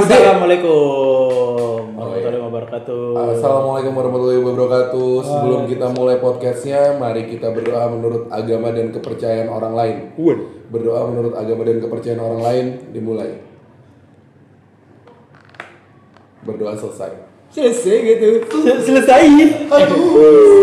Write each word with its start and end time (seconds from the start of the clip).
Assalamualaikum 0.00 1.92
warahmatullahi 1.92 2.40
wabarakatuh. 2.40 3.36
Assalamualaikum 3.36 3.92
warahmatullahi 3.92 4.40
wabarakatuh. 4.40 5.10
Sebelum 5.20 5.68
kita 5.68 5.92
mulai 5.92 6.16
podcastnya, 6.16 6.96
mari 6.96 7.28
kita 7.28 7.52
berdoa 7.52 7.84
menurut 7.86 8.32
agama 8.32 8.72
dan 8.72 8.88
kepercayaan 8.90 9.52
orang 9.52 9.76
lain. 9.76 9.96
Berdoa 10.72 11.04
menurut 11.04 11.36
agama 11.36 11.68
dan 11.68 11.84
kepercayaan 11.84 12.16
orang 12.18 12.40
lain 12.40 12.66
dimulai. 12.90 13.44
Berdoa 16.40 16.72
selesai. 16.72 17.12
Selesai 17.52 17.96
gitu. 18.00 18.40
Se- 18.56 18.80
Selesai. 18.88 19.20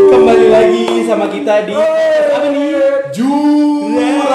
Kembali 0.09 0.47
lagi 0.49 1.05
sama 1.05 1.29
kita 1.29 1.61
di 1.61 1.77
apa 1.77 2.49
nih? 2.49 2.73
Jurassic. 3.13 4.25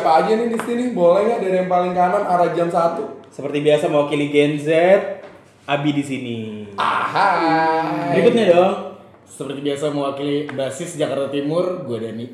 Siapa 0.00 0.24
aja 0.24 0.32
nih 0.32 0.48
di 0.48 0.56
sini? 0.64 0.84
Boleh 0.96 1.28
nggak 1.28 1.40
dari 1.44 1.56
yang 1.60 1.68
paling 1.68 1.92
kanan 1.92 2.24
arah 2.24 2.56
jam 2.56 2.72
1? 2.72 3.28
Seperti 3.36 3.60
biasa 3.60 3.84
mewakili 3.92 4.32
Gen 4.32 4.56
Z, 4.56 4.68
Abi 5.68 5.92
di 5.92 6.00
sini. 6.00 6.38
Ahai. 6.80 8.16
Berikutnya 8.16 8.48
dong. 8.48 8.96
Seperti 9.28 9.60
biasa 9.60 9.92
mewakili 9.92 10.48
basis 10.56 10.96
Jakarta 10.96 11.28
Timur, 11.28 11.84
gue 11.84 12.00
Dani. 12.00 12.26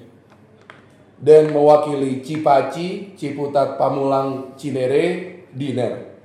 Dan 1.19 1.51
mewakili 1.51 2.23
Cipaci, 2.23 3.19
Ciputat, 3.19 3.75
Pamulang, 3.75 4.55
Cinere, 4.55 5.43
Diner. 5.51 6.23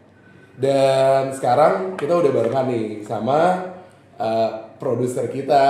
Dan 0.53 1.33
sekarang 1.33 1.97
kita 1.97 2.21
udah 2.21 2.31
barengan 2.37 2.69
nih 2.69 3.01
sama 3.01 3.65
uh, 4.21 4.77
produser 4.77 5.25
kita. 5.25 5.65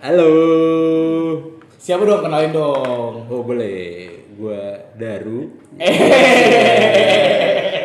Halo. 0.00 0.32
Siapa 1.76 2.00
dong 2.00 2.24
kenalin 2.24 2.56
dong? 2.56 3.28
Oh 3.28 3.44
boleh. 3.44 4.21
Gua 4.32 4.80
Daru. 4.96 5.52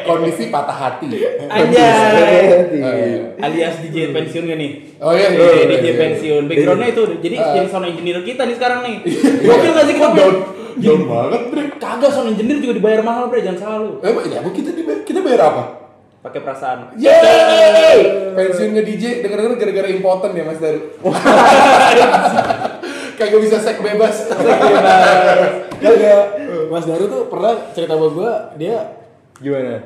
Kondisi 0.07 0.47
patah 0.47 0.73
hati. 0.73 1.11
Anjay. 1.45 2.47
Eh, 2.79 3.43
Alias 3.43 3.83
DJ 3.83 4.15
pensiun 4.15 4.47
gak 4.47 4.55
nih? 4.55 4.71
Oh 5.03 5.11
iya, 5.11 5.27
Oh, 5.29 5.51
iya, 5.51 5.59
iya, 5.59 5.65
DJ 5.67 5.85
iya. 5.85 5.93
pensiun. 5.99 6.43
Backgroundnya 6.47 6.89
itu 6.89 7.03
jadi 7.19 7.35
Ah. 7.37 7.53
jadi 7.53 7.67
sound 7.67 7.85
engineer 7.85 8.23
kita 8.23 8.47
nih 8.47 8.55
sekarang 8.55 8.79
nih. 8.87 8.95
Gokil 9.43 9.71
gak 9.75 9.85
sih 9.85 9.95
kita? 9.99 10.07
Down, 10.15 10.35
down 10.79 11.01
banget, 11.03 11.41
Bre. 11.51 11.63
Kagak 11.75 12.09
sound 12.09 12.31
engineer 12.31 12.57
juga 12.63 12.73
dibayar 12.79 13.01
mahal, 13.03 13.27
Bre, 13.27 13.43
jangan 13.43 13.59
salah 13.59 13.77
lu. 13.83 13.99
Eh, 13.99 14.11
ya, 14.31 14.39
Bu, 14.39 14.49
kita 14.55 14.71
dibayar, 14.71 15.03
kita 15.03 15.19
bayar 15.19 15.41
apa? 15.45 15.63
Pakai 16.23 16.39
perasaan. 16.39 16.95
Yeay! 16.95 17.99
Pensiunnya 18.31 18.81
DJ 18.81 19.21
denger-denger 19.21 19.59
gara-gara 19.59 19.87
impoten 19.91 20.31
ya 20.33 20.43
Mas 20.43 20.57
Daru. 20.57 20.81
Kagak 23.19 23.39
bisa 23.43 23.59
sek 23.59 23.83
bebas. 23.83 24.15
Kagak. 25.83 26.25
Mas 26.67 26.85
Daru 26.85 27.05
tuh 27.07 27.21
pernah 27.31 27.53
cerita 27.71 27.95
sama 27.95 28.07
gue, 28.11 28.31
dia 28.59 28.97
Gimana? 29.37 29.77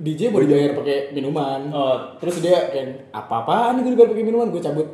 DJ 0.00 0.32
mau 0.32 0.40
dibayar 0.40 0.72
pakai 0.76 1.12
minuman. 1.12 1.60
Oh. 1.72 1.96
Terus 2.20 2.40
dia 2.40 2.72
kayak 2.72 3.12
apa-apaan 3.12 3.80
nih 3.80 3.82
gue 3.84 3.92
dibayar 3.96 4.10
pakai 4.12 4.24
minuman, 4.24 4.48
gue 4.48 4.62
cabut. 4.64 4.88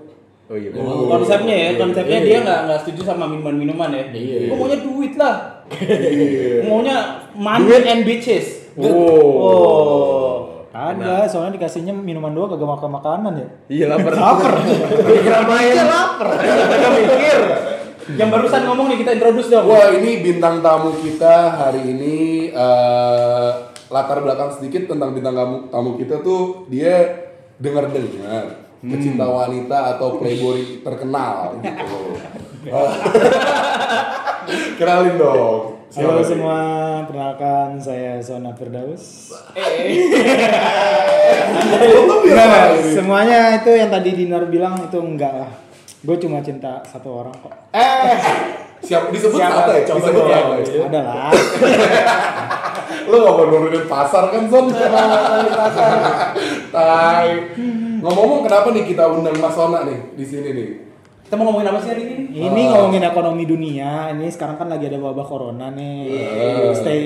Oh 0.47 0.55
iya. 0.55 0.71
Oh, 0.79 1.11
konsepnya 1.11 1.55
ya, 1.59 1.69
iya, 1.75 1.79
konsepnya 1.79 2.19
iya. 2.23 2.27
dia 2.27 2.39
nggak 2.47 2.61
nggak 2.71 2.79
setuju 2.87 3.01
sama 3.03 3.27
minuman-minuman 3.27 3.91
ya. 3.91 4.05
Iya. 4.15 4.47
Gua 4.47 4.57
maunya 4.63 4.79
duit 4.79 5.13
lah. 5.19 5.35
Iya. 5.75 6.71
maunya 6.71 6.97
money 7.35 7.83
and 7.83 8.07
bitches. 8.07 8.71
Oh. 8.79 10.47
Ada, 10.71 11.27
soalnya 11.27 11.59
dikasihnya 11.59 11.91
minuman 11.91 12.31
doang 12.31 12.55
kagak 12.55 12.69
makan 12.79 12.91
makanan 12.95 13.33
ya. 13.43 13.49
Iya 13.67 13.85
lapar. 13.91 14.13
Lapar. 14.15 14.53
Pikiran 15.03 15.45
main. 15.51 15.75
lapar. 15.83 16.29
Kita 16.39 16.89
mikir. 16.95 17.39
Yang 18.15 18.29
barusan 18.31 18.63
ngomong 18.71 18.87
nih 18.95 18.99
kita 19.03 19.11
introduce 19.19 19.51
dong. 19.51 19.67
Wah 19.67 19.91
ini 19.91 20.23
bintang 20.23 20.63
tamu 20.63 20.95
kita 21.03 21.59
hari 21.59 21.83
ini 21.91 22.15
eh, 22.55 23.51
latar 23.91 24.23
belakang 24.23 24.55
sedikit 24.55 24.95
tentang 24.95 25.11
bintang 25.11 25.35
tamu, 25.35 25.57
tamu 25.67 25.91
kita 25.99 26.23
tuh 26.23 26.71
dia 26.71 27.27
dengar 27.59 27.91
dengar 27.91 28.63
pecinta 28.79 29.27
wanita 29.27 29.99
atau 29.99 30.23
playboy 30.23 30.87
terkenal 30.87 31.59
gitu. 31.67 31.99
Kenalin 34.79 35.19
dong. 35.19 35.75
Halo 35.87 36.19
Siapa? 36.19 36.29
semua, 36.29 36.59
perkenalkan 37.07 37.79
saya 37.79 38.19
Zona 38.21 38.53
Firdaus. 38.53 39.33
Ini? 39.57 40.03
semuanya 42.93 43.63
itu 43.63 43.71
yang 43.71 43.89
tadi 43.89 44.11
Dinar 44.13 44.51
bilang 44.51 44.77
itu 44.83 44.99
enggak 44.99 45.33
lah. 45.33 45.66
Gue 46.07 46.17
cuma 46.23 46.39
cinta 46.39 46.79
satu 46.87 47.19
orang 47.19 47.35
kok. 47.35 47.51
Eh, 47.75 48.15
siap 48.79 49.11
disebut 49.11 49.43
Siapa? 49.43 49.67
apa 49.67 49.71
ya? 49.75 49.83
Coba 49.91 49.99
disebut 50.07 50.25
ya? 50.31 50.39
Ada 50.87 51.01
lah. 51.03 51.31
Lo 53.11 53.17
gak 53.27 53.35
mau 53.35 53.47
nurunin 53.51 53.85
pasar 53.91 54.31
kan 54.31 54.47
Son? 54.47 54.71
Tai. 56.75 57.31
Ngomong-ngomong 57.99 58.47
kenapa 58.47 58.71
nih 58.71 58.87
kita 58.87 59.11
undang 59.11 59.35
Mas 59.43 59.51
Sona 59.59 59.83
nih 59.83 60.15
di 60.15 60.23
sini 60.23 60.55
nih? 60.55 60.69
Kita 61.27 61.35
mau 61.35 61.51
ngomongin 61.51 61.75
apa 61.75 61.83
sih 61.83 61.91
hari 61.91 62.03
ini? 62.07 62.39
Ini 62.39 62.61
ngomongin 62.71 63.03
ekonomi 63.03 63.43
dunia. 63.43 64.15
Ini 64.15 64.31
sekarang 64.31 64.63
kan 64.63 64.71
lagi 64.71 64.87
ada 64.87 65.03
wabah 65.03 65.27
corona 65.27 65.75
nih. 65.75 66.07
Stay 66.71 67.03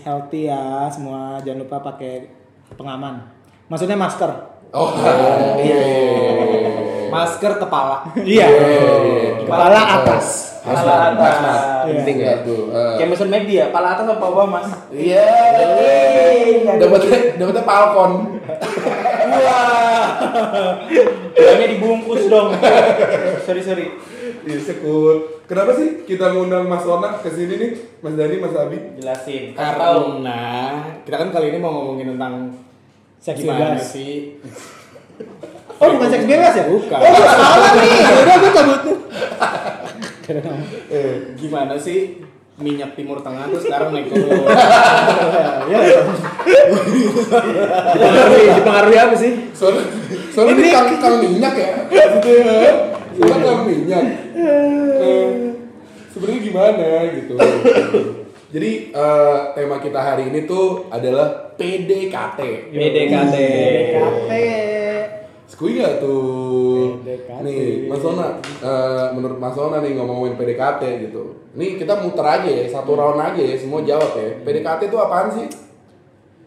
healthy 0.00 0.48
ya 0.48 0.88
semua. 0.88 1.44
Jangan 1.44 1.60
lupa 1.60 1.76
pakai 1.92 2.24
pengaman. 2.72 3.20
Maksudnya 3.68 4.00
masker. 4.00 4.32
Oh, 4.72 4.96
iya. 5.60 6.93
Masker 7.14 7.52
kepala. 7.62 7.96
Iya. 8.18 8.46
Kepala 9.46 9.80
atas. 10.02 10.26
Pala 10.64 11.12
atas. 11.12 11.36
Penting 11.86 12.16
ya 12.18 12.40
tuh. 12.42 12.72
eh. 12.72 12.96
Kayak 12.96 13.08
mesin 13.12 13.28
McD 13.30 13.50
ya, 13.52 13.66
pala 13.68 13.94
atas 13.94 14.08
apa 14.08 14.18
bawah 14.18 14.46
mas? 14.48 14.68
Iya. 14.90 15.22
Dapatnya 16.80 17.38
dapatnya 17.38 17.62
Falcon. 17.62 18.12
Wah. 19.34 20.06
Bilangnya 21.36 21.66
dibungkus 21.76 22.22
dong. 22.26 22.48
sorry 23.44 23.62
sorry. 23.62 23.86
Disekut. 24.44 25.44
Kenapa 25.44 25.76
sih 25.76 26.08
kita 26.08 26.32
ngundang 26.32 26.64
Mas 26.64 26.80
Sona 26.80 27.20
ke 27.20 27.28
sini 27.28 27.60
nih? 27.60 27.70
Mas 28.00 28.16
Dani, 28.16 28.36
Mas 28.40 28.56
Abi? 28.56 28.78
Jelasin. 28.96 29.52
Karena 29.52 30.40
kita 31.04 31.16
kan 31.20 31.28
kali 31.28 31.52
ini 31.52 31.58
mau 31.60 31.72
ngomongin 31.76 32.16
tentang 32.16 32.48
Seks 33.20 33.40
gimana 33.40 33.80
sih 33.80 34.36
Oh 35.84 35.90
bukan 36.00 36.08
seks 36.08 36.24
bebas 36.24 36.54
ya? 36.56 36.64
Bukan. 36.64 36.96
Oh 36.96 37.12
salah 37.28 37.72
nih. 37.76 37.92
Udah 38.24 38.36
gue 38.40 38.50
cabut 38.56 38.80
tuh. 38.80 38.96
Eh, 40.88 41.14
gimana 41.36 41.76
sih 41.76 42.24
minyak 42.56 42.96
timur 42.96 43.18
tengah 43.20 43.50
tuh 43.50 43.60
sekarang 43.60 43.90
naik 43.92 44.08
turun 44.08 44.30
Ya. 45.68 45.78
Dipengaruhi, 47.92 48.44
dipengaruhi 48.56 48.96
apa 48.96 49.14
sih? 49.18 49.32
soalnya 49.52 49.84
soalnya 50.32 50.54
ini 50.62 50.70
kang, 50.70 50.88
kang 50.96 51.16
minyak 51.20 51.54
ya. 51.58 51.70
Soalnya 53.12 53.36
kang 53.42 53.62
minyak. 53.68 54.04
Sebenarnya 56.14 56.40
gimana 56.40 56.88
gitu. 57.10 57.34
Jadi 58.54 58.70
eh, 58.94 59.38
tema 59.58 59.82
kita 59.82 59.98
hari 59.98 60.30
ini 60.30 60.46
tuh 60.46 60.86
adalah 60.88 61.52
PDKT. 61.58 62.40
PDKT. 62.70 63.34
PDKT. 63.34 64.32
Skui 65.44 65.76
gak 65.76 66.00
tuh? 66.00 66.98
PDKT. 67.04 67.44
Nih, 67.44 67.86
Mas 67.86 68.00
Sona, 68.00 68.40
eh, 68.40 69.06
menurut 69.12 69.38
Mas 69.38 69.52
Sona 69.52 69.84
nih 69.84 69.92
ngomongin 69.94 70.34
PDKT 70.34 70.82
gitu. 71.08 71.36
Nih 71.54 71.76
kita 71.76 72.00
muter 72.00 72.24
aja 72.24 72.48
ya, 72.48 72.64
satu 72.66 72.96
round 72.96 73.20
aja 73.20 73.38
ya, 73.38 73.54
semua 73.54 73.84
jawab 73.84 74.16
ya. 74.16 74.40
PDKT 74.40 74.88
itu 74.88 74.96
apaan 74.96 75.28
sih? 75.30 75.46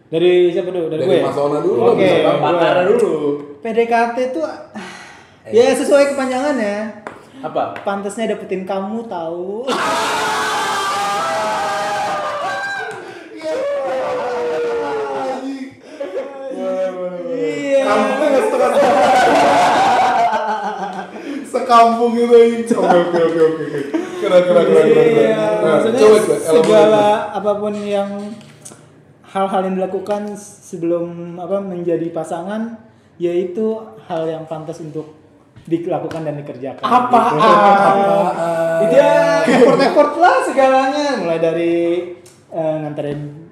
Dari 0.08 0.50
siapa 0.50 0.72
dulu? 0.72 0.88
Dari, 0.90 1.04
Dari 1.04 1.10
gue. 1.14 1.20
ya? 1.22 1.26
Mas 1.30 1.36
Sona 1.38 1.60
dulu, 1.62 1.80
Oke. 1.94 2.12
Pakar 2.26 2.78
dulu. 2.90 3.16
PDKT 3.62 4.18
tuh 4.34 4.46
ya 5.48 5.66
sesuai 5.78 6.16
kepanjangannya. 6.16 7.06
Apa? 7.46 7.78
Pantasnya 7.86 8.34
dapetin 8.34 8.66
kamu 8.66 9.06
tahu. 9.06 9.68
Sekampung 21.68 22.16
itu 22.16 22.32
ini. 22.32 22.58
Oke 22.64 22.80
oke 22.96 23.20
oke 23.20 23.42
oke. 23.44 23.80
Keren 24.18 24.42
keren 24.42 24.66
keren 24.66 24.86
keren. 24.88 24.88
keren. 24.88 25.20
Iya, 25.20 25.36
Nah, 25.58 25.70
maksudnya 25.76 26.00
coba 26.00 26.18
coba. 26.18 26.36
segala 26.48 27.06
apa 27.30 27.52
pun 27.60 27.74
yang 27.76 28.10
hal-hal 29.28 29.62
yang 29.68 29.76
dilakukan 29.76 30.22
sebelum 30.40 31.36
apa 31.36 31.60
menjadi 31.60 32.08
pasangan 32.10 32.80
yaitu 33.20 33.76
hal 34.08 34.24
yang 34.24 34.48
pantas 34.48 34.80
untuk 34.80 35.12
dilakukan 35.68 36.24
dan 36.24 36.40
dikerjakan. 36.40 36.80
Apa? 36.80 37.22
gitu. 37.36 37.52
Apa? 37.52 38.16
Itu 38.88 38.96
ya 38.96 39.12
effort-effort 39.44 40.12
lah 40.16 40.36
segalanya 40.48 41.08
mulai 41.20 41.40
dari 41.44 41.76
eh, 42.48 42.76
nganterin 42.80 43.47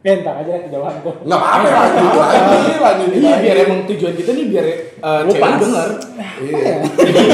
Eh, 0.00 0.14
ntar 0.16 0.38
aja 0.38 0.62
kejauhan 0.62 0.94
kok. 1.02 1.26
Nggak 1.26 1.36
apa-apa 1.36 1.68
lanjut 1.68 2.14
lagi 2.14 2.38
lanjut 2.78 3.08
iya 3.10 3.18
lagi. 3.28 3.42
biar 3.42 3.56
emang 3.60 3.80
tujuan 3.84 4.14
kita 4.14 4.30
nih 4.30 4.44
biar 4.46 4.66
uh, 5.00 5.20
cewek 5.26 5.52
denger 5.58 5.88
Iya. 6.38 6.74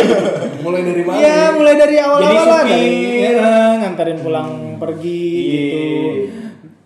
Mulai 0.64 0.80
dari 0.82 1.02
mana? 1.04 1.16
Iya, 1.20 1.36
mulai 1.52 1.74
dari 1.76 1.96
awal-awal 1.98 2.24
Jadi 2.24 2.36
lah 2.40 2.62
supir. 2.64 3.36
eh, 3.36 3.72
nganterin 3.78 4.18
pulang 4.18 4.50
pergi 4.76 5.28
Iya. 5.28 5.44
gitu. 5.44 5.82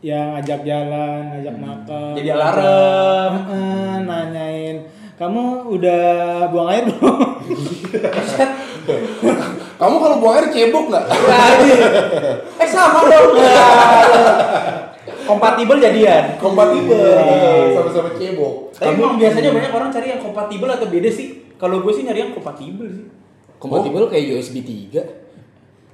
ya 0.01 0.21
ngajak 0.33 0.61
jalan, 0.63 1.21
ngajak 1.33 1.57
makan. 1.57 2.13
Jadi 2.17 2.29
alarm. 2.29 3.33
Heeh, 3.37 3.95
nanyain, 4.01 4.77
kamu 5.15 5.43
udah 5.69 6.03
buang 6.49 6.69
air 6.69 6.85
belum? 6.87 7.19
Kamu 9.79 9.95
kalau 9.97 10.17
buang 10.19 10.35
air 10.35 10.47
cebok 10.49 10.85
nggak? 10.89 11.05
eh 12.63 12.69
sama 12.69 12.99
dong. 13.05 13.31
Kompatibel 15.29 15.77
jadian. 15.77 16.41
Kompatibel. 16.41 16.97
Iya. 16.97 17.77
Sama-sama 17.77 18.17
cebok. 18.17 18.73
Tapi 18.73 18.97
emang 18.97 19.21
biasanya 19.21 19.51
banyak 19.53 19.73
orang 19.77 19.91
cari 19.93 20.07
yang 20.09 20.23
kompatibel 20.25 20.69
atau 20.73 20.89
beda 20.89 21.11
sih? 21.13 21.29
Kalau 21.61 21.85
gue 21.85 21.93
sih 21.93 22.09
nyari 22.09 22.25
yang 22.25 22.33
kompatibel 22.33 22.89
sih. 22.89 23.05
Kompatibel 23.61 24.09
kayak 24.09 24.25
USB 24.39 24.65
3. 24.65 24.97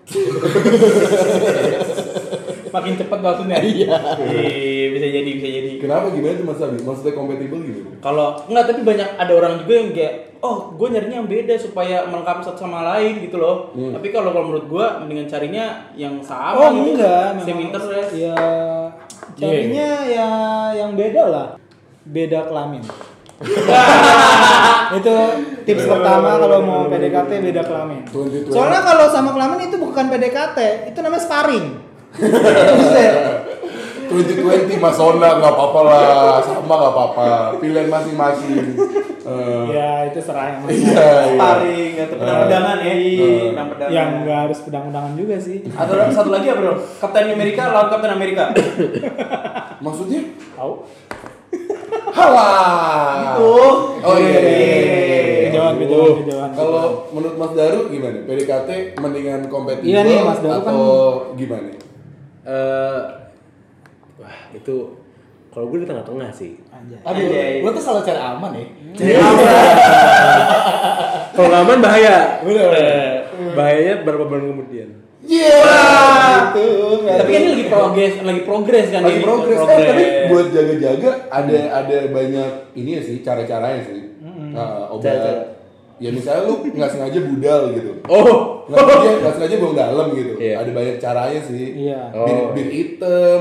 Makin 2.75 2.95
cepat 2.99 3.19
maksudnya. 3.23 3.59
Iya. 3.63 3.95
Iya, 4.21 4.87
bisa 4.91 5.07
jadi, 5.09 5.31
bisa 5.33 5.49
jadi. 5.49 5.71
Kenapa 5.79 6.11
gimana 6.11 6.35
tuh 6.35 6.45
Mas 6.45 6.61
Abi? 6.61 6.79
Maksudnya 6.83 7.15
kompatibel 7.15 7.59
gimana? 7.63 7.97
Kalau 8.03 8.27
enggak 8.51 8.65
tapi 8.71 8.81
banyak 8.83 9.09
ada 9.17 9.33
orang 9.33 9.63
juga 9.63 9.75
yang 9.79 9.91
kayak 9.95 10.15
oh 10.45 10.77
gue 10.77 10.89
nyarinya 10.93 11.25
yang 11.25 11.31
beda 11.31 11.57
supaya 11.57 12.05
melengkapi 12.05 12.45
satu 12.45 12.67
sama 12.67 12.85
lain 12.85 13.23
gitu 13.25 13.39
loh. 13.39 13.71
Tapi 13.73 14.11
kalau 14.11 14.35
kalau 14.35 14.51
menurut 14.51 14.67
gue 14.69 14.87
mendingan 15.01 15.25
carinya 15.25 15.89
yang 15.97 16.21
sama 16.21 16.59
Oh 16.59 16.69
gitu. 16.75 16.99
enggak, 16.99 17.41
Same 17.47 17.63
interest. 17.65 18.13
ya 18.13 18.35
carinya 19.39 19.89
ya 20.07 20.29
yang 20.75 20.95
beda 20.95 21.23
lah, 21.29 21.49
beda 22.07 22.49
kelamin. 22.51 22.83
itu 24.99 25.15
tips 25.67 25.85
pertama 25.91 26.39
kalau 26.39 26.59
mau 26.63 26.81
PDKT 26.87 27.31
beda 27.53 27.63
kelamin. 27.67 28.03
2020. 28.09 28.55
Soalnya 28.55 28.81
kalau 28.81 29.07
sama 29.11 29.31
kelamin 29.35 29.69
itu 29.69 29.77
bukan 29.77 30.07
PDKT, 30.07 30.59
itu 30.95 30.99
namanya 31.03 31.23
sparring. 31.23 31.67
Buset. 34.11 34.45
2020 34.71 34.85
Mas 34.85 34.99
Ona 35.01 35.29
nggak 35.41 35.53
apa-apa 35.55 35.81
lah, 35.85 36.39
sama 36.45 36.75
nggak 36.75 36.93
apa-apa. 36.93 37.27
Pilihan 37.59 37.89
masing-masing. 37.89 38.77
Eh, 39.25 39.65
ya 39.73 40.05
itu 40.13 40.21
serah 40.21 40.53
yang 40.53 40.69
Iya, 40.69 41.09
iya. 41.33 41.41
Sparring 41.41 41.93
atau 41.97 42.17
pedang-pedangan 42.21 42.77
ya. 42.85 42.93
Pedang 42.93 43.69
pedangan. 43.73 43.93
yang 43.97 44.09
nggak 44.21 44.39
harus 44.45 44.59
pedang-pedangan 44.69 45.13
juga 45.17 45.37
sih. 45.41 45.57
Atau 45.73 45.95
satu 46.13 46.29
lagi 46.29 46.47
apa 46.53 46.61
bro? 46.61 46.75
Kapten 47.01 47.33
Amerika 47.33 47.63
lawan 47.73 47.89
Kapten 47.89 48.13
Amerika. 48.13 48.45
Maksudnya? 49.81 50.21
Tahu? 50.53 50.73
Halah. 52.15 53.41
Gitu. 53.41 53.55
Oh 54.05 54.17
iya. 54.21 54.39
iya, 54.39 54.41
iya. 54.45 55.49
Kejauhan, 55.49 55.75
kejauhan, 55.81 56.15
kejauhan. 56.21 56.51
Kalau 56.53 56.85
menurut 57.11 57.37
Mas 57.41 57.53
Daru 57.57 57.81
gimana? 57.89 58.19
PDKT 58.29 58.71
mendingan 59.01 59.41
kompatibel 59.49 59.89
Iya 59.89 60.01
nih, 60.05 60.19
Mas 60.21 60.41
Daru 60.45 60.61
atau 60.61 60.83
gimana? 61.35 61.69
Eh, 62.45 63.01
wah 64.25 64.39
itu 64.51 64.75
kalau 65.53 65.71
gue 65.71 65.79
di 65.79 65.87
tengah-tengah 65.87 66.31
sih. 66.33 66.59
Anjay. 66.67 66.99
Aduh, 67.01 67.25
Anjay. 67.25 67.63
lo 67.63 67.71
tuh 67.71 67.79
selalu 67.81 68.03
cari 68.03 68.19
aman 68.19 68.51
ya. 68.53 68.67
Kalau 71.35 71.47
nggak 71.51 71.63
aman 71.63 71.79
bahaya. 71.79 72.17
Bener. 72.43 72.71
Bahayanya 73.55 73.95
berapa 74.03 74.25
bulan 74.25 74.45
kemudian. 74.51 74.89
Iya. 75.25 75.57
Itu. 76.51 76.67
Tapi 77.07 77.31
kan 77.31 77.41
ini 77.41 77.51
lagi 77.51 77.67
progres, 77.67 78.15
lagi 78.21 78.43
progres 78.45 78.87
kan 78.91 79.01
Lagi 79.03 79.19
ini. 79.19 79.25
progres. 79.25 79.59
Eh, 79.59 79.87
tapi 79.87 80.05
buat 80.29 80.47
jaga-jaga 80.51 81.11
ada 81.29 81.59
ada 81.75 81.99
banyak 82.09 82.51
ini 82.75 82.91
ya 82.99 83.03
sih 83.03 83.17
cara-caranya 83.21 83.81
sih. 83.83 84.01
Nah, 84.53 84.91
obat. 84.91 85.03
Cara-cara. 85.07 85.43
Ya 85.97 86.11
misalnya 86.11 86.43
lu 86.45 86.61
nggak 86.61 86.91
sengaja 86.91 87.19
budal 87.23 87.61
gitu. 87.73 87.91
Oh, 88.11 88.67
Nggak 88.67 88.83
sengaja, 88.83 89.11
nggak 89.23 89.35
sengaja 89.39 89.55
buang 89.57 89.77
dalam 89.79 90.07
gitu. 90.13 90.33
Iya. 90.37 90.55
Ada 90.61 90.71
banyak 90.71 90.97
caranya 90.99 91.41
sih. 91.41 91.67
Iya. 91.87 92.01
Bir, 92.13 92.35
Oh. 92.35 92.47
bir 92.53 92.69
hitam, 92.69 93.41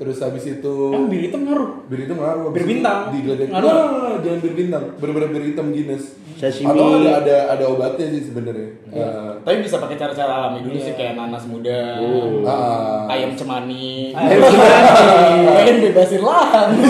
terus 0.00 0.16
habis 0.18 0.48
itu 0.48 0.74
Emang 0.96 1.12
bir 1.12 1.20
hitam 1.20 1.44
ngaruh. 1.44 1.84
bir 1.92 1.98
hitam 2.00 2.16
ngaruh. 2.16 2.48
Bir 2.56 2.64
bintang. 2.64 3.12
Digledek. 3.12 3.52
Ngaruh. 3.52 3.68
Nah, 3.68 4.16
jangan 4.24 4.40
bir 4.40 4.52
bintang. 4.56 4.84
Bener-bener 4.96 5.28
bir 5.28 5.42
hitam 5.44 5.66
Guinness. 5.68 6.16
Sashimi. 6.40 6.72
Atau 6.72 6.96
ada 6.96 7.20
ada 7.20 7.36
ada 7.52 7.64
obatnya 7.68 8.08
sih 8.08 8.32
sebenarnya. 8.32 8.80
Eh, 8.88 9.30
Tapi 9.44 9.60
bisa 9.60 9.76
pakai 9.76 10.00
cara-cara 10.00 10.32
alami 10.32 10.64
dulu 10.64 10.80
sih 10.80 10.96
kayak 10.96 11.12
nanas 11.12 11.44
muda, 11.44 12.00
ah. 12.48 13.12
ayam 13.12 13.36
cemani, 13.36 14.16
Ayam 14.16 14.40
cemani. 14.48 15.44
pengen 15.52 15.76
bebasin 15.84 16.22
lahan. 16.24 16.68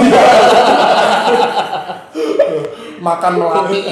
makan 3.01 3.33
melati 3.41 3.81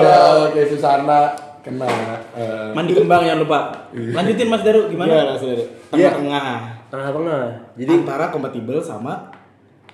ya, 0.00 0.48
kayak 0.48 0.68
Susana 0.72 1.28
kena 1.60 1.84
eh, 2.32 2.72
Mandi 2.72 2.96
kembang 2.96 3.20
jangan 3.22 3.44
lupa. 3.44 3.58
Lanjutin 3.92 4.48
Mas 4.48 4.64
Daru 4.64 4.88
gimana? 4.88 5.12
Gimana 5.12 5.36
saudara? 5.36 5.64
Tengah-tengah. 5.92 6.79
Tengah-tengah. 6.90 7.74
Jadi 7.78 7.92
antara 8.02 8.28
kompatibel 8.34 8.82
sama 8.82 9.30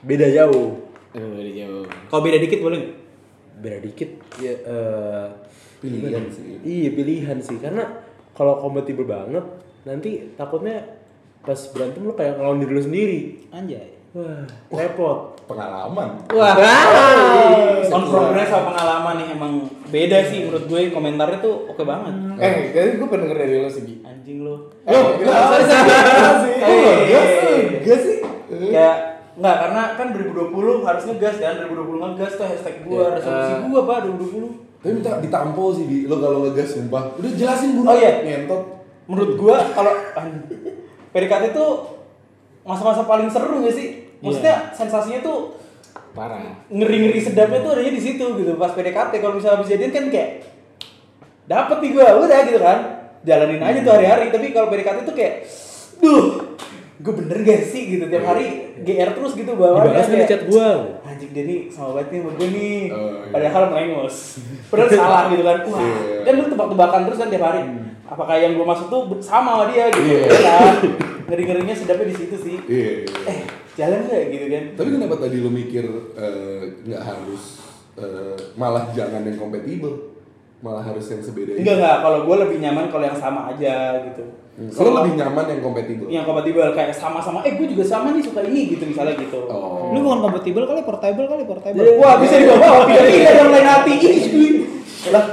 Beda 0.04 0.28
jauh. 0.28 0.87
eh 1.16 1.31
dari 1.32 1.52
jauh. 1.56 1.88
Kalau 2.12 2.22
beda 2.22 2.38
dikit 2.38 2.60
boleh 2.60 2.76
nggak? 2.76 2.96
Beda 3.56 3.78
dikit 3.81 4.10
ya 4.37 4.52
eh, 4.52 5.26
pilihan 5.81 6.22
gimana? 6.22 6.28
sih 6.28 6.44
Iya 6.60 6.88
pilihan 6.93 7.38
sih 7.40 7.56
karena 7.56 7.84
kalau 8.37 8.60
kompatibel 8.60 9.08
banget 9.08 9.44
nanti 9.88 10.28
takutnya 10.37 10.84
pas 11.40 11.56
berantem 11.72 12.04
lu 12.04 12.12
kayak 12.12 12.37
ngelawan 12.37 12.60
diri 12.60 12.72
lu 12.75 12.82
sendiri. 12.82 13.20
Anjay. 13.54 13.88
Wah, 14.12 14.44
repot. 14.72 15.35
Pengalaman. 15.46 16.08
Wah, 16.28 16.54
on 17.87 18.02
progress 18.04 18.50
sama 18.50 18.75
pengalaman 18.75 19.14
nih 19.16 19.28
emang 19.32 19.52
beda 19.87 20.19
sih 20.26 20.43
menurut 20.43 20.66
gue 20.66 20.90
komentarnya 20.90 21.38
tuh 21.38 21.70
oke 21.70 21.82
banget. 21.82 22.14
Eh, 22.37 22.52
jadi 22.70 22.98
gue 22.98 23.06
pernah 23.06 23.25
denger 23.25 23.38
dari 23.40 23.56
lo 23.58 23.70
sih, 23.70 23.82
Bi. 23.82 23.94
Anjing 24.02 24.38
lu. 24.43 24.54
Eh, 24.82 24.93
sorry, 25.22 25.64
sorry. 25.64 26.52
Eh, 26.60 27.62
Gas 27.81 28.00
sih. 28.02 28.19
Kayak 28.69 28.96
enggak 29.37 29.56
karena 29.60 29.82
kan 29.94 30.06
2020 30.12 30.48
harus 30.82 31.02
ngegas 31.04 31.37
kan 31.37 31.54
2020 31.62 32.02
ngegas 32.02 32.32
tuh 32.34 32.46
hashtag 32.46 32.76
gua 32.82 33.12
resolusi 33.12 33.52
gua 33.69 33.81
pak 33.84 33.98
2020 34.08 34.64
tapi 34.76 34.93
minta 34.93 35.19
ditampo 35.19 35.75
sih 35.75 35.84
di 35.84 35.98
lo 36.06 36.16
kalau 36.16 36.38
ngegas 36.43 36.69
sumpah. 36.72 37.14
Udah 37.14 37.32
jelasin 37.32 37.75
buru 37.75 37.87
Oh, 37.87 37.94
iya. 37.94 38.22
ngentot. 38.22 38.62
Menurut 39.06 39.32
gua 39.37 39.56
kalau 39.70 39.93
PDKT 41.12 41.44
itu 41.50 41.66
masa-masa 42.62 43.02
paling 43.02 43.28
seru 43.28 43.62
gak 43.62 43.72
sih 43.72 44.06
maksudnya 44.20 44.72
sensasinya 44.72 45.20
tuh 45.20 45.38
Parah. 46.16 46.64
ngeri-ngeri 46.72 47.20
sedapnya 47.20 47.60
tuh 47.60 47.76
adanya 47.76 47.92
di 47.92 48.02
situ 48.02 48.24
gitu 48.40 48.52
pas 48.56 48.72
PDKT 48.72 49.12
kalau 49.20 49.36
misalnya 49.36 49.60
habis 49.60 49.68
jadian 49.68 49.92
kan 49.92 50.04
kayak 50.08 50.30
dapet 51.46 51.76
nih 51.82 51.90
gua 51.94 52.06
udah 52.20 52.40
gitu 52.46 52.60
kan. 52.60 52.78
Jalanin 53.26 53.58
aja 53.58 53.78
tuh 53.82 53.92
hari-hari. 53.94 54.31
Tapi 54.31 54.46
kalau 54.55 54.70
PDKT 54.70 54.98
tuh 55.02 55.17
kayak 55.17 55.34
duh 55.98 56.26
gue 56.96 57.12
bener 57.12 57.38
gak 57.44 57.62
sih? 57.69 57.82
Gitu. 57.93 58.05
Tiap 58.08 58.24
hari 58.24 58.72
GR 58.81 59.10
terus 59.12 59.32
gitu 59.36 59.52
bawaannya 59.52 59.93
Dibalas 59.93 60.08
nih 60.08 60.19
di 60.24 60.29
chat 60.29 60.43
gua. 60.48 60.69
anjing 61.05 61.31
dia 61.32 61.44
nih 61.44 61.60
sama 61.69 62.00
banget 62.00 62.08
nih 62.08 62.20
sama 62.24 62.32
gue 62.32 62.48
nih. 62.48 62.81
Oh, 62.88 62.96
iya. 62.96 63.31
padahal 63.32 63.62
merengos 63.72 64.17
padahal 64.72 64.88
salah 64.88 65.22
gitu 65.29 65.43
kan. 65.44 65.58
Wah. 65.69 65.81
Iya. 65.81 66.19
dan 66.24 66.32
lu 66.41 66.44
tebak-tebakan 66.48 67.00
terus 67.08 67.19
kan 67.20 67.29
tiap 67.29 67.44
hari. 67.44 67.60
Apakah 68.06 68.36
yang 68.38 68.52
gue 68.56 68.67
maksud 68.67 68.86
tuh 68.88 69.02
sama 69.20 69.50
sama 69.60 69.64
dia 69.69 69.84
gitu. 69.93 70.08
Iya. 70.08 70.24
kan 70.31 70.74
ngeri-ngerinya 71.29 71.74
sedapnya 71.76 72.06
di 72.08 72.17
situ 72.17 72.36
sih. 72.41 72.56
Iya. 72.64 72.93
Eh 73.29 73.66
jalan 73.76 74.00
gak 74.08 74.24
gitu 74.32 74.46
kan? 74.48 74.64
Tapi 74.74 74.88
kenapa 74.96 75.14
tadi 75.20 75.36
lo 75.38 75.50
mikir 75.52 75.84
eh, 76.16 76.62
nggak 76.88 77.02
harus 77.04 77.42
eh, 78.00 78.36
malah 78.56 78.90
jangan 78.96 79.22
yang 79.22 79.36
kompatibel? 79.36 80.16
Malah 80.64 80.82
harus 80.82 81.04
yang 81.12 81.20
sebeda 81.20 81.52
enggak 81.52 81.76
enggak 81.78 81.96
kalau 82.00 82.18
gue 82.24 82.36
lebih 82.48 82.58
nyaman 82.64 82.88
kalau 82.88 83.04
yang 83.04 83.20
sama 83.20 83.52
aja 83.52 84.00
gitu. 84.08 84.24
Hmm. 84.56 84.72
Kalau 84.72 84.90
lebih 85.04 85.20
nyaman 85.20 85.44
yang 85.52 85.60
kompatibel? 85.60 86.06
Yang 86.08 86.24
kompatibel 86.24 86.64
kayak 86.72 86.96
sama-sama 86.96 87.44
eh 87.44 87.60
gue 87.60 87.66
juga 87.76 87.84
sama 87.84 88.16
nih 88.16 88.24
suka 88.24 88.40
ini 88.40 88.72
gitu 88.72 88.88
misalnya 88.88 89.20
gitu. 89.20 89.44
Oh. 89.52 89.92
Lu 89.92 90.00
bukan 90.00 90.24
kompatibel 90.24 90.64
kali, 90.64 90.80
portable 90.80 91.28
kali, 91.28 91.44
portable. 91.44 91.84
wah 92.00 92.16
bisa 92.16 92.40
dibawa 92.40 92.88
pindah-pindah 92.88 93.34
yang 93.36 93.50
lain 93.52 93.68
hati. 93.68 93.92
Ih, 94.00 94.16
lah 95.14 95.28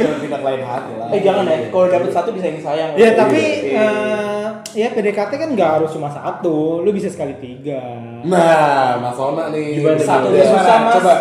Tindak 0.00 0.40
lain 0.40 0.62
hati 0.62 0.92
lah. 0.94 1.08
eh 1.08 1.20
jangan 1.20 1.44
ya 1.44 1.56
kalau 1.68 1.86
dapet 1.86 2.10
satu 2.10 2.28
bisa 2.30 2.46
yang 2.46 2.60
sayang. 2.60 2.90
Ya 2.94 3.10
tapi 3.12 3.42
Iya. 3.66 3.82
eh, 3.82 4.46
ya 4.74 4.88
PDKT 4.90 5.32
kan 5.34 5.48
nggak 5.50 5.70
harus 5.76 5.90
cuma 5.90 6.08
satu, 6.08 6.80
lu 6.80 6.90
bisa 6.90 7.06
sekali 7.06 7.34
tiga. 7.36 7.80
nah 8.22 8.96
Mas 8.96 9.14
Ona 9.14 9.48
nih. 9.48 9.78
Gimana, 9.78 9.98
satu 9.98 10.26
udah 10.28 10.44
susah 10.44 10.76
mas? 10.78 10.94
Coba. 10.96 11.14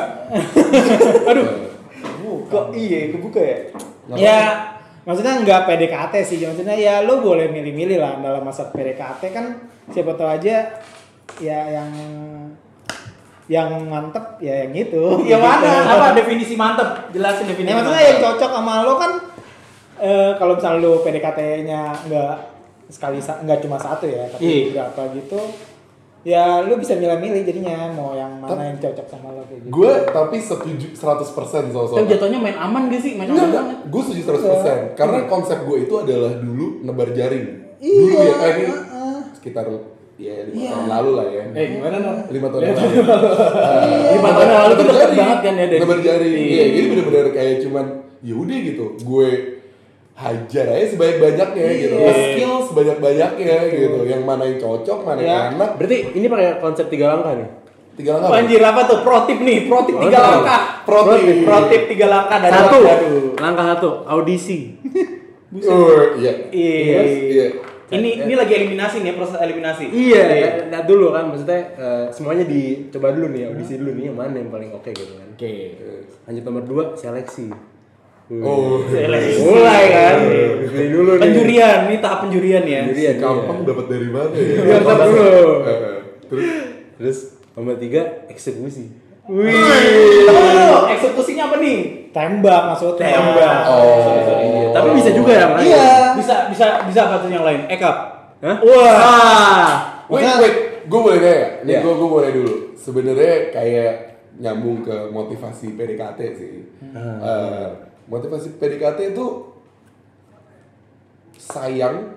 aduh. 1.30 1.48
Kok 2.48 2.66
iya 2.74 3.10
kebuka 3.10 3.38
ya? 3.38 3.58
Ya 4.16 4.40
maksudnya 5.02 5.38
nggak 5.40 5.66
PDKT 5.66 6.14
sih, 6.24 6.38
maksudnya 6.42 6.74
ya 6.74 7.02
lu 7.02 7.20
boleh 7.20 7.50
milih-milih 7.50 7.98
lah 7.98 8.18
dalam 8.18 8.42
masa 8.42 8.70
PDKT 8.70 9.22
kan 9.30 9.46
siapa 9.90 10.14
tahu 10.14 10.30
aja 10.30 10.82
ya 11.38 11.60
yang 11.72 11.90
yang 13.50 13.70
mantep 13.84 14.38
ya 14.38 14.64
yang 14.64 14.72
itu. 14.72 15.04
yang 15.32 15.42
mana 15.42 15.90
apa 15.90 16.14
definisi 16.14 16.54
mantep 16.54 17.10
jelasin 17.10 17.46
definisi 17.46 17.68
Ya 17.68 17.76
maksudnya 17.76 17.98
mantep. 17.98 18.12
yang 18.12 18.22
cocok 18.24 18.52
sama 18.54 18.74
lo 18.82 18.94
kan 18.96 19.12
eh, 20.00 20.32
kalau 20.38 20.54
misalnya 20.54 20.80
lo 20.80 20.92
PDKT-nya 21.02 21.82
nggak 22.06 22.34
sekali 22.88 23.18
nggak 23.18 23.60
cuma 23.60 23.76
satu 23.76 24.06
ya, 24.06 24.26
tapi 24.28 24.42
Iya. 24.42 24.86
berapa 24.88 25.02
gitu. 25.14 25.42
Ya 26.20 26.60
lu 26.60 26.76
bisa 26.76 26.94
milih-milih 26.94 27.42
jadinya 27.44 27.88
mau 27.90 28.12
yang 28.12 28.38
mana 28.38 28.60
yang 28.66 28.78
cocok 28.78 29.08
sama 29.08 29.32
lo 29.32 29.42
kayak 29.46 29.64
gitu. 29.64 29.72
gue 29.72 29.92
tapi 30.06 30.36
setuju 30.38 30.88
100% 30.92 31.32
soal 31.72 31.86
soal 31.88 31.96
Kan 31.96 32.06
jatuhnya 32.06 32.38
main 32.38 32.54
aman 32.54 32.86
gak 32.86 33.00
sih? 33.00 33.16
Main 33.16 33.32
aman. 33.32 33.88
Gue 33.88 34.02
setuju 34.04 34.36
100% 34.36 34.94
Karena 34.94 35.26
konsep 35.26 35.64
gue 35.64 35.78
itu 35.82 35.96
adalah 35.96 36.36
dulu 36.36 36.84
nebar 36.84 37.10
jaring 37.10 37.72
Iya, 37.80 38.00
Dulu 38.04 38.14
ya, 38.14 38.36
eh, 38.38 38.54
heeh. 38.60 39.18
sekitar 39.32 39.64
ya 40.20 40.36
lima 40.46 40.68
tahun 40.70 40.88
lalu 40.90 41.10
lah 41.16 41.28
ya. 41.30 41.44
Eh 41.56 41.66
gimana 41.72 41.96
Nor? 41.98 42.16
lima 42.28 42.48
tahun 42.50 42.62
lalu. 42.62 42.80
Lima 44.12 44.30
tahun 44.30 44.50
lalu 44.52 44.74
tuh 44.76 44.86
deket 44.86 45.12
banget 45.16 45.40
kan 45.40 45.54
ya 45.56 45.66
dari- 45.66 45.80
Lebar 45.80 46.00
jari. 46.00 46.28
Iya. 46.28 46.44
Iya, 46.44 46.64
jadi 46.70 46.86
bener-bener 46.92 47.28
kayak 47.32 47.56
cuman 47.64 47.86
ya 48.20 48.34
udah 48.36 48.58
gitu. 48.60 48.86
Gue 49.00 49.30
hajar 50.14 50.66
aja 50.70 50.86
sebanyak-banyaknya 50.90 51.66
gitu. 51.74 51.96
Iya. 51.96 52.12
Skill 52.12 52.54
sebanyak-banyaknya 52.68 53.58
gitu. 53.72 54.00
Yang 54.04 54.22
mana 54.22 54.44
yang 54.44 54.60
cocok, 54.60 55.00
mana 55.02 55.20
yang 55.20 55.32
Iya. 55.32 55.40
enak. 55.56 55.70
Berarti 55.80 55.98
ini 56.14 56.26
pakai 56.28 56.48
konsep 56.60 56.86
tiga 56.88 57.06
langkah 57.10 57.34
nih. 57.34 57.50
Tiga 57.96 58.10
langkah. 58.14 58.30
Anjir 58.34 58.60
apa 58.62 58.82
tuh? 58.84 59.00
Pro 59.00 59.18
tip 59.24 59.40
nih, 59.40 59.58
pro 59.66 59.80
tip 59.84 59.96
tiga 59.98 60.20
langkah. 60.20 60.62
Pro 60.84 61.00
tip. 61.10 61.48
Pro 61.48 61.58
tip 61.66 61.84
tiga 61.88 62.08
langkah 62.08 62.38
dari 62.38 62.52
Satu, 62.54 62.80
langkah 63.40 63.66
satu, 63.70 63.90
audisi. 64.04 64.76
Oh, 65.64 65.96
iya. 66.20 66.34
Iya. 66.52 67.48
Iya. 67.90 67.98
Ini 67.98 68.10
ini 68.30 68.34
lagi 68.38 68.54
eliminasi 68.54 69.02
nih, 69.02 69.14
proses 69.18 69.42
eliminasi. 69.42 69.90
Iya, 69.90 70.22
lihat 70.70 70.86
dulu 70.86 71.10
kan, 71.10 71.34
maksudnya 71.34 71.74
eh, 71.74 72.06
semuanya 72.14 72.46
dicoba 72.46 73.18
dulu 73.18 73.34
nih, 73.34 73.50
audisi 73.50 73.82
dulu 73.82 73.98
nih 73.98 74.14
yang 74.14 74.18
mana 74.18 74.38
yang 74.38 74.54
paling 74.54 74.70
oke 74.78 74.90
gitu 74.94 75.14
kan. 75.18 75.28
Oke. 75.34 75.54
Lanjut 76.30 76.44
nomor 76.46 76.64
dua, 76.70 76.84
seleksi. 76.94 77.50
Wih. 78.30 78.46
Oh, 78.46 78.86
Seleksi. 78.86 79.42
mulai 79.42 79.84
kan, 79.90 80.16
pilih 80.70 80.90
dulu 80.94 81.12
nih. 81.18 81.22
Penjurian, 81.26 81.80
ini 81.90 81.98
tahap 81.98 82.20
penjurian 82.30 82.62
ya. 82.62 82.82
Penjurian, 82.86 83.16
gampang 83.18 83.58
iya. 83.58 83.68
dapat 83.74 83.86
dari 83.90 84.10
mana 84.14 84.30
ya? 84.38 84.54
Iya, 84.54 84.76
ntar 84.86 84.98
dulu. 85.10 85.50
Eh, 85.66 85.80
Terus 86.30 86.46
Terus 87.02 87.20
nomor 87.58 87.76
tiga, 87.82 88.30
eksekusi. 88.30 88.86
Oh, 90.70 90.84
eksekusinya 90.88 91.44
apa 91.46 91.56
nih? 91.58 91.78
Tembak 92.10 92.62
maksudnya. 92.70 93.10
Tembak. 93.12 93.58
Oh. 93.66 93.84
Iya, 94.40 94.68
tapi 94.72 94.90
bisa 94.94 95.10
juga 95.12 95.34
yang 95.34 95.52
lain. 95.54 95.66
Iya. 95.68 95.90
Bisa 96.14 96.36
bisa 96.48 96.66
bisa 96.86 97.00
apa 97.06 97.16
tuh 97.20 97.30
yang 97.30 97.44
lain? 97.44 97.66
Ekap. 97.68 97.96
Hah? 98.40 98.58
Wah. 98.62 99.70
Wait, 100.10 100.26
Maksudnya- 100.26 100.40
wait, 100.42 100.56
gue 100.86 101.00
boleh 101.00 101.20
nanya? 101.20 101.46
Nih, 101.62 101.74
Iya. 101.76 101.82
gue 101.82 101.94
gue 101.94 102.10
boleh 102.10 102.30
dulu. 102.32 102.54
Sebenarnya 102.74 103.34
kayak 103.52 103.94
nyambung 104.40 104.82
ke 104.82 104.96
motivasi 105.10 105.76
PDKT 105.76 106.20
sih. 106.34 106.54
Eh, 106.96 107.68
motivasi 108.08 108.56
PDKT 108.56 109.14
itu 109.14 109.26
sayang 111.36 112.16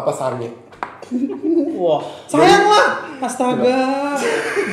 apa 0.00 0.12
sange? 0.14 0.68
Wah. 1.78 2.02
Sayang 2.28 2.64
lah. 2.68 2.88
Astaga. 3.18 3.78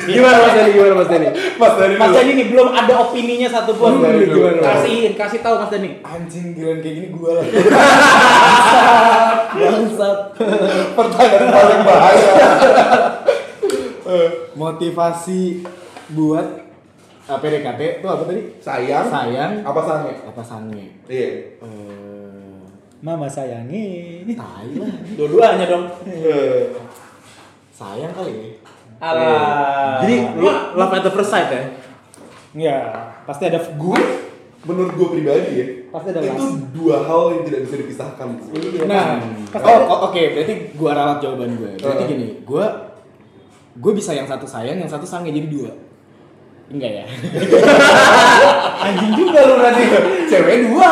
Gimana 0.06 0.36
Mas 0.38 0.54
Dani? 0.54 0.70
Gimana 0.70 0.94
Mas 0.94 1.08
Dani? 1.10 1.26
Mas 1.58 1.72
dari 1.74 1.94
Mas 1.98 2.10
Dani 2.14 2.30
nih 2.36 2.46
belum 2.52 2.68
ada 2.70 2.94
opininya 3.08 3.48
satupun. 3.50 3.98
Mas 3.98 4.02
Dani 4.06 4.24
dulu. 4.28 4.62
Kasihin, 4.62 5.12
kasih 5.18 5.40
tahu 5.42 5.54
Mas 5.58 5.70
Dani. 5.72 5.90
Anjing 6.04 6.54
giliran 6.54 6.78
kayak 6.84 6.94
gini 7.00 7.08
gua 7.10 7.30
lah. 7.40 7.46
Bangsat. 9.56 10.18
pertanyaan 10.94 11.46
paling 11.50 11.80
bahaya. 11.82 12.32
Motivasi 14.54 15.66
buat 16.14 16.46
uh, 17.26 17.38
PDKT 17.42 17.80
itu 17.98 18.06
apa 18.06 18.22
tadi? 18.22 18.42
Sayang, 18.62 19.06
Sayang 19.10 19.52
apa 19.66 19.80
sange? 19.82 20.14
apa 20.22 20.42
sange? 20.46 20.86
Iya. 21.10 21.58
Eh, 21.58 22.05
Mama 23.04 23.28
sayangi. 23.28 24.24
tai 24.32 24.70
lah. 24.76 24.92
Dua-duanya 25.14 25.64
dong. 25.68 25.84
Sayang 27.76 28.12
kali 28.16 28.32
ya. 28.32 28.48
Alah. 28.96 30.00
Jadi 30.00 30.16
lu 30.40 30.48
love 30.48 30.92
at 30.96 31.04
the 31.04 31.12
first 31.12 31.28
sight 31.28 31.52
ya? 31.52 31.62
Iya, 32.56 32.78
pasti 33.28 33.52
ada 33.52 33.60
gue 33.60 34.00
menurut 34.64 34.92
gue 34.96 35.08
pribadi 35.12 35.50
ya 35.60 35.66
Pasti 35.92 36.08
ada 36.10 36.24
itu 36.24 36.44
dua 36.72 37.04
hal 37.04 37.36
yang 37.36 37.44
tidak 37.44 37.60
bisa 37.68 37.74
dipisahkan 37.84 38.28
Iya. 38.50 38.88
Nah, 38.88 39.20
Pasti 39.52 39.68
oh, 39.68 39.80
oh, 39.86 39.98
oke, 40.08 40.22
berarti 40.32 40.54
gua 40.72 40.90
ralat 40.96 41.18
jawaban 41.20 41.52
gue. 41.60 41.72
Berarti 41.76 42.04
Uh. 42.04 42.08
gini, 42.08 42.26
gua 42.48 42.96
gue 43.76 43.92
bisa 43.92 44.16
yang 44.16 44.24
satu 44.24 44.48
sayang, 44.48 44.80
yang 44.80 44.88
satu 44.88 45.04
sange 45.04 45.28
jadi 45.28 45.48
dua. 45.52 45.70
Enggak 46.66 46.90
ya? 47.02 47.06
Anjing 48.86 49.12
juga 49.14 49.38
lu 49.46 49.54
berarti. 49.62 49.84
cewek 50.26 50.56
dua 50.66 50.90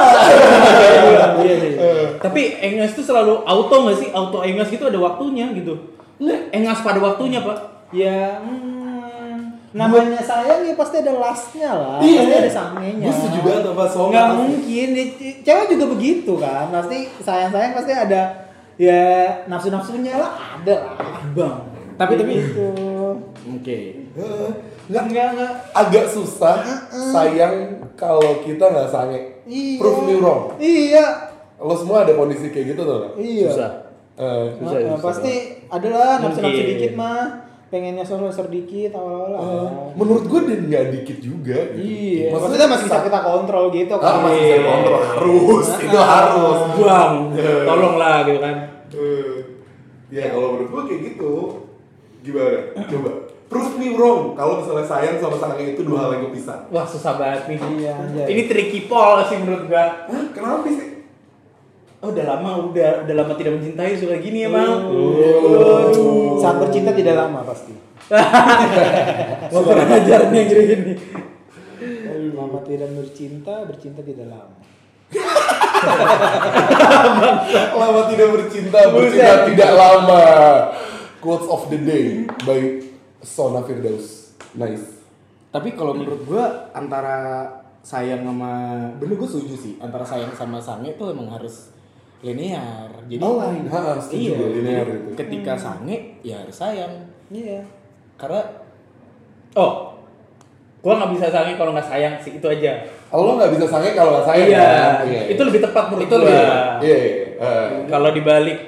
Iya 1.43 1.54
sih. 1.59 1.73
Tapi 2.23 2.43
engas 2.62 2.95
tuh 2.95 3.02
selalu 3.02 3.43
auto 3.43 3.76
nggak 3.83 3.99
sih? 3.99 4.09
Auto 4.14 4.47
engas 4.47 4.71
gitu 4.71 4.87
ada 4.87 4.99
waktunya 5.02 5.50
gitu. 5.50 5.75
Enggak, 6.23 6.40
engas 6.54 6.78
pada 6.87 7.02
waktunya, 7.02 7.43
Pak. 7.43 7.59
Ya, 7.90 8.38
hmm, 8.38 9.75
namanya 9.75 10.23
sayang 10.23 10.62
ya 10.62 10.75
pasti 10.78 11.02
ada 11.02 11.12
lastnya 11.19 11.71
lah. 11.75 11.99
Iya. 11.99 12.23
Pasti 12.23 12.35
ada 12.38 12.50
sangenya. 12.54 13.07
gue 13.11 13.14
setuju 13.14 13.38
banget 13.43 13.62
sama 13.66 13.87
Soma 13.90 14.11
Nggak 14.14 14.26
mungkin, 14.38 14.88
ya, 14.95 15.04
cewek 15.43 15.66
juga 15.75 15.85
begitu 15.99 16.33
kan. 16.38 16.66
Pasti 16.71 16.99
sayang-sayang 17.19 17.75
pasti 17.75 17.93
ada 17.95 18.23
ya 18.78 19.02
nafsu-nafsunya 19.50 20.14
lah 20.19 20.33
ada 20.62 20.75
lah. 20.87 20.95
Bang. 21.35 21.57
Tapi 21.99 22.12
tapi 22.19 22.33
Gitu. 22.38 22.93
Oke. 23.46 23.78
Eh, 24.14 24.50
nggak 24.84 25.04
Enggak, 25.06 25.26
enggak. 25.32 25.52
agak 25.72 26.06
susah 26.06 26.56
sayang 27.10 27.56
kalau 27.94 28.40
kita 28.40 28.64
nggak 28.64 28.88
sange 28.88 29.20
Iya. 29.44 29.76
prove 29.76 30.00
me 30.02 30.14
wrong 30.16 30.56
Iya. 30.56 31.06
lo 31.56 31.72
semua 31.72 32.02
ada 32.02 32.12
kondisi 32.12 32.48
kayak 32.48 32.66
gitu 32.70 32.82
tuh 32.82 32.96
nggak? 32.98 33.12
Iya. 33.16 33.48
Susah. 33.50 33.70
Eh, 34.14 34.46
Susah 34.54 34.78
Nah, 34.78 34.94
susah 34.94 35.00
pasti 35.02 35.34
adalah 35.66 36.18
nafsu-nafsu 36.18 36.52
Mungkin. 36.54 36.72
dikit 36.74 36.92
mah. 36.94 37.22
Pengennya 37.64 38.06
sosok 38.06 38.48
dikit 38.48 38.94
awal-awal. 38.94 39.66
ada. 39.66 39.98
menurut 39.98 40.24
gue 40.24 40.40
dan 40.46 40.60
nggak 40.64 40.84
dikit 40.92 41.18
juga 41.18 41.58
gitu. 41.74 41.82
Iya. 41.82 42.26
Maksudnya 42.30 42.66
masih 42.70 42.86
bisa 42.86 42.98
kita 43.02 43.20
kontrol 43.20 43.64
gitu 43.68 43.92
ah, 43.92 43.98
kan. 43.98 44.14
masih 44.22 44.38
bisa 44.38 44.58
kontrol 44.62 45.00
harus 45.02 45.66
itu 45.82 45.98
harus 45.98 46.58
Bang, 46.76 47.14
tolonglah 47.66 48.16
gitu 48.22 48.38
kan. 48.38 48.56
Eh, 48.92 49.34
ya 50.08 50.30
kalau 50.30 50.48
menurut 50.54 50.68
gue 50.70 50.82
kayak 50.86 51.00
gitu 51.04 51.32
gimana 52.22 52.58
coba 52.86 53.10
prove 53.48 53.76
me 53.76 53.92
wrong 53.94 54.32
kalau 54.34 54.60
misalnya 54.64 54.86
sayang 54.88 55.16
sama 55.20 55.36
sange 55.36 55.76
itu 55.76 55.82
dua 55.84 56.08
hal 56.08 56.10
yang 56.18 56.24
kepisah 56.32 56.68
Wah, 56.72 56.86
susah 56.88 57.20
banget 57.20 57.52
nih. 57.52 57.58
Iya, 57.60 57.92
anjay. 57.94 58.26
Ini 58.32 58.42
tricky 58.48 58.80
poll 58.88 59.20
sih 59.28 59.36
menurut 59.40 59.68
gua. 59.68 60.08
Hah, 60.08 60.24
kenapa 60.32 60.66
sih 60.68 60.94
Oh, 62.04 62.12
udah 62.12 62.36
lama 62.36 62.68
udah 62.68 63.08
udah 63.08 63.14
lama 63.16 63.32
tidak 63.32 63.56
mencintai 63.56 63.96
suka 63.96 64.20
gini 64.20 64.44
ya, 64.44 64.52
Bang. 64.52 64.92
Waduh. 64.92 66.36
Saat 66.36 66.60
bercinta 66.60 66.92
tidak 66.92 67.16
lama 67.16 67.40
pasti. 67.48 67.72
Mau 69.56 69.64
kurang 69.64 69.88
ajar 69.88 70.28
nih 70.28 70.42
gini-gini. 70.44 70.92
Lama 72.36 72.60
tidak 72.68 72.92
bercinta, 72.92 73.64
bercinta 73.64 74.04
tidak 74.04 74.28
lama. 74.28 74.60
lama 77.80 78.00
tidak 78.12 78.28
bercinta 78.36 78.80
bercinta 78.90 79.46
tidak 79.46 79.70
lama 79.72 80.24
quotes 81.24 81.48
of 81.48 81.70
the 81.72 81.78
day 81.80 82.26
by 82.42 82.84
Sona 83.25 83.61
Firdaus 83.61 84.37
nice 84.52 85.00
Tapi 85.49 85.73
kalau 85.73 85.95
menurut 85.95 86.23
gua 86.23 86.45
antara 86.71 87.47
sayang 87.81 88.23
sama 88.23 88.52
bener 88.97 89.14
gue 89.14 89.28
setuju 89.28 89.54
sih 89.54 89.73
antara 89.76 90.02
sayang 90.02 90.28
sama 90.31 90.57
sange 90.57 90.90
itu 90.90 91.04
emang 91.04 91.28
harus 91.28 91.69
linear. 92.21 92.88
Jadi 93.04 93.21
Oh, 93.21 93.37
lain. 93.37 93.69
Ha, 93.69 93.95
setuju 93.99 94.16
iya, 94.25 94.35
gue, 94.35 94.49
linear 94.54 94.83
jadi 94.83 94.97
itu. 94.99 95.11
Ketika 95.14 95.52
sange 95.54 95.97
ya 96.21 96.40
harus 96.40 96.57
sayang. 96.57 96.93
Iya. 97.28 97.61
Karena 98.16 98.40
Oh. 99.52 99.95
Gua 100.81 100.97
nggak 100.97 101.12
bisa 101.12 101.28
sayang 101.28 101.54
kalau 101.54 101.73
nggak 101.73 101.85
sayang 101.87 102.14
sih, 102.19 102.37
itu 102.37 102.45
aja. 102.45 102.81
lo 103.11 103.37
nggak 103.37 103.52
bisa 103.52 103.64
sange 103.64 103.93
kalau 103.93 104.16
nggak 104.16 104.26
sayang 104.26 104.49
Iya, 104.49 104.64
kan? 104.64 105.25
itu 105.31 105.43
lebih 105.45 105.61
tepat 105.62 105.85
menurut 105.87 106.02
itu 106.02 106.14
gua. 106.14 106.25
lebih 106.25 106.40
iya 106.83 106.97
iya 106.99 107.12
Eh, 107.35 107.66
Kalau 107.87 108.11
dibalik 108.11 108.59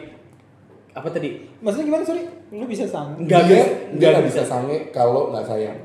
apa 0.92 1.08
tadi? 1.08 1.28
Maksudnya 1.58 1.86
gimana 1.86 2.04
sorry? 2.04 2.22
Lu 2.48 2.64
bisa 2.64 2.84
sang? 2.84 3.16
Nggak 3.16 3.42
dia, 3.42 3.52
bisa, 3.52 3.66
dia 3.66 3.74
nggak 3.92 4.10
nggak 4.12 4.24
bisa 4.24 4.40
bisa. 4.40 4.48
sange 4.48 4.76
kalau 4.90 5.30
nggak 5.30 5.44
sayang 5.44 5.78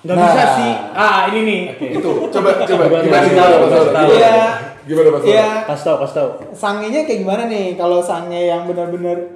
Nggak 0.00 0.16
Nah. 0.16 0.26
bisa 0.26 0.44
sih. 0.54 0.72
Ah, 0.90 1.28
ini 1.28 1.40
nih. 1.42 1.60
itu 1.92 2.08
coba 2.26 2.56
coba 2.58 2.82
Gimana? 2.88 3.04
gimana 3.04 3.26
tahu, 3.28 3.52
tahu. 3.90 4.08
Iya. 4.10 4.36
gimana 4.82 5.08
mas? 5.10 5.22
Iya. 5.22 5.48
Kasih 5.66 5.84
tau, 5.84 5.96
kasih 6.00 6.14
tau. 6.16 6.28
Sangenya 6.50 7.00
kayak 7.04 7.20
gimana 7.20 7.42
nih? 7.44 7.76
Kalau 7.76 8.00
sange 8.00 8.48
yang 8.48 8.64
benar-benar 8.64 9.28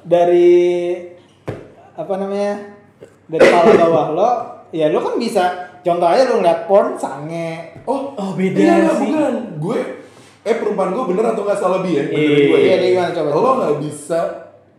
dari 0.00 0.94
apa 1.92 2.14
namanya? 2.14 2.54
Dari 3.26 3.42
kepala 3.42 3.72
bawah 3.76 4.06
lo, 4.12 4.30
ya 4.70 4.86
lo 4.86 5.02
kan 5.02 5.18
bisa 5.18 5.42
contoh 5.80 6.06
aja 6.06 6.22
lo 6.24 6.38
ngeliat 6.38 6.60
porn 6.64 6.94
sange. 6.94 7.74
oh 7.82 8.14
Oh, 8.14 8.30
beda 8.32 8.54
iya, 8.56 8.86
sih. 8.88 9.10
bukan 9.10 9.34
gue 9.58 9.78
eh 10.40 10.54
perumpamaan 10.54 10.94
gue 10.94 11.04
bener 11.10 11.24
atau 11.28 11.42
nggak 11.42 11.58
salah 11.58 11.82
bi 11.82 11.90
ya 11.92 12.02
bener 12.04 12.14
Iya, 12.16 12.46
gue 12.46 12.58
ya 12.60 12.66
iya, 12.72 12.76
gimana, 12.88 13.10
coba, 13.10 13.28
lo 13.28 13.34
coba. 13.34 13.50
nggak 13.60 13.74
bisa 13.80 14.20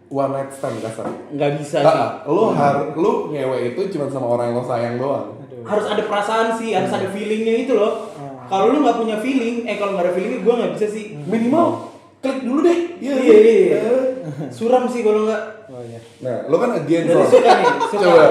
one 0.10 0.32
night 0.32 0.50
stand 0.50 0.78
kasar 0.78 1.08
Nggak 1.30 1.52
bisa 1.58 1.78
sih. 1.78 1.86
Nggak, 1.86 2.12
lo 2.26 2.46
har 2.52 2.76
lo 2.94 3.12
ngewe 3.28 3.58
itu 3.70 3.82
cuma 3.90 4.08
sama 4.08 4.28
orang 4.30 4.46
yang 4.50 4.58
lo 4.58 4.66
sayang 4.66 4.96
doang 4.96 5.28
Harus 5.62 5.86
ada 5.86 6.00
perasaan 6.02 6.56
sih, 6.56 6.72
harus 6.72 6.88
ada 6.88 7.08
feelingnya 7.08 7.56
itu 7.62 7.74
loh. 7.74 8.08
Kalau 8.46 8.72
lu 8.72 8.80
nggak 8.80 8.96
punya 8.96 9.20
feeling, 9.20 9.64
eh 9.64 9.76
kalau 9.76 9.94
nggak 9.94 10.06
ada 10.06 10.14
feelingnya 10.14 10.40
gue 10.40 10.54
nggak 10.56 10.72
bisa 10.74 10.88
sih. 10.88 11.06
minimal 11.22 11.92
klik 12.18 12.40
dulu 12.42 12.64
deh 12.64 12.80
Iya, 12.98 13.16
iya, 13.16 13.36
iya. 13.38 13.82
Suram 14.48 14.88
sih 14.88 15.04
kalau 15.04 15.28
nggak. 15.28 15.42
Oh 15.68 15.84
iya. 15.84 16.00
nah 16.18 16.48
lo 16.48 16.56
kan 16.58 16.72
again 16.74 17.04
Son. 17.06 17.28
suka 17.28 17.52
nih, 17.54 17.68
suka. 17.86 18.00
coba 18.00 18.26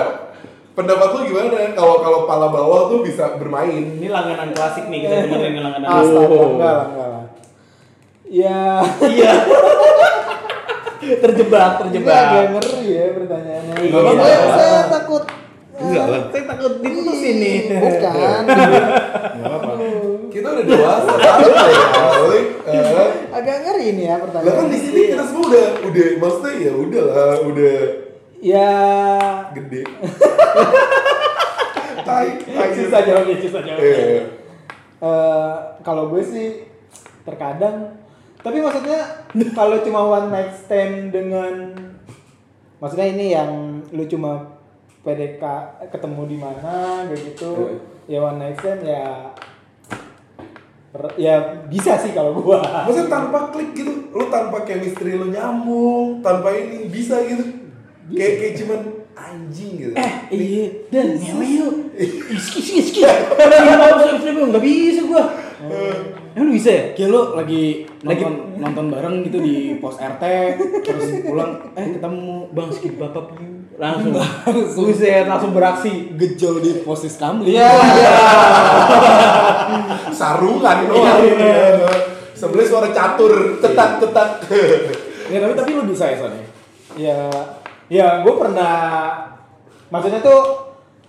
pendapat 0.73 1.09
lo 1.11 1.21
gimana 1.23 1.49
kalau 1.71 2.00
kalau 2.00 2.21
pala 2.25 2.49
bawah 2.49 2.88
tuh 2.88 3.00
bisa 3.00 3.37
bermain 3.37 4.00
Ini 4.00 4.09
langganan 4.09 4.50
klasik 4.50 4.88
nih, 4.88 5.04
kita 5.04 5.14
dengerin 5.26 5.61
langganan. 5.61 5.88
Astaga, 5.90 6.33
Oh. 6.33 6.56
enggak 6.56 6.73
lah, 6.73 6.87
enggak 6.87 7.09
lah. 7.11 7.25
Ya, 8.26 8.61
Iya. 9.02 9.33
terjebak, 11.17 11.71
Ini 11.71 11.79
terjebak. 11.81 12.25
agak 12.27 12.45
ngeri 12.53 12.85
ya 12.89 13.05
pertanyaannya. 13.13 13.75
Iya. 13.77 13.91
Kalau 13.91 14.13
gue 14.13 14.31
saya 14.53 14.81
takut 14.89 15.25
Enggak 15.77 16.05
lah, 16.09 16.21
saya 16.33 16.45
takut 16.49 16.73
diputusin 16.81 17.37
nih. 17.37 17.59
Bukan. 17.77 18.43
Kita 20.33 20.49
udah 20.51 20.65
dewasa. 20.65 21.13
Ya. 21.17 21.33
Eh, 22.67 23.11
agak 23.31 23.57
ngeri 23.63 23.85
ini 23.91 24.03
ya 24.05 24.11
Lah 24.11 24.19
pertanyaan. 24.23 24.57
kan 24.57 24.67
di 24.67 24.79
sini 24.79 25.01
kita 25.09 25.23
semua 25.23 25.47
udah 25.47 25.67
udah 25.85 26.07
maksudnya 26.19 26.53
ya 26.59 26.73
udah 26.75 27.05
lah, 27.05 27.41
udah 27.43 27.79
Ya 28.37 28.73
gede. 29.53 29.83
tai, 32.05 32.29
tai. 32.41 32.71
susah 32.75 33.01
jawabnya, 33.03 33.37
susah 33.39 33.61
jawabnya. 33.63 33.85
Eh, 33.85 34.23
Eh, 34.97 35.55
kalau 35.83 36.09
gue 36.09 36.21
sih 36.21 36.65
terkadang 37.23 38.01
tapi 38.47 38.62
maksudnya 38.62 39.26
kalau 39.59 39.83
cuma 39.83 40.07
one 40.07 40.31
night 40.31 40.55
stand 40.55 41.11
dengan 41.11 41.75
maksudnya 42.79 43.11
ini 43.11 43.35
yang 43.35 43.83
lu 43.91 44.07
cuma 44.07 44.55
PDK 45.03 45.43
ketemu 45.91 46.23
di 46.31 46.38
mana 46.38 47.03
kayak 47.11 47.35
gitu 47.35 47.83
ya 48.07 48.23
one 48.23 48.38
night 48.38 48.55
stand 48.62 48.87
ya 48.87 49.35
ya 51.19 51.67
bisa 51.67 51.99
sih 51.99 52.15
kalau 52.15 52.38
gua 52.38 52.62
Maksudnya 52.87 53.11
tanpa 53.11 53.50
klik 53.50 53.75
gitu, 53.75 54.15
lu 54.15 54.31
tanpa 54.33 54.65
chemistry 54.65 55.19
lu 55.19 55.29
nyambung, 55.29 56.25
tanpa 56.25 56.57
ini 56.57 56.88
bisa 56.88 57.21
gitu. 57.21 57.45
Kayak 58.09 58.33
kayak 58.41 58.55
cuman 58.65 58.81
anjing 59.12 59.73
gitu. 59.76 59.93
Eh, 59.93 60.12
iya, 60.33 60.65
dan 60.88 61.21
ngewe 61.21 61.45
yuk. 61.45 61.75
Iski, 62.33 62.65
iski, 62.65 62.73
iski. 62.81 63.00
Nggak 63.05 64.65
bisa 64.65 65.03
gua. 65.05 65.25
Emang 66.37 66.52
lu 66.52 66.55
bisa 66.61 66.69
ya? 66.69 66.85
Kayak 66.93 67.16
lo 67.16 67.21
lagi 67.33 67.88
nonton 68.05 68.61
nonton 68.61 68.93
bareng 68.93 69.25
gitu 69.25 69.40
di 69.40 69.81
pos 69.81 69.97
RT 69.97 70.25
terus 70.85 71.25
pulang 71.25 71.73
eh 71.73 71.97
ketemu 71.97 72.52
Bang, 72.52 72.69
skip 72.69 73.00
bapak 73.00 73.40
langsung. 73.81 74.12
Buset, 74.76 75.25
langsung 75.25 75.57
beraksi. 75.57 76.12
gejol 76.12 76.61
di 76.61 76.85
posis 76.85 77.16
kamling. 77.16 77.57
Iya. 77.57 77.73
Sarungan 80.21 80.93
doang. 80.93 81.25
Iya. 81.25 81.88
Sebenarnya 82.37 82.69
suara 82.69 82.88
catur, 82.93 83.57
cetak 83.64 83.90
cetak. 84.05 84.31
Ya, 85.26 85.43
tapi 85.43 85.59
tapi 85.59 85.75
lo 85.75 85.83
bisa 85.83 86.07
ya 86.07 86.23
Son 86.23 86.31
ya? 86.31 86.47
ya 86.97 87.19
ya 87.90 88.07
gue 88.25 88.35
pernah 88.38 88.75
maksudnya 89.93 90.25
tuh 90.25 90.40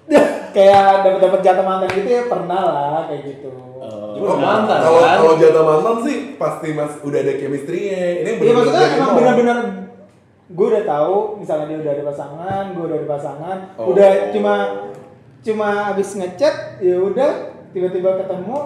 kayak 0.56 1.06
dapat 1.06 1.20
dapat 1.22 1.40
jatah 1.42 1.66
mantan 1.66 1.90
gitu 1.96 2.10
ya 2.10 2.24
pernah 2.26 2.62
lah 2.66 3.02
kayak 3.06 3.22
gitu 3.30 3.52
Cuma 4.18 4.36
mantan, 4.36 4.78
Kalau 4.80 5.00
kan? 5.00 5.16
kalau 5.18 5.34
jatah 5.36 5.64
mantan 5.64 5.96
sih 6.02 6.16
pasti 6.36 6.68
mas 6.72 6.94
udah 7.00 7.20
ada 7.20 7.34
chemistry-nya. 7.36 8.02
Ini 8.22 8.32
Iya 8.38 8.52
maksudnya 8.54 8.88
emang 8.96 9.12
benar-benar 9.16 9.58
gue 10.48 10.66
udah 10.66 10.84
tahu 10.84 11.16
misalnya 11.38 11.66
dia 11.68 11.78
udah 11.78 11.92
ada 11.92 12.04
pasangan, 12.06 12.64
gue 12.72 12.84
udah 12.84 12.98
ada 12.98 13.10
pasangan, 13.10 13.58
Oh. 13.76 13.92
udah 13.92 14.10
cuma 14.32 14.54
cuma 15.40 15.68
abis 15.90 16.10
ngechat 16.14 16.56
ya 16.80 16.96
udah 16.98 17.32
tiba-tiba 17.70 18.10
ketemu 18.18 18.58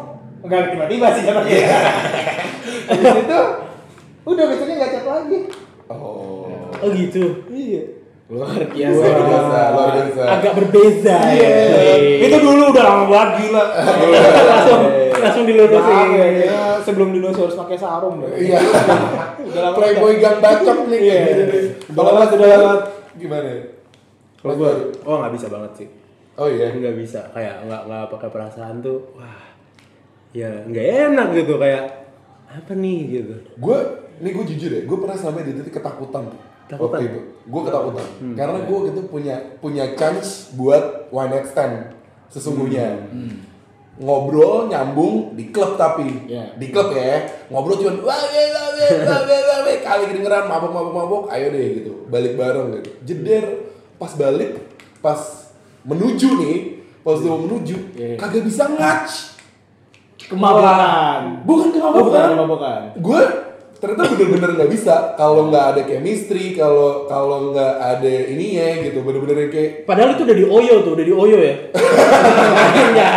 enggak 0.42 0.62
tiba-tiba 0.72 1.08
sih 1.12 1.22
sebenarnya. 1.22 1.62
Habis 2.88 3.14
itu 3.20 3.40
udah 4.24 4.44
besoknya 4.48 4.76
nggak 4.78 4.92
chat 4.92 5.06
lagi. 5.06 5.40
Oh. 5.88 6.46
Oh 6.72 6.90
gitu. 6.90 7.46
Iya. 7.48 7.84
Luar 8.32 8.48
Luar 8.48 8.64
biasa. 8.64 9.04
biasa, 9.04 9.60
luar 9.70 9.90
biasa. 9.92 10.22
Agak 10.24 10.54
berbeza 10.56 11.18
Iya. 11.30 11.52
ya. 11.84 12.24
Itu 12.24 12.38
dulu 12.40 12.64
udah 12.72 12.84
lama 12.86 13.04
banget 13.06 13.30
gila. 13.42 13.64
langsung 14.42 14.82
langsung 15.22 15.46
dilurusin. 15.46 15.94
Nah, 15.94 16.30
ya, 16.42 16.62
sebelum 16.82 17.10
dinosaurus 17.14 17.56
pakai 17.56 17.78
sarung 17.78 18.22
deh. 18.26 18.32
Iya. 18.36 18.58
Udah 19.46 19.62
lama 19.62 19.76
Playboy 19.78 20.14
gang 20.18 20.38
bacok 20.42 20.78
nih. 20.90 21.00
Iya. 21.00 21.20
Kalau 21.88 22.02
Udah 22.02 22.04
lama, 22.04 22.20
mas 22.20 22.32
udah 22.34 22.48
lama. 22.50 22.74
gimana? 23.16 23.50
Kalau 24.42 24.54
gua, 24.58 24.72
oh 25.06 25.16
nggak 25.22 25.34
bisa 25.38 25.48
banget 25.48 25.72
sih. 25.78 25.88
Oh 26.36 26.48
iya. 26.48 26.74
nggak 26.74 26.96
bisa 26.98 27.30
kayak 27.32 27.68
nggak 27.68 27.82
nggak 27.86 28.06
pakai 28.10 28.30
perasaan 28.32 28.82
tuh 28.82 29.14
wah 29.14 29.46
ya 30.32 30.48
nggak 30.64 31.12
enak 31.12 31.28
gitu 31.36 31.60
kayak 31.60 32.08
apa 32.48 32.72
nih 32.74 33.00
gitu 33.20 33.36
Gue, 33.60 33.78
nih 34.20 34.32
gue 34.32 34.46
jujur 34.56 34.72
ya, 34.72 34.82
gue 34.84 34.98
pernah 34.98 35.16
sampai 35.16 35.44
di 35.44 35.56
titik 35.56 35.80
ketakutan. 35.80 36.28
Ketakutan? 36.68 36.80
Waktu 36.84 37.04
itu, 37.08 37.20
gue 37.48 37.62
ketakutan. 37.64 38.08
Karena 38.36 38.60
gue 38.64 38.78
gitu 38.92 39.00
punya 39.08 39.36
punya 39.60 39.86
chance 39.96 40.52
buat 40.56 41.08
one 41.12 41.30
night 41.32 41.48
stand 41.48 41.96
sesungguhnya 42.28 43.08
ngobrol 44.00 44.72
nyambung 44.72 45.36
di 45.36 45.52
klub 45.52 45.76
tapi 45.76 46.32
yeah. 46.32 46.56
di 46.56 46.72
klub 46.72 46.96
ya 46.96 47.28
ngobrol 47.52 47.76
cuma 47.76 47.92
wae 48.08 48.44
wae 48.56 48.96
wae 49.04 49.40
wae 49.68 49.74
kali 49.84 50.04
kedengeran 50.08 50.48
mabok 50.48 50.72
mabok 50.72 50.94
mabok 50.96 51.24
ayo 51.36 51.52
deh 51.52 51.66
gitu 51.84 51.92
balik 52.08 52.40
bareng 52.40 52.80
gitu 52.80 52.92
jeder 53.04 53.46
pas 54.00 54.16
balik 54.16 54.64
pas 55.04 55.20
menuju 55.84 56.30
nih 56.40 56.58
pas 57.04 57.20
yeah. 57.20 57.36
menuju 57.36 57.78
yeah. 58.00 58.16
kagak 58.16 58.48
bisa 58.48 58.72
ngatch 58.72 59.36
kemabukan 60.32 61.44
bukan 61.44 61.68
kemabukan 61.76 62.00
oh, 62.00 62.06
bukan 62.08 62.24
kemabukan 62.32 62.80
gue 62.96 63.22
ternyata 63.82 64.14
bener-bener 64.14 64.50
nggak 64.62 64.72
bisa. 64.72 65.18
Kalau 65.18 65.50
nggak 65.50 65.66
ada 65.74 65.82
chemistry 65.90 66.54
kalau 66.54 67.10
kalau 67.10 67.52
nggak 67.52 67.74
ada 67.82 68.14
ininya 68.30 68.86
gitu 68.86 69.02
bener-bener 69.02 69.50
kayak 69.50 69.90
padahal 69.90 70.14
itu 70.14 70.22
udah 70.24 70.38
di 70.38 70.46
Oyo 70.46 70.76
tuh 70.86 70.92
udah 70.94 71.06
di 71.06 71.14
Oyo 71.14 71.38
ya? 71.42 71.56
Akhirnya, 72.54 73.10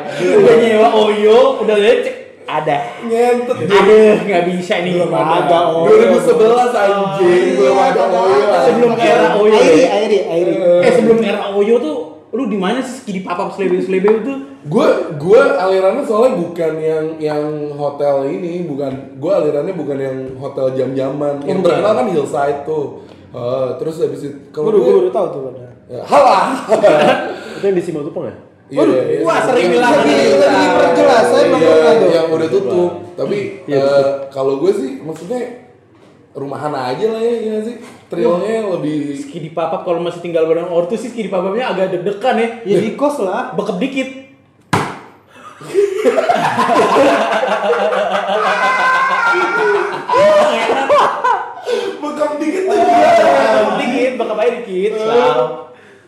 udah 0.40 0.54
nyewa 0.62 0.88
Oyo 0.94 1.38
udah 1.66 1.76
cek 1.76 2.16
ada. 2.52 2.76
Ngentet 3.02 3.58
ada 3.64 3.98
nggak 4.22 4.42
bisa 4.52 4.74
nih. 4.84 4.92
Belum 5.00 5.14
ada, 5.14 5.58
oh. 5.72 5.88
2011 5.88 6.70
anjing. 6.70 7.48
Belum 7.56 7.78
ada 7.78 8.02
Oyo. 8.12 8.44
Sebelum 8.68 8.92
era 8.98 9.28
Oyo. 9.40 9.56
Airi, 9.56 9.80
ya. 9.80 9.88
Airi, 9.96 10.18
Airi. 10.28 10.54
eh 10.84 10.92
sebelum 10.92 11.18
era 11.24 11.50
Oyo 11.56 11.74
tuh 11.80 12.11
lu 12.32 12.42
di 12.46 12.56
mana 12.56 12.80
sih 12.80 12.98
skidi 12.98 13.20
papap 13.20 13.52
selebe 13.52 13.76
selebe 13.78 14.08
itu 14.18 14.32
gue 14.62 14.88
gue 15.14 15.40
alirannya 15.54 16.00
soalnya 16.02 16.32
bukan 16.34 16.72
yang 16.76 17.06
yang 17.18 17.44
hotel 17.72 18.24
ini 18.24 18.64
bukan 18.64 18.92
gue 19.16 19.28
alirannya 19.30 19.74
bukan 19.74 19.98
yang 19.98 20.16
hotel 20.36 20.72
jam-jaman 20.72 21.40
yang 21.42 21.60
Bukan. 21.60 21.68
terkenal 21.70 21.92
kan 21.94 22.06
hillside 22.08 22.64
tuh 22.64 23.04
Eh, 23.32 23.70
terus 23.76 23.96
habis 23.96 24.20
itu 24.22 24.36
kalau 24.48 24.68
gue 24.70 25.08
udah 25.08 25.08
tahu 25.10 25.26
tuh 25.30 25.40
pada. 25.48 25.64
ya, 25.86 26.04
halah 26.04 26.52
itu 27.56 27.64
yang 27.64 27.76
di 27.76 27.82
Simatupang 27.82 28.28
ya 28.28 28.36
Iya, 28.68 28.84
iya. 29.02 29.20
wah, 29.20 29.36
sering 29.42 29.68
Yang- 29.68 29.74
bilang 29.74 29.92
yang- 29.92 30.04
gitu. 30.04 30.36
yang- 30.36 30.52
Lagi 30.52 30.68
perjelas, 30.74 31.24
saya 31.26 31.44
Iya, 31.46 31.72
tuh. 31.92 32.08
yang 32.08 32.26
udah 32.26 32.48
tutup. 32.48 32.90
Tapi 33.14 33.38
Iya, 33.64 33.80
eh, 33.80 34.04
kalau 34.28 34.56
gue 34.58 34.72
sih 34.72 34.90
maksudnya 34.98 35.61
rumahan 36.32 36.72
aja 36.72 37.06
lah 37.08 37.20
ya, 37.20 37.34
ya 37.42 37.56
sih. 37.62 37.76
Trilnya 38.08 38.68
lebih 38.70 38.96
skidi 39.14 39.50
papap 39.50 39.82
kalau 39.82 40.00
masih 40.00 40.20
tinggal 40.20 40.44
bareng 40.44 40.68
ortu 40.68 40.94
sih 40.94 41.08
skidi 41.08 41.28
papapnya 41.28 41.70
agak 41.70 41.92
deg-degan 41.92 42.36
ya 42.36 42.48
Ya 42.66 42.78
di 42.78 42.92
kos 42.92 43.20
lah. 43.20 43.52
bekep 43.52 43.76
dikit 43.78 44.08
bekam 51.98 52.30
dikit 52.38 52.62
tuh. 52.62 52.76
Bekep 52.76 53.70
dikit 53.78 54.12
bekep 54.16 54.36
aja 54.36 54.50
dikit 54.58 54.92
selalu 54.94 55.46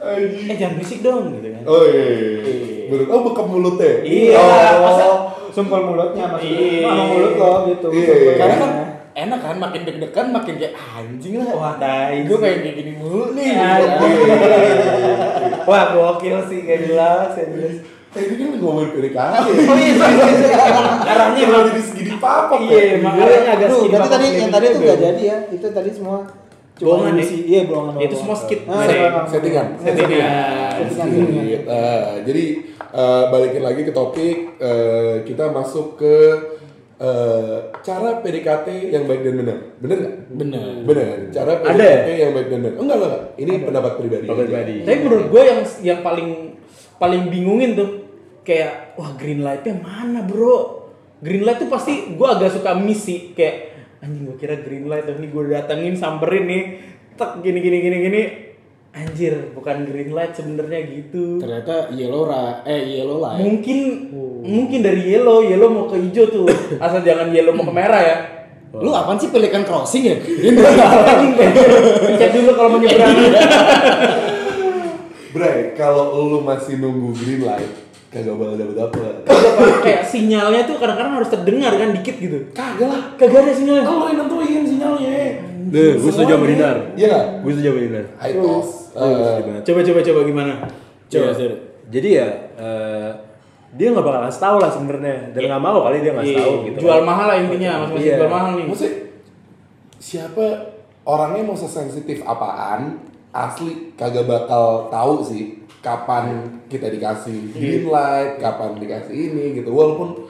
eh 0.05 0.57
jangan 0.61 0.77
berisik 0.77 1.01
dong 1.01 1.33
gitu 1.33 1.49
kan 1.49 1.63
Oh 1.65 1.81
iya. 1.81 2.05
iya, 2.05 2.29
iya. 2.45 2.85
Bener. 2.93 3.07
Oh 3.09 3.25
bekam 3.25 3.47
mulutnya. 3.49 4.05
Iya, 4.05 4.37
Oh. 4.37 4.77
masa 4.85 5.05
Sumpel 5.49 5.81
mulutnya 5.81 6.25
masuk 6.29 6.45
Iya. 6.45 6.93
mulut 7.09 7.33
lo 7.41 7.53
gitu. 7.65 7.87
Iya, 7.89 8.05
Sumpel. 8.05 8.21
iya. 8.21 8.33
Karena 8.37 8.55
kan 8.61 8.71
enak 9.15 9.41
kan 9.41 9.57
makin 9.57 9.87
deg-degan 9.87 10.27
makin 10.31 10.55
kayak 10.59 10.75
anjing 10.75 11.39
lah. 11.39 11.55
Wah, 11.55 11.75
tai 11.79 12.27
Gue 12.27 12.39
kayak 12.39 12.67
kayak 12.67 12.77
gini 12.83 12.93
mulu 12.99 13.31
nih. 13.33 13.55
Anjing. 13.55 14.15
Wah, 15.65 15.83
gokil 15.95 16.39
sih, 16.51 16.59
gak 16.67 16.79
jelas, 16.85 17.31
gak 17.33 17.49
jelas. 17.49 17.75
Eh, 18.15 18.23
ini 18.31 18.35
kan 18.39 18.49
ngomongin 18.63 18.91
PDKT. 18.95 19.35
Oh 19.43 19.75
iya, 19.75 19.95
arahnya 21.03 21.41
emang 21.51 21.67
jadi 21.67 21.83
segini 21.83 22.15
papap 22.23 22.63
Iya, 22.63 23.03
ya? 23.03 23.11
arahnya 23.11 23.51
agak 23.59 23.69
berarti 23.75 23.89
papap 23.91 24.07
tadi 24.07 24.27
yang 24.31 24.51
tadi 24.55 24.65
tuh 24.65 24.71
selebe. 24.71 24.87
nggak 24.87 24.99
jadi 25.03 25.23
ya. 25.27 25.39
Itu 25.51 25.67
tadi 25.75 25.91
semua 25.91 26.19
Bohongan 26.75 27.15
ya? 27.19 27.25
sih. 27.27 27.39
Iya, 27.43 27.61
bohongan. 27.67 27.95
Itu 27.99 28.15
semua 28.15 28.37
skit. 28.39 28.61
Ah, 28.71 28.87
Setting. 28.87 29.27
settingan. 29.31 29.67
Settingan. 29.83 30.27
Eh, 31.67 32.13
jadi 32.23 32.45
eh, 32.95 33.25
balikin 33.31 33.63
lagi 33.63 33.83
ke 33.83 33.91
topik 33.91 34.63
eh, 34.63 35.15
kita 35.27 35.51
masuk 35.51 35.99
ke 35.99 36.15
eh, 37.01 37.59
cara 37.83 38.09
PDKT 38.23 38.67
yang 38.91 39.05
baik 39.09 39.23
dan 39.27 39.35
benar. 39.41 39.59
Benar 39.83 39.97
nggak? 39.99 40.15
Bener. 40.35 40.69
Benar. 40.87 41.17
Cara 41.35 41.53
Ada 41.63 41.71
PDKT 41.71 42.09
yang 42.15 42.33
baik 42.33 42.49
dan 42.51 42.59
benar. 42.63 42.75
Enggak 42.79 42.97
enggak. 42.97 43.11
enggak. 43.11 43.25
Ini 43.39 43.53
pendapat 43.63 43.93
pribadi. 43.99 44.27
Pendapat 44.27 44.47
pribadi. 44.47 44.75
Tapi 44.87 44.99
menurut 45.03 45.27
gue 45.31 45.43
yang 45.43 45.61
yang 45.83 46.01
paling 46.03 46.29
paling 46.99 47.23
bingungin 47.31 47.71
tuh 47.75 47.89
kayak 48.47 48.95
wah 48.95 49.11
green 49.19 49.43
lightnya 49.43 49.75
mana 49.79 50.23
bro? 50.23 50.91
Green 51.25 51.43
light 51.43 51.59
tuh 51.63 51.71
pasti 51.73 52.15
gue 52.15 52.29
agak 52.29 52.53
suka 52.53 52.77
misi 52.77 53.33
kayak 53.33 53.75
anjing 54.05 54.29
gue 54.29 54.37
kira 54.37 54.61
green 54.61 54.85
light 54.85 55.09
tapi 55.09 55.33
gue 55.33 55.43
datengin 55.49 55.97
samperin 55.97 56.45
nih 56.45 56.63
tek 57.17 57.41
gini 57.41 57.59
gini 57.65 57.79
gini 57.81 57.97
gini 58.05 58.23
anjir 58.95 59.51
bukan 59.51 59.91
green 59.91 60.15
light 60.15 60.39
sebenarnya 60.39 60.87
gitu. 60.87 61.43
Ternyata 61.43 61.91
yellow 61.91 62.31
ra 62.31 62.63
eh 62.63 62.95
yellow 62.95 63.19
light. 63.19 63.43
Mungkin 63.43 63.79
mungkin 64.47 64.81
dari 64.87 65.03
yellow 65.11 65.43
yellow 65.43 65.67
mau 65.67 65.91
ke 65.91 65.99
hijau 65.99 66.31
tuh 66.31 66.47
asal 66.79 67.03
jangan 67.03 67.35
yellow 67.35 67.51
mau 67.51 67.67
ke 67.67 67.75
merah 67.75 68.03
ya. 68.03 68.17
Lu 68.75 68.91
apaan 68.91 69.19
sih 69.19 69.31
pelikan 69.31 69.67
crossing 69.67 70.03
ya? 70.07 70.17
Cek 72.19 72.31
dulu 72.35 72.51
kalau 72.59 72.75
mau 72.75 72.79
nyebrang. 72.83 73.15
Bray, 75.35 75.75
kalau 75.75 76.31
lu 76.31 76.39
masih 76.47 76.79
nunggu 76.79 77.11
green 77.19 77.43
light, 77.43 77.71
kagak 78.11 78.35
bakal 78.39 78.55
dapet 78.55 78.75
dapet. 78.79 79.27
kayak 79.83 80.03
sinyalnya 80.07 80.63
tuh 80.67 80.79
kadang-kadang 80.79 81.19
harus 81.19 81.31
terdengar 81.31 81.75
kan 81.75 81.91
dikit 81.91 82.19
gitu. 82.19 82.39
Kagak 82.55 82.87
lah. 82.87 83.03
Kagak 83.19 83.47
ada 83.47 83.53
sinyalnya. 83.55 83.83
Lu 83.87 84.07
yang 84.11 84.19
nentuin 84.27 84.63
sinyalnya. 84.67 85.11
Deh, 85.75 85.99
gue 85.99 86.11
setuju 86.11 86.39
sama 86.39 86.47
Dinar. 86.47 86.77
Iya? 86.95 87.43
Gue 87.43 87.51
setuju 87.51 87.69
sama 87.75 87.81
Dinar. 87.83 88.05
High 88.23 88.35
toss. 88.39 88.84
Eh, 88.95 89.61
Coba 89.63 89.81
coba 89.83 90.01
coba 90.01 90.21
gimana? 90.23 90.53
Coba. 91.11 91.31
Sir. 91.35 91.53
Jadi 91.91 92.09
ya 92.15 92.29
eh, 92.55 93.11
dia 93.75 93.91
nggak 93.91 94.03
bakal 94.03 94.21
ngasih 94.23 94.39
tahu 94.41 94.57
lah 94.63 94.71
sebenarnya 94.71 95.17
dan 95.35 95.41
nggak 95.45 95.61
mau 95.61 95.79
kali 95.83 95.99
dia 95.99 96.13
ngasih 96.15 96.31
Iya, 96.31 96.41
tahu 96.41 96.55
gitu. 96.65 96.79
Jual 96.81 97.01
mahal 97.03 97.27
lah 97.27 97.37
intinya, 97.37 97.71
masing-masing 97.83 98.07
Iya. 98.07 98.17
jual 98.17 98.31
mahal 98.31 98.51
nih. 98.55 98.67
Maksudnya 98.71 98.95
siapa 99.99 100.47
orangnya 101.05 101.43
mau 101.43 101.57
sesensitif 101.57 102.23
apaan 102.23 103.03
asli 103.31 103.93
kagak 103.95 104.25
bakal 104.25 104.87
tahu 104.89 105.15
sih 105.21 105.45
kapan 105.81 106.39
kita 106.65 106.87
dikasih 106.89 107.51
green 107.51 107.85
light, 107.87 108.39
kapan 108.39 108.79
dikasih 108.79 109.13
ini 109.13 109.59
gitu. 109.59 109.69
Walaupun 109.69 110.23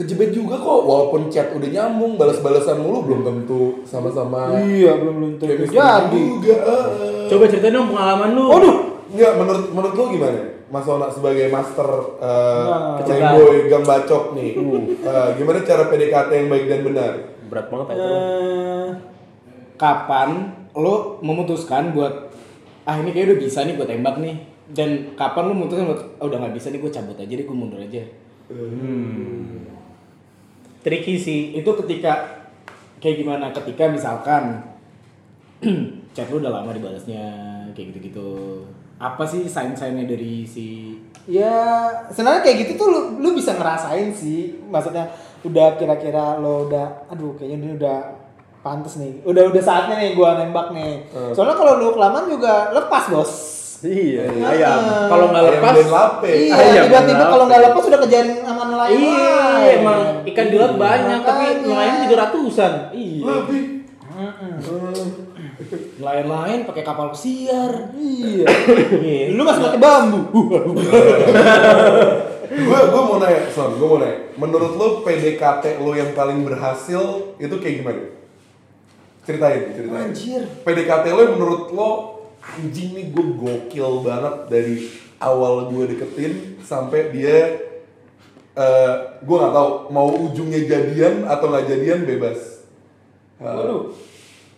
kejebet 0.00 0.32
juga 0.32 0.56
kok, 0.56 0.80
walaupun 0.82 1.28
chat 1.28 1.52
udah 1.52 1.68
nyambung, 1.68 2.16
balas-balasan 2.16 2.80
mulu 2.80 3.04
belum 3.04 3.20
tentu 3.20 3.84
sama-sama 3.84 4.56
Iya, 4.56 4.96
belum 4.96 5.36
tentu 5.36 5.44
jadi. 5.68 6.08
juga. 6.08 6.56
eh. 6.56 6.84
Coba 7.28 7.44
ceritain 7.46 7.70
dong 7.70 7.92
pengalaman 7.92 8.32
lu. 8.32 8.44
Waduh, 8.48 8.76
Enggak, 9.10 9.32
menurut 9.36 9.64
menurut 9.70 9.94
lu 9.94 10.04
gimana? 10.16 10.40
Mas 10.70 10.86
Ona 10.86 11.10
sebagai 11.10 11.50
master 11.50 11.88
uh, 12.22 12.66
Nah, 12.96 13.02
playboy 13.02 13.66
gang 13.66 13.82
bacok 13.82 14.32
nih. 14.32 14.54
Eh, 15.02 15.28
gimana 15.34 15.58
cara 15.60 15.82
PDKT 15.84 16.30
yang 16.30 16.48
baik 16.48 16.64
dan 16.64 16.80
benar? 16.80 17.12
Berat 17.50 17.66
banget 17.66 17.86
ya. 17.90 17.98
Eh, 17.98 18.86
kapan 19.74 20.30
lo 20.72 21.18
memutuskan 21.20 21.90
buat 21.90 22.30
ah 22.80 22.96
ini 22.96 23.10
kayak 23.10 23.26
udah 23.28 23.38
bisa 23.40 23.66
nih 23.66 23.74
gue 23.74 23.82
tembak 23.84 24.16
nih 24.16 24.36
dan 24.70 25.10
kapan 25.12 25.50
lo 25.50 25.52
memutuskan 25.52 25.84
buat 25.84 26.00
oh, 26.16 26.26
udah 26.26 26.38
nggak 26.38 26.54
bisa 26.54 26.70
nih 26.70 26.78
gue 26.78 26.90
cabut 26.90 27.18
aja 27.18 27.32
deh 27.32 27.42
gue 27.42 27.56
mundur 27.56 27.82
aja 27.82 28.02
Tricky 30.80 31.20
sih. 31.20 31.40
itu 31.56 31.70
ketika 31.84 32.40
kayak 33.00 33.16
gimana 33.20 33.52
ketika 33.52 33.88
misalkan 33.88 34.64
chat 36.16 36.28
lu 36.32 36.40
udah 36.40 36.52
lama 36.52 36.72
dibalasnya 36.72 37.24
kayak 37.76 37.96
gitu-gitu 37.96 38.64
apa 39.00 39.24
sih 39.24 39.48
sign-signnya 39.48 40.04
dari 40.04 40.44
si 40.44 40.96
Ya, 41.28 41.52
sebenarnya 42.08 42.42
kayak 42.42 42.56
gitu 42.64 42.72
tuh 42.80 42.88
lu, 42.88 43.00
lu 43.20 43.36
bisa 43.36 43.52
ngerasain 43.52 44.08
sih. 44.10 44.56
Maksudnya 44.66 45.12
udah 45.44 45.76
kira-kira 45.76 46.40
lo 46.40 46.66
udah 46.66 47.06
aduh 47.12 47.36
kayaknya 47.36 47.56
ini 47.60 47.68
udah 47.76 47.98
pantas 48.64 48.96
nih. 48.96 49.20
Udah 49.28 49.52
udah 49.52 49.62
saatnya 49.62 50.00
nih 50.00 50.16
gua 50.16 50.40
nembak 50.40 50.72
nih. 50.72 51.06
Soalnya 51.36 51.54
kalau 51.54 51.76
lu 51.76 51.92
kelamaan 51.92 52.26
juga 52.26 52.72
lepas, 52.72 53.04
Bos. 53.12 53.30
Iya, 53.80 54.28
Nah, 54.36 54.52
ayam. 54.52 54.80
Kalau 55.08 55.26
nggak 55.32 55.44
lepas. 55.48 55.74
Iya, 56.22 56.52
Ayam 56.52 56.84
tiba-tiba 56.84 57.24
kalau 57.26 57.44
nggak 57.48 57.62
lepas 57.64 57.82
udah 57.82 58.00
kejar 58.04 58.24
sama 58.38 58.62
nelayan. 58.66 58.98
iya, 59.00 59.40
emang 59.74 60.00
ikan 60.26 60.46
di 60.46 60.56
laut 60.56 60.76
banyak, 60.76 61.20
tapi 61.20 61.44
nelayan 61.64 62.04
juga 62.04 62.16
ratusan. 62.20 62.72
iya 62.92 63.24
Lebih. 63.24 63.62
lain-lain 65.96 66.66
pakai 66.66 66.82
kapal 66.82 67.08
pesiar 67.08 67.94
Iya. 67.94 68.44
Lu 69.32 69.42
masih 69.42 69.62
pakai 69.62 69.80
bambu. 69.80 70.20
gue 72.50 72.80
gue 72.82 73.00
mau 73.00 73.16
nanya, 73.16 73.48
Son, 73.48 73.78
gue 73.78 73.86
mau 73.86 73.96
nanya. 73.96 74.16
Menurut 74.34 74.72
lo 74.74 74.86
PDKT 75.00 75.80
lo 75.80 75.94
yang 75.94 76.12
paling 76.12 76.42
berhasil 76.42 77.00
itu 77.38 77.54
kayak 77.56 77.74
gimana? 77.80 78.02
Ceritain, 79.22 79.72
ceritain. 79.72 80.10
Anjir. 80.10 80.42
PDKT 80.60 81.04
lo 81.10 81.22
menurut 81.32 81.62
lo 81.70 81.90
anjing 82.50 82.90
nih 82.92 83.06
gue 83.10 83.26
gokil 83.36 84.02
banget 84.02 84.34
dari 84.48 84.74
awal 85.18 85.68
gue 85.68 85.84
deketin 85.90 86.32
sampai 86.60 87.12
dia 87.12 87.38
eh 88.50 88.92
gue 89.22 89.36
nggak 89.36 89.54
tahu 89.54 89.68
mau 89.88 90.10
ujungnya 90.10 90.66
jadian 90.66 91.22
atau 91.24 91.46
nggak 91.48 91.66
jadian 91.66 92.02
bebas. 92.02 92.66
Eh, 93.38 93.46
Waduh. 93.46 93.94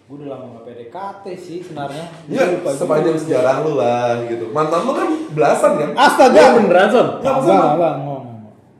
Gue 0.02 0.16
udah 0.18 0.28
lama 0.35 0.61
gak 0.61 0.64
PDKT 0.68 1.24
sih 1.38 1.59
sebenarnya. 1.62 2.05
Ya, 2.26 2.44
Gua 2.44 2.52
lupa 2.59 2.68
juga. 2.68 2.81
sepanjang 2.85 3.16
sejarah 3.16 3.57
lu 3.64 3.72
lah 3.76 4.20
gitu. 4.26 4.44
Mantan 4.50 4.81
lu 4.85 4.92
kan 4.92 5.09
belasan 5.33 5.72
kan? 5.78 5.90
Astaga. 5.96 6.37
Iya 6.37 6.48
beneran 6.59 6.88
Son. 6.90 7.09
Enggak, 7.22 7.35
enggak, 7.38 7.94
enggak. 7.96 8.20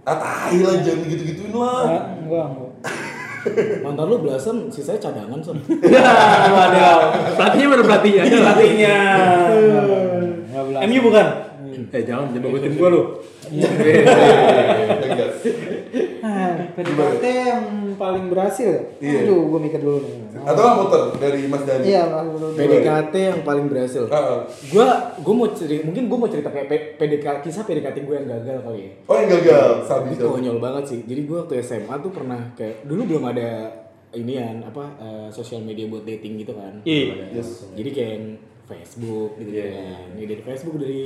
Ah, 0.03 0.17
tai 0.19 0.59
lah, 0.59 0.77
jangan 0.83 1.07
gitu-gituin 1.07 1.55
lah. 1.55 1.83
Enggak, 1.87 2.05
enggak, 2.19 2.47
enggak. 2.51 2.62
Mantan 3.83 4.07
lu 4.07 4.17
belasan 4.23 4.71
sisanya 4.71 5.11
cadangan 5.11 5.41
son 5.43 5.59
Waduh. 6.55 6.99
Pelatihnya 7.35 7.67
mana 7.67 7.83
pelatihnya? 7.83 8.23
Ini 8.23 8.37
pelatihnya. 8.39 8.97
MU 10.87 11.01
bukan? 11.03 11.27
Eh 11.93 12.03
jangan 12.05 12.33
jangan 12.33 12.45
bagusin 12.47 12.73
gua 12.77 12.89
lu. 12.93 13.03
Ah, 16.73 16.81
PDKT 16.81 17.25
yang 17.29 17.65
paling 18.01 18.33
berhasil 18.33 18.65
ya? 18.65 18.83
Iya. 19.05 19.29
Aduh, 19.29 19.41
gue 19.53 19.61
mikir 19.61 19.81
dulu 19.85 20.01
nih. 20.01 20.17
Atau 20.43 20.63
nggak 20.65 20.77
muter 20.81 21.03
dari 21.21 21.41
Mas 21.47 21.63
Dani? 21.69 21.85
Iya. 21.85 22.03
PDKT 22.57 23.15
yang 23.15 23.41
paling 23.45 23.67
berhasil 23.69 24.05
Heeh. 24.09 24.39
gua 24.73 24.87
gua 25.21 25.35
mau 25.37 25.49
cerita 25.53 25.83
mungkin 25.87 26.05
gua 26.09 26.19
mau 26.25 26.31
cerita 26.31 26.49
kayak 26.51 26.99
PDKT 26.99 27.39
kisah 27.45 27.65
PDKT 27.69 27.97
gue 28.09 28.15
yang 28.17 28.29
gagal 28.29 28.59
kali 28.65 28.81
ya 28.83 28.91
Oh 29.07 29.17
yang 29.17 29.31
gagal, 29.31 29.69
sabi 29.87 30.17
Ini 30.17 30.25
konyol 30.25 30.59
banget 30.59 30.85
sih. 30.89 31.01
Jadi 31.05 31.21
gue 31.29 31.37
waktu 31.37 31.55
SMA 31.63 31.95
tuh 32.01 32.11
pernah 32.11 32.41
kayak 32.57 32.87
dulu 32.89 33.03
belum 33.15 33.25
ada 33.31 33.49
inian 34.13 34.65
apa 34.65 34.85
eh, 35.01 35.29
sosial 35.33 35.65
media 35.65 35.89
buat 35.89 36.05
dating 36.05 36.43
gitu 36.43 36.53
kan. 36.57 36.81
Iya. 36.85 37.37
Yes. 37.37 37.69
Jadi 37.77 37.91
kayak 37.93 38.17
Facebook 38.69 39.37
gitu 39.41 39.51
kan. 39.53 40.07
Ini 40.17 40.25
dari 40.27 40.43
Facebook 40.43 40.77
dari 40.81 41.03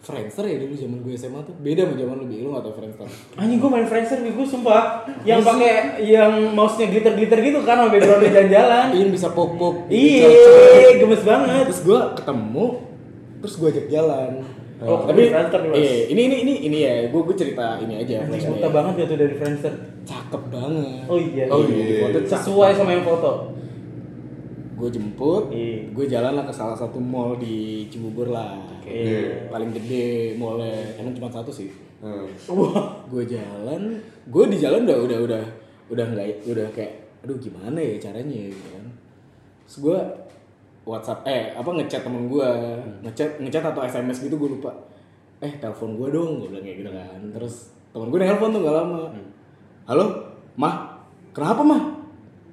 Friendster 0.00 0.48
ya 0.48 0.56
dulu 0.56 0.72
zaman 0.72 0.98
gue 1.04 1.12
SMA 1.12 1.44
tuh 1.44 1.52
beda 1.60 1.84
sama 1.84 1.94
zaman 2.00 2.14
lu 2.16 2.24
Bi. 2.24 2.40
lu 2.40 2.56
gak 2.56 2.64
tau 2.64 2.72
Friendster. 2.72 3.04
Anjing 3.36 3.60
gue 3.60 3.68
main 3.68 3.84
Friendster 3.84 4.18
gue 4.24 4.46
sumpah 4.48 5.04
yang 5.28 5.44
pakai 5.44 6.00
yang 6.08 6.56
mouse-nya 6.56 6.88
glitter-glitter 6.88 7.36
gitu 7.44 7.60
kan 7.68 7.84
sama 7.84 7.92
backgroundnya 7.92 8.32
jalan-jalan. 8.32 8.86
Iya 8.96 9.04
bisa 9.12 9.28
pop-pop. 9.36 9.84
gitu, 9.92 10.24
Iya, 10.24 11.04
gemes 11.04 11.20
banget. 11.20 11.68
Terus 11.68 11.82
gue 11.84 12.00
ketemu, 12.16 12.64
terus 13.44 13.54
gue 13.60 13.68
ajak 13.76 13.86
jalan. 13.92 14.30
Oh, 14.80 15.04
tapi 15.04 15.28
Friendster 15.28 15.60
nih, 15.68 15.70
iya, 15.76 15.92
ini 16.08 16.22
ini 16.32 16.36
ini 16.40 16.54
ini 16.64 16.78
ya, 16.80 16.94
gue 17.12 17.20
gue 17.20 17.36
cerita 17.36 17.76
ini 17.84 18.00
aja. 18.00 18.24
Anjing 18.24 18.56
buta 18.56 18.68
banget 18.72 18.94
ya 18.96 19.04
tuh 19.04 19.18
dari 19.20 19.34
Friendster. 19.36 19.72
Cakep 20.08 20.42
banget. 20.48 21.04
Oh 21.12 21.20
iya. 21.20 21.44
Oh 21.52 21.60
iya. 21.68 22.08
Cakep. 22.24 22.40
Sesuai 22.40 22.72
sama 22.72 22.96
yang 22.96 23.04
foto. 23.04 23.52
Gue 24.80 24.90
jemput, 24.90 25.52
Iya. 25.52 25.92
gue 25.92 26.06
jalan 26.08 26.32
lah 26.32 26.44
ke 26.48 26.54
salah 26.56 26.72
satu 26.72 26.96
mall 26.96 27.36
di 27.36 27.84
Cibubur 27.92 28.32
lah. 28.32 28.56
Oke. 28.80 29.46
Paling 29.52 29.70
gede 29.76 30.34
mallnya, 30.40 30.96
emang 30.96 31.12
cuma 31.12 31.28
satu 31.28 31.52
sih. 31.52 31.68
Hmm. 32.00 32.24
Wah. 32.56 33.04
Gue 33.12 33.28
jalan, 33.28 34.00
gue 34.26 34.44
di 34.48 34.56
jalan 34.56 34.88
udah 34.88 34.98
udah 35.04 35.18
udah 35.20 35.42
udah 35.92 36.04
nggak 36.16 36.48
udah 36.48 36.66
kayak, 36.72 37.12
aduh 37.20 37.36
gimana 37.36 37.76
ya 37.76 38.00
caranya 38.00 38.32
ya 38.32 38.48
gitu 38.48 38.68
kan. 38.72 38.86
Terus 39.68 39.76
gue 39.84 39.98
WhatsApp 40.88 41.28
eh 41.28 41.52
apa 41.52 41.68
ngechat 41.76 42.00
temen 42.00 42.26
gue, 42.26 42.48
ngechat 43.04 43.36
ngechat 43.36 43.62
atau 43.62 43.84
SMS 43.84 44.24
gitu 44.24 44.40
gue 44.40 44.56
lupa. 44.56 44.72
Eh 45.44 45.60
telepon 45.60 46.00
gue 46.00 46.08
dong, 46.08 46.40
gue 46.40 46.48
bilang 46.48 46.64
kayak 46.64 46.78
gitu 46.80 46.90
kan. 46.90 47.20
Terus 47.36 47.54
temen 47.92 48.08
gue 48.08 48.18
nelpon 48.18 48.48
tuh 48.48 48.60
gak 48.64 48.76
lama. 48.80 49.12
Halo, 49.84 50.04
mah, 50.56 51.04
kenapa 51.36 51.60
mah? 51.60 51.82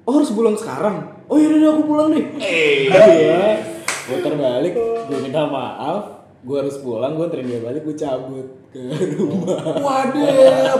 Oh 0.04 0.12
harus 0.20 0.32
pulang 0.32 0.56
sekarang. 0.56 1.17
Oh 1.28 1.36
yaudah 1.36 1.76
aku 1.76 1.82
pulang 1.84 2.08
nih. 2.16 2.24
Eh, 2.40 2.88
iya. 2.88 3.60
Gue 4.08 4.24
terbalik, 4.24 4.72
gue 4.80 5.18
minta 5.20 5.44
maaf. 5.44 6.24
Gue 6.40 6.64
harus 6.64 6.80
pulang, 6.80 7.20
gue 7.20 7.28
anterin 7.28 7.44
dia 7.44 7.60
balik, 7.60 7.84
gue 7.84 7.92
cabut 7.92 8.48
ke 8.72 8.80
rumah. 9.20 9.60
Waduh, 9.76 10.24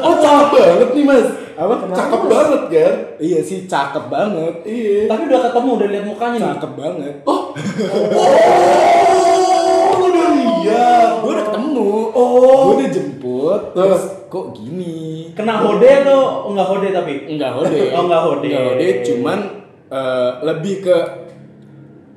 oh 0.08 0.14
cakep 0.16 0.48
banget 0.56 0.88
nih 0.96 1.04
mas. 1.04 1.28
Apa? 1.52 1.84
Cakep 1.92 2.22
banget 2.32 2.62
kan? 2.72 2.94
Iya 3.20 3.44
sih, 3.44 3.68
cakep 3.68 4.08
banget. 4.08 4.64
Iya. 4.64 5.12
Tapi 5.12 5.22
udah 5.28 5.40
ketemu, 5.52 5.70
udah 5.76 5.88
lihat 5.92 6.04
mukanya 6.08 6.38
nih. 6.40 6.48
Cakep 6.56 6.72
banget. 6.80 7.14
Oh, 7.28 7.52
lu 10.00 10.04
udah 10.08 10.28
lihat. 10.32 11.08
Gue 11.20 11.30
udah 11.36 11.46
ketemu. 11.52 11.88
Oh. 12.16 12.72
Gue 12.72 12.74
udah 12.80 12.88
jemput. 12.88 13.60
Terus 13.76 14.02
kok 14.32 14.56
gini? 14.56 15.28
Kena 15.36 15.60
hode 15.60 15.84
atau 15.84 16.48
enggak 16.48 16.72
hode 16.72 16.88
tapi? 16.88 17.28
Enggak 17.28 17.52
hode. 17.52 17.92
Oh, 17.92 18.08
enggak 18.08 18.22
hode. 18.24 18.48
Enggak 18.48 18.64
hode, 18.72 18.88
cuman 19.04 19.57
eh, 19.88 20.30
lebih 20.42 20.74
ke 20.82 20.96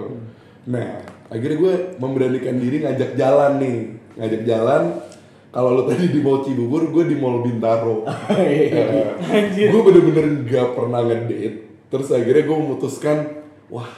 Nah 0.70 1.04
akhirnya 1.28 1.58
gue 1.58 1.74
memberanikan 1.98 2.56
diri 2.62 2.86
ngajak 2.86 3.18
jalan 3.20 3.60
nih, 3.60 3.78
ngajak 4.16 4.44
jalan. 4.46 4.84
Kalau 5.50 5.74
lo 5.74 5.90
tadi 5.90 6.14
di 6.14 6.22
Mall 6.22 6.46
Cibubur, 6.46 6.94
gue 6.94 7.10
di 7.10 7.18
Mall 7.18 7.42
Bintaro. 7.42 8.06
gue 9.74 9.82
bener-bener 9.82 10.46
gak 10.46 10.78
pernah 10.78 11.02
ngedate. 11.02 11.66
Terus 11.90 12.14
akhirnya 12.14 12.46
gue 12.46 12.58
memutuskan, 12.62 13.18
wah, 13.74 13.90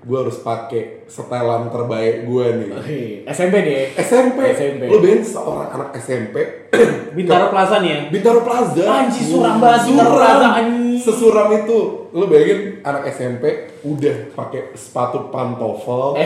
gue 0.00 0.16
harus 0.16 0.40
pakai 0.40 1.04
setelan 1.12 1.68
terbaik 1.68 2.24
gue 2.24 2.46
nih. 2.56 2.68
Oke, 2.72 3.00
SMP 3.28 3.54
deh. 3.60 3.92
SMP, 4.00 4.38
SMP. 4.56 4.82
lo 4.88 4.96
bayangin 5.04 5.24
seorang 5.28 5.68
anak 5.76 5.92
SMP 6.00 6.36
Bintaro 7.16 7.52
Plaza 7.52 7.84
nih 7.84 7.90
ya. 7.92 8.00
Bintaro 8.08 8.40
Plaza. 8.40 8.80
Anjir, 8.80 9.24
suram 9.28 9.60
banget 9.60 9.80
Bintaro 9.92 10.12
Plaza, 10.16 10.48
anjing. 10.56 11.00
Sesuram 11.04 11.48
itu. 11.52 11.78
Lo 12.16 12.24
bayangin 12.32 12.80
anak 12.80 13.12
SMP 13.12 13.44
udah 13.84 14.16
pakai 14.32 14.72
sepatu 14.72 15.28
pantofel, 15.28 16.16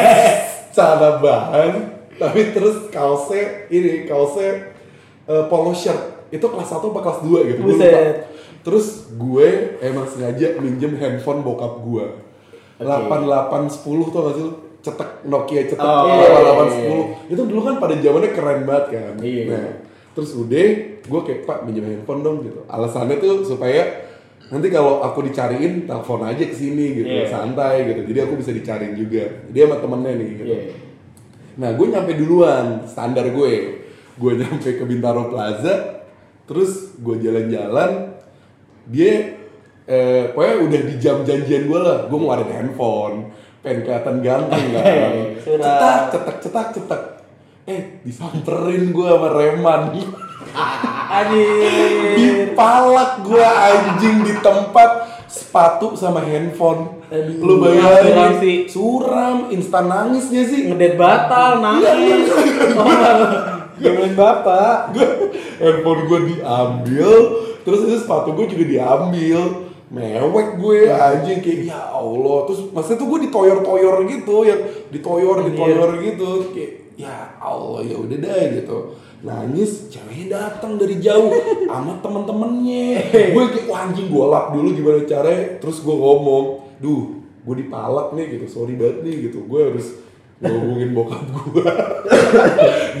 celana 0.74 1.18
bahan, 1.18 1.70
tapi 2.14 2.54
terus 2.54 2.94
kaosnya 2.94 3.66
ini 3.74 4.06
kaosnya 4.06 4.70
eh, 5.26 5.44
polo 5.50 5.74
shirt. 5.74 6.30
Itu 6.30 6.46
kelas 6.46 6.70
1 6.70 6.94
apa 6.94 7.00
kelas 7.02 7.20
2 7.26 7.50
gitu. 7.50 7.60
Gue 7.66 7.74
lupa. 7.74 7.90
Buset. 7.90 8.16
Terus 8.60 8.86
gue 9.18 9.48
emang 9.82 10.06
sengaja 10.06 10.62
minjem 10.62 10.94
handphone 10.94 11.42
bokap 11.42 11.82
gue. 11.82 12.29
8810 12.80 14.12
tuh 14.12 14.20
gak 14.24 14.34
sih? 14.36 14.44
lu? 14.44 14.52
Cetek 14.80 15.10
Nokia 15.28 15.68
cetek 15.68 15.84
Oh, 15.84 16.08
iya, 16.08 16.24
iya, 16.24 16.40
8810 17.28 17.36
itu 17.36 17.42
dulu 17.44 17.60
kan 17.68 17.74
pada 17.76 17.94
zamannya 18.00 18.30
keren 18.32 18.60
banget 18.64 18.86
kan. 18.96 19.14
Iya. 19.20 19.42
Nah, 19.52 19.68
terus 20.16 20.30
udah 20.32 20.66
gue 21.04 21.20
kayak 21.20 21.40
pak 21.44 21.58
minjem 21.68 21.84
handphone 21.84 22.24
dong 22.24 22.40
gitu. 22.48 22.64
Alasannya 22.64 23.20
tuh 23.20 23.44
supaya 23.44 24.08
nanti 24.48 24.72
kalau 24.72 25.04
aku 25.04 25.20
dicariin 25.28 25.84
telepon 25.84 26.24
aja 26.24 26.42
ke 26.42 26.56
sini 26.56 26.96
gitu, 26.96 27.12
Iya. 27.12 27.28
santai 27.28 27.92
gitu. 27.92 28.08
Jadi 28.08 28.18
aku 28.24 28.34
bisa 28.40 28.50
dicariin 28.56 28.96
juga. 28.96 29.28
Dia 29.52 29.68
sama 29.68 29.76
temennya 29.84 30.12
nih 30.16 30.28
gitu. 30.32 30.44
Iya. 30.48 30.60
Nah, 31.60 31.70
gue 31.76 31.86
nyampe 31.92 32.12
duluan, 32.16 32.66
standar 32.88 33.28
gue. 33.28 33.54
Gue 34.16 34.32
nyampe 34.40 34.80
ke 34.80 34.84
Bintaro 34.88 35.28
Plaza, 35.28 36.04
terus 36.48 36.96
gue 36.96 37.20
jalan-jalan, 37.20 38.16
dia 38.88 39.39
eh, 39.90 40.30
pokoknya 40.30 40.54
udah 40.70 40.80
di 40.86 40.94
jam 41.02 41.16
janjian 41.26 41.66
gue 41.66 41.80
lah, 41.82 42.06
gue 42.06 42.18
mau 42.18 42.30
ada 42.30 42.46
handphone, 42.46 43.34
pengen 43.60 43.82
kelihatan 43.82 44.16
ganteng 44.22 44.64
kan. 44.70 45.12
Cetak, 45.42 46.00
cetak, 46.14 46.36
cetak, 46.38 46.66
cetak. 46.78 47.02
Eh, 47.66 47.98
disamperin 48.06 48.94
gue 48.94 49.06
sama 49.10 49.28
Reman. 49.34 49.82
Anjir. 51.10 51.50
Dipalak 52.16 53.26
gue 53.26 53.42
anjing 53.44 54.16
di 54.24 54.34
tempat 54.38 55.20
sepatu 55.26 55.98
sama 55.98 56.22
handphone. 56.22 57.02
Aduh, 57.10 57.42
Lu 57.42 57.54
bayangin 57.58 58.14
suram 58.14 58.32
sih. 58.38 58.56
Suram, 58.70 59.36
instan 59.50 59.90
nangisnya 59.90 60.42
sih. 60.46 60.70
Ngedet 60.70 60.94
batal, 60.94 61.58
nangis. 61.58 62.30
Gimana 63.80 64.12
bapak? 64.12 64.92
gue 64.92 65.08
handphone 65.56 66.02
gue 66.04 66.20
diambil 66.36 67.10
terus 67.64 67.80
itu 67.88 67.96
sepatu 68.04 68.36
gue 68.36 68.46
juga 68.52 68.64
diambil 68.68 69.69
mewek 69.90 70.48
gue 70.56 70.86
anjing 70.86 71.42
kayak 71.42 71.60
ya 71.74 71.80
Allah. 71.90 72.46
Terus 72.46 72.60
maksudnya 72.70 72.98
tuh 73.02 73.08
gue 73.10 73.18
ditoyor-toyor 73.26 73.96
gitu 74.06 74.36
yang 74.46 74.60
ditoyor 74.94 75.36
ditoyor 75.50 75.90
gitu. 75.98 76.30
Kayak 76.54 76.72
ya 76.94 77.14
Allah 77.42 77.82
ya 77.82 77.96
udah 77.98 78.18
deh 78.18 78.42
gitu. 78.62 78.78
Nangis 79.20 79.92
ceweknya 79.92 80.26
datang 80.32 80.80
dari 80.80 80.96
jauh 81.02 81.34
sama 81.68 81.98
temen-temennya. 82.00 82.88
Gue 83.34 83.44
kayak 83.50 83.66
wah 83.66 83.80
anjing 83.90 84.08
gue 84.08 84.24
lap 84.30 84.46
dulu 84.54 84.68
gimana 84.72 85.02
caranya. 85.04 85.58
Terus 85.58 85.82
gue 85.82 85.96
ngomong 85.98 86.44
duh 86.78 87.20
gue 87.44 87.54
dipalak 87.66 88.14
nih 88.14 88.38
gitu. 88.38 88.46
Sorry 88.46 88.78
banget 88.78 89.04
nih 89.04 89.28
gitu. 89.28 89.42
Gue 89.44 89.74
harus 89.74 89.86
ngomongin 90.40 90.90
bokap 90.96 91.20
gue 91.28 91.64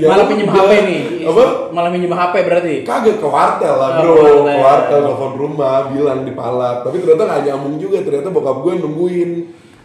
Malah 0.00 0.26
pinjem 0.28 0.48
HP 0.48 0.70
nih. 0.88 1.00
apa 1.28 1.44
Malah 1.72 1.90
pinjem 1.92 2.12
HP 2.12 2.34
berarti. 2.44 2.74
Kagak 2.84 3.16
ke 3.20 3.28
wartel 3.28 3.74
lah 3.76 4.00
Oh, 4.00 4.04
bro, 4.04 4.16
ke 4.16 4.24
wartel. 4.24 4.44
ke 4.48 4.60
wartel 4.60 5.00
telepon 5.04 5.32
rumah 5.36 5.76
bilang 5.92 6.24
dipalak. 6.24 6.84
Tapi 6.84 6.96
ternyata 7.04 7.24
nggak 7.28 7.42
nyambung 7.48 7.76
juga. 7.76 7.98
Ternyata 8.00 8.28
bokap 8.32 8.56
gue 8.64 8.72
nungguin 8.80 9.30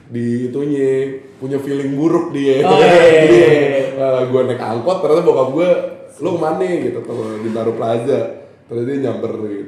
di 0.05 0.47
itunya 0.51 1.19
punya 1.35 1.57
feeling 1.59 1.99
buruk 1.99 2.31
dia. 2.31 2.63
Oh, 2.63 2.79
iya, 2.79 2.95
iya, 2.95 3.23
iya, 3.27 3.47
iya. 3.47 3.71
eh, 4.03 4.21
gue 4.27 4.41
naik 4.47 4.61
angkot 4.61 4.97
ternyata 5.03 5.23
bokap 5.23 5.49
gue 5.51 5.69
lu 6.23 6.29
ke 6.31 6.39
mana 6.39 6.63
gitu 6.63 6.99
ke 7.03 7.13
Bintaro 7.43 7.71
Plaza. 7.75 8.19
Ternyata 8.67 8.87
dia 8.87 8.99
nyamperin. 9.11 9.67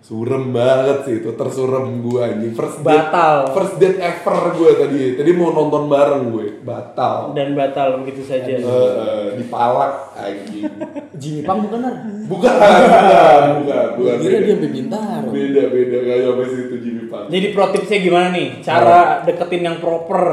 Surem 0.00 0.48
banget 0.50 1.04
sih 1.04 1.14
itu, 1.20 1.30
tersurem 1.36 2.00
gue 2.00 2.18
anjing. 2.18 2.56
First 2.56 2.80
date, 2.80 3.12
Batal. 3.12 3.36
first 3.52 3.76
date 3.76 4.00
ever 4.00 4.56
gue 4.56 4.70
tadi. 4.74 5.00
Tadi 5.14 5.30
mau 5.36 5.52
nonton 5.52 5.86
bareng 5.86 6.32
gue, 6.32 6.64
batal. 6.64 7.36
Dan 7.36 7.52
batal 7.52 8.00
begitu 8.00 8.24
saja. 8.24 8.48
Eh, 8.48 8.64
eh, 8.64 9.26
dipalak 9.36 10.16
anjing. 10.16 10.66
Jimmy 11.20 11.44
Pang 11.44 11.60
bukan 11.62 11.78
Nar? 11.84 11.94
Bukan, 12.26 12.48
bukan, 12.48 13.42
bukan, 13.60 13.86
bukan. 14.00 14.16
Kira 14.18 14.36
beda. 14.40 14.40
dia 14.40 14.54
sampai 14.56 14.70
Bintaro. 14.72 15.28
Beda, 15.30 15.62
beda 15.68 15.96
gak 16.00 16.16
sampai 16.24 16.46
situ 16.48 16.74
Jimmy 16.80 17.04
Pang. 17.06 17.24
Jadi 17.28 17.46
pro 17.52 17.64
tipsnya 17.68 17.98
gimana 18.00 18.28
nih? 18.32 18.48
Cara 18.64 18.98
deketin 19.22 19.62
yang 19.62 19.76
proper. 19.78 20.24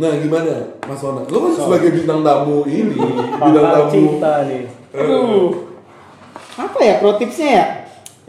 Nah, 0.00 0.16
gimana, 0.16 0.80
Mas 0.88 1.02
Wana? 1.04 1.28
Lu 1.28 1.38
kan 1.44 1.52
sebagai 1.52 1.92
bintang 1.92 2.24
tamu 2.24 2.64
ini, 2.64 2.96
bintang 3.44 3.66
tamu. 3.68 3.90
cinta 3.92 4.48
nih. 4.48 4.64
Aduh. 4.96 5.68
Apa 6.56 6.78
ya 6.80 6.94
pro 6.98 7.20
tipsnya 7.20 7.48
ya? 7.52 7.66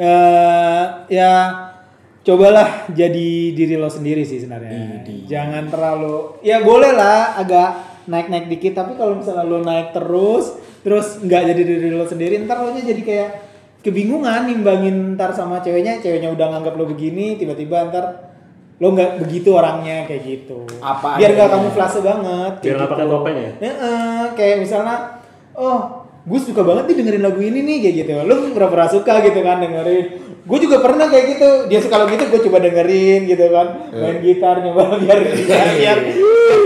Eh, 0.01 0.83
ya 1.13 1.33
cobalah 2.25 2.89
jadi 2.89 3.53
diri 3.53 3.77
lo 3.77 3.85
sendiri 3.85 4.25
sih 4.25 4.41
sebenarnya. 4.41 5.05
Jangan 5.29 5.69
terlalu 5.69 6.41
ya 6.41 6.65
boleh 6.65 6.89
lah 6.97 7.37
agak 7.37 7.69
naik-naik 8.09 8.49
dikit 8.49 8.81
tapi 8.81 8.97
kalau 8.97 9.21
misalnya 9.21 9.45
lo 9.45 9.61
naik 9.61 9.93
terus 9.93 10.57
terus 10.81 11.21
nggak 11.21 11.53
jadi 11.53 11.61
diri 11.61 11.89
lo 11.93 12.09
sendiri 12.09 12.41
ntar 12.49 12.65
lo 12.65 12.73
nya 12.73 12.81
jadi 12.81 13.01
kayak 13.05 13.29
kebingungan 13.85 14.49
nimbangin 14.49 15.13
ntar 15.13 15.37
sama 15.37 15.61
ceweknya 15.61 16.01
ceweknya 16.01 16.33
udah 16.33 16.49
nganggap 16.49 16.73
lo 16.81 16.89
begini 16.89 17.37
tiba-tiba 17.37 17.93
ntar 17.93 18.33
lo 18.81 18.97
nggak 18.97 19.21
begitu 19.21 19.53
orangnya 19.53 20.09
kayak 20.09 20.21
gitu 20.25 20.65
Apa 20.81 21.21
biar 21.21 21.37
nggak 21.37 21.49
kamu 21.53 21.69
flase 21.77 22.01
banget 22.01 22.53
Biar 22.65 22.75
nggak 22.81 22.89
pakai 22.89 23.05
topeng 23.05 23.37
ya? 23.37 23.51
Heeh, 23.61 24.21
kayak 24.33 24.57
misalnya, 24.65 25.21
oh, 25.53 26.00
gue 26.21 26.39
suka 26.39 26.62
banget 26.62 26.84
nih 26.86 26.95
dengerin 27.01 27.23
lagu 27.25 27.41
ini 27.41 27.60
nih 27.62 27.77
kayak 27.81 27.95
gitu. 28.05 28.12
Lu 28.25 28.36
pernah 28.53 28.88
suka 28.88 29.13
gitu 29.25 29.39
kan 29.41 29.57
dengerin. 29.57 30.05
Gue 30.41 30.57
juga 30.57 30.81
pernah 30.81 31.05
kayak 31.05 31.25
gitu. 31.38 31.49
Dia 31.69 31.79
suka 31.81 31.95
lagu 31.97 32.13
itu, 32.13 32.25
gue 32.29 32.41
coba 32.49 32.57
dengerin 32.62 33.21
gitu 33.25 33.45
kan. 33.49 33.67
Main 33.89 34.17
gitar 34.21 34.62
nyoba 34.62 34.95
biar 35.01 35.19
biar, 35.21 35.67
biar 35.77 35.97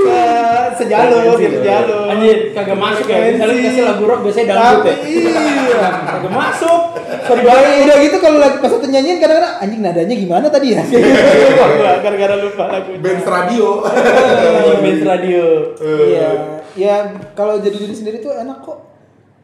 se- 0.05 0.69
sejalur 0.79 1.35
gitu 1.39 1.59
sejalur. 1.59 2.07
Anjir, 2.07 2.37
kagak 2.51 2.77
masuk 2.79 3.05
ya. 3.07 3.17
Misalnya 3.31 3.55
dikasih 3.55 3.83
lagu 3.83 4.03
rock 4.03 4.19
biasanya 4.23 4.47
dangdut 4.51 4.83
ya. 4.87 4.95
Iya. 5.03 5.87
Kagak 6.03 6.33
masuk. 6.33 6.81
Sorry 7.25 7.41
banget. 7.41 7.71
Udah 7.83 7.97
gitu 8.03 8.17
kalau 8.19 8.37
lagi 8.43 8.57
pas 8.59 8.69
satu 8.71 8.85
nyanyiin 8.85 9.17
kadang-kadang 9.19 9.53
anjing 9.59 9.81
nadanya 9.81 10.15
gimana 10.15 10.47
tadi 10.51 10.67
ya? 10.75 10.83
Gara-gara 12.03 12.35
lupa 12.39 12.63
lagunya. 12.69 12.99
Benz 12.99 13.25
radio. 13.25 13.67
Band 14.83 15.01
radio. 15.03 15.45
Iya, 15.81 16.29
ya 16.75 16.95
kalau 17.33 17.57
jadi 17.59 17.75
diri 17.75 17.95
sendiri 17.95 18.17
tuh 18.19 18.35
enak 18.35 18.61
kok. 18.61 18.94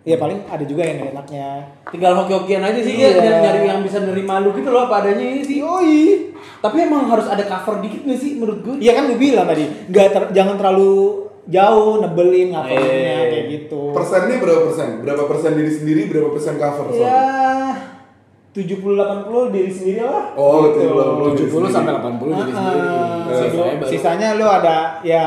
Ya 0.01 0.17
paling 0.17 0.41
ada 0.43 0.63
juga 0.63 0.81
yang 0.81 1.05
enaknya. 1.07 1.61
Tinggal 1.85 2.13
hoki-hokian 2.15 2.59
aja 2.59 2.79
sih 2.79 2.95
Iya. 2.95 3.09
ya, 3.13 3.33
nyari 3.39 3.59
yang 3.63 3.81
bisa 3.81 4.01
nerima 4.01 4.37
lu 4.37 4.49
gitu 4.51 4.67
loh 4.67 4.85
apa 4.85 4.99
adanya 4.99 5.21
ini 5.21 5.41
sih. 5.41 5.61
Yoi. 5.61 6.33
Tapi 6.57 6.77
emang 6.79 7.05
harus 7.05 7.25
ada 7.25 7.41
cover 7.41 7.79
dikit 7.79 8.01
gak 8.03 8.17
sih 8.17 8.35
menurut 8.35 8.59
gue? 8.61 8.75
Iya 8.77 8.95
kan 8.95 9.05
gue 9.07 9.19
bilang 9.19 9.45
tadi, 9.45 9.61
nggak 9.87 10.07
ter- 10.09 10.31
jangan 10.31 10.55
terlalu 10.55 10.93
jauh 11.43 11.97
nebelin 11.99 12.49
ngapainnya 12.49 12.85
Eh. 13.15 13.25
kayak 13.27 13.45
gitu. 13.51 13.81
Persennya 13.91 14.37
berapa 14.37 14.61
persen? 14.63 14.89
Berapa 14.99 15.23
persen 15.25 15.51
diri 15.53 15.71
sendiri, 15.71 16.01
berapa 16.07 16.29
persen 16.31 16.53
cover? 16.55 16.85
Sorry. 16.87 17.01
Ya 17.01 17.21
70 18.51 18.83
80 18.95 19.47
diri 19.49 19.71
sendiri 19.71 20.01
lah. 20.01 20.35
Oh, 20.35 20.67
Gitu. 20.67 20.81
70, 20.83 21.33
70 21.39 21.69
sampai 21.71 21.93
80 21.93 22.31
jadi 22.35 22.51
sendiri. 22.51 22.79
Ah, 22.83 22.97
Sisanya 23.23 23.47
sisanya, 23.47 23.73
baru- 23.77 23.87
sisanya 23.87 24.27
lo 24.35 24.47
ada 24.49 24.77
ya 25.03 25.23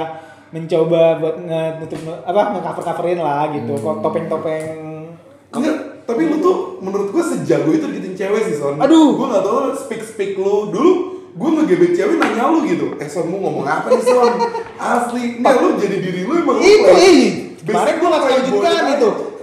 mencoba 0.55 1.19
buat 1.19 1.37
nge-nutup 1.43 2.01
apa 2.23 2.40
nge-cover-coverin 2.55 3.19
lah 3.19 3.51
gitu. 3.51 3.75
Kok 3.75 3.97
topeng-topeng. 4.07 4.71
Enggak, 5.51 6.07
tapi 6.07 6.31
lu 6.31 6.38
tuh 6.38 6.79
menurut 6.79 7.11
gua 7.11 7.25
sejago 7.27 7.75
itu 7.75 7.90
deketin 7.90 8.14
cewek 8.14 8.43
sih 8.47 8.57
Son. 8.62 8.79
Aduh. 8.79 9.19
Gua 9.19 9.35
gak 9.35 9.43
tau 9.43 9.75
speak 9.75 10.07
speak 10.07 10.38
lu. 10.38 10.71
Dulu 10.71 10.90
gua 11.35 11.59
ngegebet 11.59 11.99
cewek 11.99 12.23
nanya 12.23 12.55
lu 12.55 12.62
gitu. 12.71 12.95
Eh 13.03 13.11
Son 13.11 13.27
mau 13.27 13.43
ngomong 13.43 13.67
apa 13.67 13.90
nih 13.90 14.07
Son? 14.07 14.35
Asli, 14.79 15.43
enggak 15.43 15.59
lu 15.59 15.69
jadi 15.75 15.97
diri 15.99 16.23
lu 16.23 16.33
emang 16.38 16.62
itu 16.62 16.95
ih! 17.03 17.45
kemarin 17.64 17.95
gue 17.97 18.05
lu 18.05 18.12
nggak 18.12 18.23
playboy 18.29 18.61
lanjutkan 18.61 19.34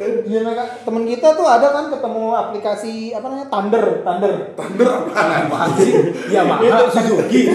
mereka- 0.41 0.69
temen 0.81 1.03
kita 1.05 1.27
tuh 1.33 1.45
ada 1.45 1.67
kan 1.69 1.85
ketemu 1.87 2.23
aplikasi 2.31 2.93
apa 3.11 3.25
namanya 3.27 3.47
Thunder, 3.47 3.85
Thunder. 4.01 4.33
Thunder 4.57 4.89
apaan 5.11 5.69
sih? 5.77 5.91
Yamaha, 6.27 6.87
Suzuki. 6.87 7.51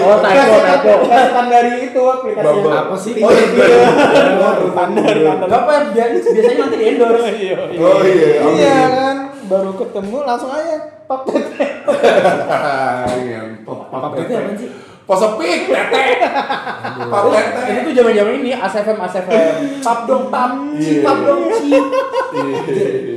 Oh, 0.00 0.16
typo, 0.20 0.56
typo. 0.60 0.92
Bukan 1.06 1.46
dari 1.48 1.72
itu 1.86 2.02
aplikasi 2.02 2.48
Apa 2.66 2.96
sih? 2.96 3.12
Oh, 3.20 3.30
iya. 3.32 3.88
Thunder, 4.70 5.16
Thunder. 5.16 5.46
Gak 5.48 5.60
apa 5.64 5.72
biasanya 5.90 6.20
biasanya 6.20 6.58
nanti 6.60 6.76
di 6.76 6.84
endorse. 6.84 7.32
Oh 7.80 8.00
iya. 8.02 8.30
Iya 8.44 8.80
kan, 8.92 9.16
baru 9.46 9.72
ketemu 9.74 10.16
langsung 10.22 10.50
aja 10.52 10.76
pap 11.06 11.26
tete. 11.26 11.66
Pap 13.66 14.12
tete 14.14 14.32
apaan 14.34 14.56
sih? 14.56 14.70
Posepik, 15.10 15.66
tete. 15.66 16.06
Pap 17.10 17.24
tete. 17.34 17.60
Ini 17.66 17.78
tuh 17.82 17.92
zaman-zaman 17.98 18.32
ini 18.38 18.50
ASFM 18.54 18.94
ASFM. 18.94 19.82
Tap 19.82 20.06
dong 20.06 20.30
tap, 20.30 20.54
Iya. 20.78 21.02
tap 21.02 21.18
dong 21.26 21.50
cip. 21.50 21.84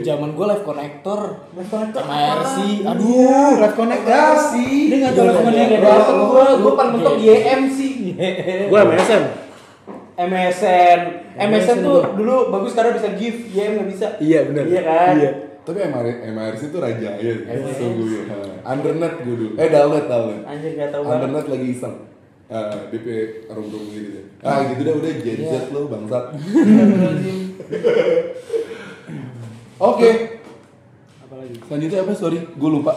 Zaman 0.01 0.34
gue 0.34 0.45
live 0.49 0.65
connector. 0.65 1.19
Live 1.53 1.69
connector 1.69 2.01
MRC. 2.01 2.58
Aduh. 2.82 3.62
Live 3.62 3.77
connect 3.77 4.03
ya 4.10 4.34
sih. 4.34 4.89
Dia 4.89 4.97
nggak 5.06 5.13
tahu 5.13 5.25
live 5.29 5.41
connector 5.45 5.77
Iya. 5.86 6.13
gua, 6.17 6.45
gua 6.58 6.73
paling 6.73 6.91
mentok 6.97 7.15
YM 7.21 7.62
sih. 7.69 8.17
Gue 8.73 8.79
MSN. 8.82 9.23
MSN, 10.13 10.99
MSN 11.38 11.77
tuh 11.82 12.06
dulu 12.13 12.49
bagus 12.53 12.73
karena 12.73 12.93
bisa 12.93 13.13
give, 13.17 13.49
YM 13.53 13.71
nggak 13.77 13.89
bisa. 13.93 14.08
Iya, 14.17 14.49
benar. 14.49 14.65
Iya 14.65 14.82
kan? 14.82 15.13
Iya. 15.21 15.32
Tapi 15.63 15.80
MR, 15.80 16.08
MRC 16.36 16.62
itu 16.76 16.78
raja 16.84 17.10
ya. 17.15 17.34
Sungguh 17.80 18.08
ya. 18.12 18.23
Undernet 18.67 19.23
gue 19.23 19.36
dulu. 19.36 19.56
Eh, 19.56 19.71
Dalnet, 19.71 20.06
Dalnet. 20.12 20.43
Anjir 20.43 20.76
tahu 20.91 21.02
banget. 21.08 21.15
Undernet 21.15 21.45
lagi 21.47 21.67
iseng. 21.71 21.95
Ah, 22.52 22.91
DP 22.91 23.08
rum-rum 23.47 23.88
gitu 23.89 24.19
deh. 24.19 24.26
Ah, 24.43 24.67
gitu 24.67 24.84
dah 24.84 24.93
udah 24.99 25.12
Gen 25.23 25.41
Z 25.47 25.71
lo 25.71 25.88
bangsat. 25.88 26.36
Oke. 29.80 30.10
Apalagi? 31.23 31.56
Selanjutnya 31.65 31.99
apa? 32.04 32.13
Sorry, 32.13 32.39
gue 32.43 32.69
lupa. 32.69 32.93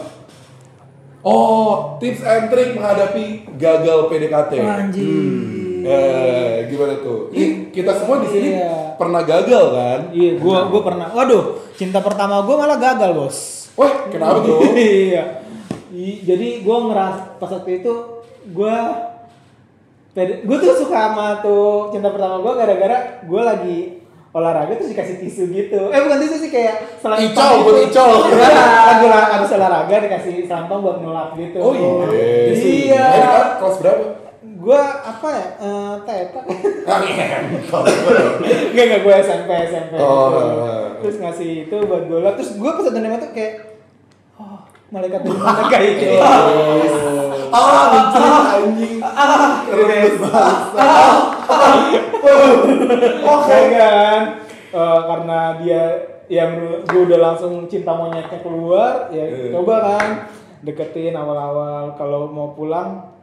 Oh, 1.23 1.97
tips 2.03 2.21
and 2.21 2.51
trick 2.51 2.75
menghadapi 2.75 3.47
gagal 3.55 4.11
PDKT. 4.11 4.53
Anjir. 4.61 5.66
Eh, 5.87 6.67
gimana 6.67 6.93
tuh? 6.99 7.31
Ini 7.31 7.71
kita 7.71 7.95
semua 7.95 8.19
di 8.19 8.27
sini 8.27 8.49
Iya. 8.53 8.99
pernah 8.99 9.23
gagal 9.23 9.65
kan? 9.71 9.99
Iya, 10.11 10.31
gua 10.35 10.67
gua 10.67 10.81
pernah. 10.83 11.07
Waduh, 11.09 11.43
cinta 11.73 12.03
pertama 12.03 12.43
gua 12.43 12.55
malah 12.59 12.75
gagal, 12.75 13.15
Bos. 13.15 13.71
Wah, 13.79 14.11
kenapa 14.11 14.43
tuh? 14.43 14.59
iya. 15.07 15.47
Jadi 16.27 16.61
gua 16.61 16.91
ngeras 16.91 17.39
pas 17.39 17.49
waktu 17.49 17.79
itu 17.79 17.93
gua 18.51 18.75
pede, 20.11 20.43
gua 20.43 20.57
tuh 20.59 20.75
suka 20.75 20.97
sama 21.09 21.39
tuh 21.39 21.87
cinta 21.89 22.11
pertama 22.11 22.43
gua 22.43 22.53
gara-gara 22.53 23.23
gua 23.23 23.41
lagi 23.47 24.03
olahraga 24.35 24.75
terus 24.75 24.91
dikasih 24.91 25.23
tisu 25.23 25.43
gitu. 25.49 25.81
Eh 25.89 25.99
bukan 26.03 26.19
tisu 26.19 26.35
sih 26.37 26.51
kayak 26.51 26.99
selempang 26.99 27.31
Icol, 27.31 27.49
gitu. 27.55 27.63
buat 27.63 27.79
icol. 27.89 28.11
Iya, 28.37 28.65
lagi 28.85 29.05
habis 29.07 29.49
olahraga 29.55 29.95
dikasih 30.03 30.35
selempang 30.45 30.79
buat 30.83 30.97
ngelap 30.99 31.29
gitu. 31.39 31.57
Oh 31.63 31.73
iya. 31.73 32.51
Iya. 32.53 33.05
Kelas 33.57 33.77
berapa? 33.79 34.26
Gua 34.67 34.83
apa 34.99 35.27
ya? 35.31 35.47
Eh, 35.63 35.93
tepak. 36.03 36.43
Ah, 36.83 36.99
ngentot. 36.99 37.83
Enggak 38.75 38.83
enggak 38.83 39.01
gue 39.07 39.15
SMP 39.23 39.49
SMP. 39.71 39.93
Oh. 39.95 40.27
gitu. 40.27 40.43
Terus 41.07 41.15
ngasih 41.23 41.51
itu 41.71 41.77
buat 41.87 42.03
bola. 42.11 42.35
Terus 42.35 42.59
gue 42.59 42.67
pas 42.67 42.83
nembak 42.91 43.19
tuh 43.23 43.31
kayak 43.31 43.53
oh, 44.35 44.59
malaikat 44.91 45.23
dari 45.23 45.39
mana 45.39 45.63
kayak 45.71 45.91
gitu. 46.03 46.19
Ah, 47.47 47.83
lucu 47.95 48.19
anjing. 48.19 48.99
Keren 49.71 50.13
banget. 50.19 50.57
Oke 53.23 53.59
kan. 53.71 54.21
Eh, 54.67 54.99
karena 55.07 55.39
dia 55.63 55.83
yang 56.27 56.83
gue 56.83 57.01
udah 57.07 57.19
langsung 57.23 57.71
cinta 57.71 57.95
monyetnya 57.95 58.43
keluar, 58.43 59.07
ya 59.15 59.23
Iya. 59.23 59.55
coba 59.55 59.75
kan 59.79 60.07
deketin 60.59 61.15
awal-awal 61.15 61.95
kalau 61.95 62.27
mau 62.27 62.51
pulang 62.51 63.15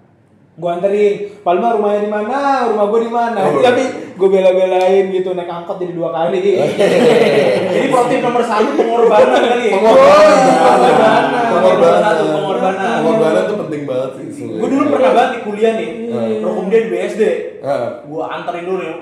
gue 0.54 0.70
anterin 0.70 1.14
paling 1.42 1.58
mah 1.58 1.74
rumahnya 1.74 2.00
di 2.00 2.10
mana 2.12 2.36
rumah 2.70 2.86
gue 2.86 3.00
di 3.02 3.10
mana 3.10 3.38
Oh. 3.42 3.58
tapi 3.58 3.82
gue 4.14 4.28
bela-belain 4.30 5.10
gitu 5.10 5.34
naik 5.34 5.50
angkot 5.50 5.82
jadi 5.82 5.90
dua 5.90 6.14
kali 6.14 6.38
Jadi 7.74 7.86
pro 7.90 8.06
tip 8.06 8.22
nomor 8.22 8.38
satu 8.40 8.70
pengorbanan 8.72 9.42
kali 9.44 9.64
ya. 9.66 9.72
Pengorbanan. 9.74 10.44
Pengorbanan. 10.46 11.22
Nomor 11.50 11.98
satu 12.00 12.24
pengorbanan. 12.30 12.96
Pengorbanan 13.02 13.42
tuh 13.44 13.56
penting 13.66 13.82
banget 13.82 14.10
sih. 14.30 14.46
Gue 14.46 14.68
dulu 14.70 14.84
pernah 14.94 15.10
banget 15.10 15.30
di 15.34 15.40
kuliah 15.42 15.72
nih, 15.74 15.88
rokum 16.38 16.70
dia 16.70 16.80
di 16.80 16.88
BSD. 16.88 17.22
Gue 18.06 18.22
anterin 18.22 18.64
dulu 18.64 18.78
nih 18.78 18.94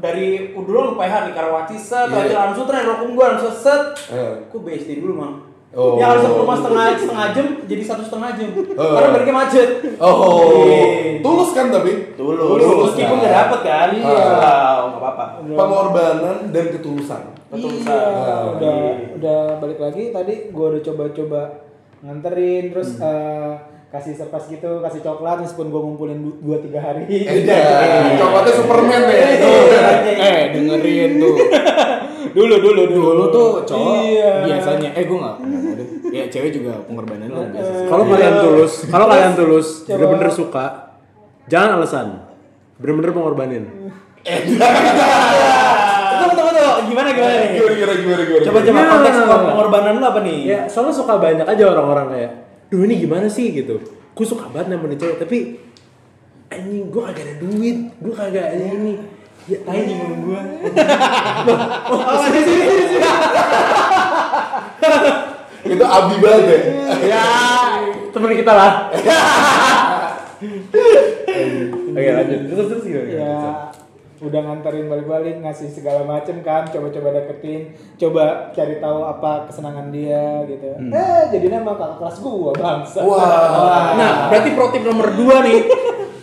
dari 0.00 0.26
dulu 0.54 0.78
lu 0.80 0.92
PH 0.94 1.14
nih 1.26 1.34
Karawaci 1.34 1.76
set, 1.76 2.08
Iya. 2.08 2.24
yeah. 2.24 2.38
langsung 2.48 2.64
tren 2.64 2.86
rokum 2.86 3.12
gue 3.12 3.26
langsung 3.26 3.50
set. 3.50 3.82
Gue 4.46 4.60
BSD 4.62 5.02
dulu 5.02 5.12
mang. 5.18 5.49
Oh. 5.70 5.94
Yang 5.94 6.08
harusnya 6.10 6.30
ke 6.30 6.40
rumah 6.40 6.56
setengah 6.58 6.84
setengah 6.92 7.26
jam 7.30 7.46
jadi 7.64 7.82
satu 7.84 8.02
setengah 8.02 8.30
jam. 8.34 8.48
Oh. 8.74 8.90
Karena 8.90 9.08
baliknya 9.12 9.34
macet. 9.36 9.68
Oh, 9.96 10.66
Iya. 10.66 10.82
tulus 11.20 11.50
kan 11.52 11.66
tapi? 11.68 11.92
Tulus, 12.12 12.42
Tulus, 12.42 12.90
meskipun 12.90 13.06
kan? 13.08 13.20
nggak 13.20 13.34
dapet 13.36 13.60
kan. 13.62 13.88
Iya. 13.92 14.02
Wow, 14.02 14.80
nggak 14.88 15.00
apa-apa. 15.00 15.24
Pengorbanan 15.46 16.36
dan 16.50 16.64
ketulusan. 16.70 17.22
Ketulusan. 17.48 17.86
Iya, 17.86 18.26
Ah, 18.26 18.42
udah 18.50 18.78
udah 19.14 19.40
balik 19.58 19.78
lagi 19.78 20.10
tadi 20.10 20.34
gue 20.48 20.66
udah 20.68 20.82
coba-coba 20.82 21.42
nganterin 22.00 22.64
terus 22.70 22.90
Hmm. 22.96 23.06
eh, 23.06 23.52
kasih 23.90 24.14
surprise 24.14 24.46
gitu 24.48 24.78
kasih 24.80 25.00
coklat 25.00 25.36
meskipun 25.40 25.66
gue 25.66 25.80
ngumpulin 25.80 26.18
du- 26.20 26.38
dua 26.40 26.58
tiga 26.58 26.78
hari 26.80 27.04
Eh, 27.06 27.42
ya. 27.42 28.14
Coklatnya 28.16 28.54
Superman 28.54 29.02
ya. 29.02 29.18
Eh, 30.14 30.40
dengerin 30.54 31.10
tuh. 31.16 31.34
dulu 32.30 32.54
dulu 32.56 32.82
Dulu 32.86 33.24
tuh 33.28 33.48
cowok 33.64 33.94
Iya. 34.00 34.32
biasanya 34.46 34.90
eh 34.92 35.04
gue 35.04 35.18
nggak 35.18 35.36
deh. 35.74 35.88
Ya 36.10 36.24
cewek 36.26 36.50
juga 36.52 36.78
pengorbanan 36.84 37.28
lah 37.28 37.46
biasa. 37.48 37.72
Kalau 37.86 38.04
kalian 38.06 38.34
tulus, 38.40 38.72
kalau 38.86 39.06
kalian 39.06 39.34
tulus, 39.34 39.68
bener-bener 39.84 40.30
suka, 40.30 40.66
jangan 41.46 41.70
alasan. 41.76 42.06
Bener-bener 42.76 43.10
pengorbanin. 43.10 43.64
Tunggu. 46.20 46.50
Gimana, 46.80 47.08
gimana 47.12 47.34
nih? 47.36 47.48
Gimana 47.52 47.72
gimana 47.72 47.94
gimana 47.94 48.22
gimana. 48.24 48.42
Coba 48.42 48.58
coba 48.58 48.66
Gimana? 48.66 48.90
konteks 48.92 49.16
pengorbanan 49.22 49.92
lu 49.94 50.04
apa 50.04 50.20
nih? 50.20 50.38
Ya, 50.44 50.58
soalnya 50.66 50.90
suka 50.92 51.14
banyak 51.16 51.46
aja 51.46 51.64
orang-orang 51.66 52.06
kayak, 52.08 52.32
duh 52.70 52.86
ini 52.86 53.02
gimana 53.02 53.26
sih 53.26 53.50
gitu. 53.50 53.82
Gue 54.14 54.26
suka 54.26 54.46
banget 54.50 54.78
nih 54.78 54.98
cewek, 54.98 55.18
tapi 55.18 55.58
anjing 56.50 56.86
gue 56.90 57.02
kagak 57.02 57.26
ada 57.26 57.34
duit, 57.42 57.78
gue 57.98 58.14
kagak 58.14 58.46
ada 58.54 58.66
ini. 58.78 58.94
Ya, 59.48 59.56
Tai 59.66 59.82
nyinggung 59.82 60.30
gua. 60.30 60.44
Itu 65.70 65.84
abdi 65.84 66.16
banget 66.20 66.44
ya. 66.44 66.58
ya 67.08 67.24
temen 68.12 68.36
kita 68.36 68.52
lah. 68.52 68.72
Oke 71.90 72.10
lanjut, 72.16 72.40
terus 72.48 72.66
terus 72.70 72.84
gimana? 72.84 73.12
ya 73.12 73.69
udah 74.20 74.40
nganterin 74.44 74.86
balik-balik 74.86 75.40
ngasih 75.40 75.72
segala 75.72 76.04
macem 76.04 76.44
kan 76.44 76.68
coba-coba 76.68 77.16
deketin 77.16 77.72
coba 77.96 78.52
cari 78.52 78.76
tahu 78.76 79.00
apa 79.02 79.48
kesenangan 79.48 79.88
dia 79.88 80.44
gitu 80.44 80.76
eh 80.92 81.22
jadinya 81.32 81.64
emang 81.64 81.80
kakak 81.80 81.96
kelas 81.98 82.16
gua 82.20 82.52
bangsa 82.52 83.00
Wah. 83.00 83.96
Nah, 83.96 84.12
berarti 84.28 84.50
pro 84.52 84.68
tip 84.70 84.84
nomor 84.84 85.08
dua 85.16 85.40
nih. 85.42 85.60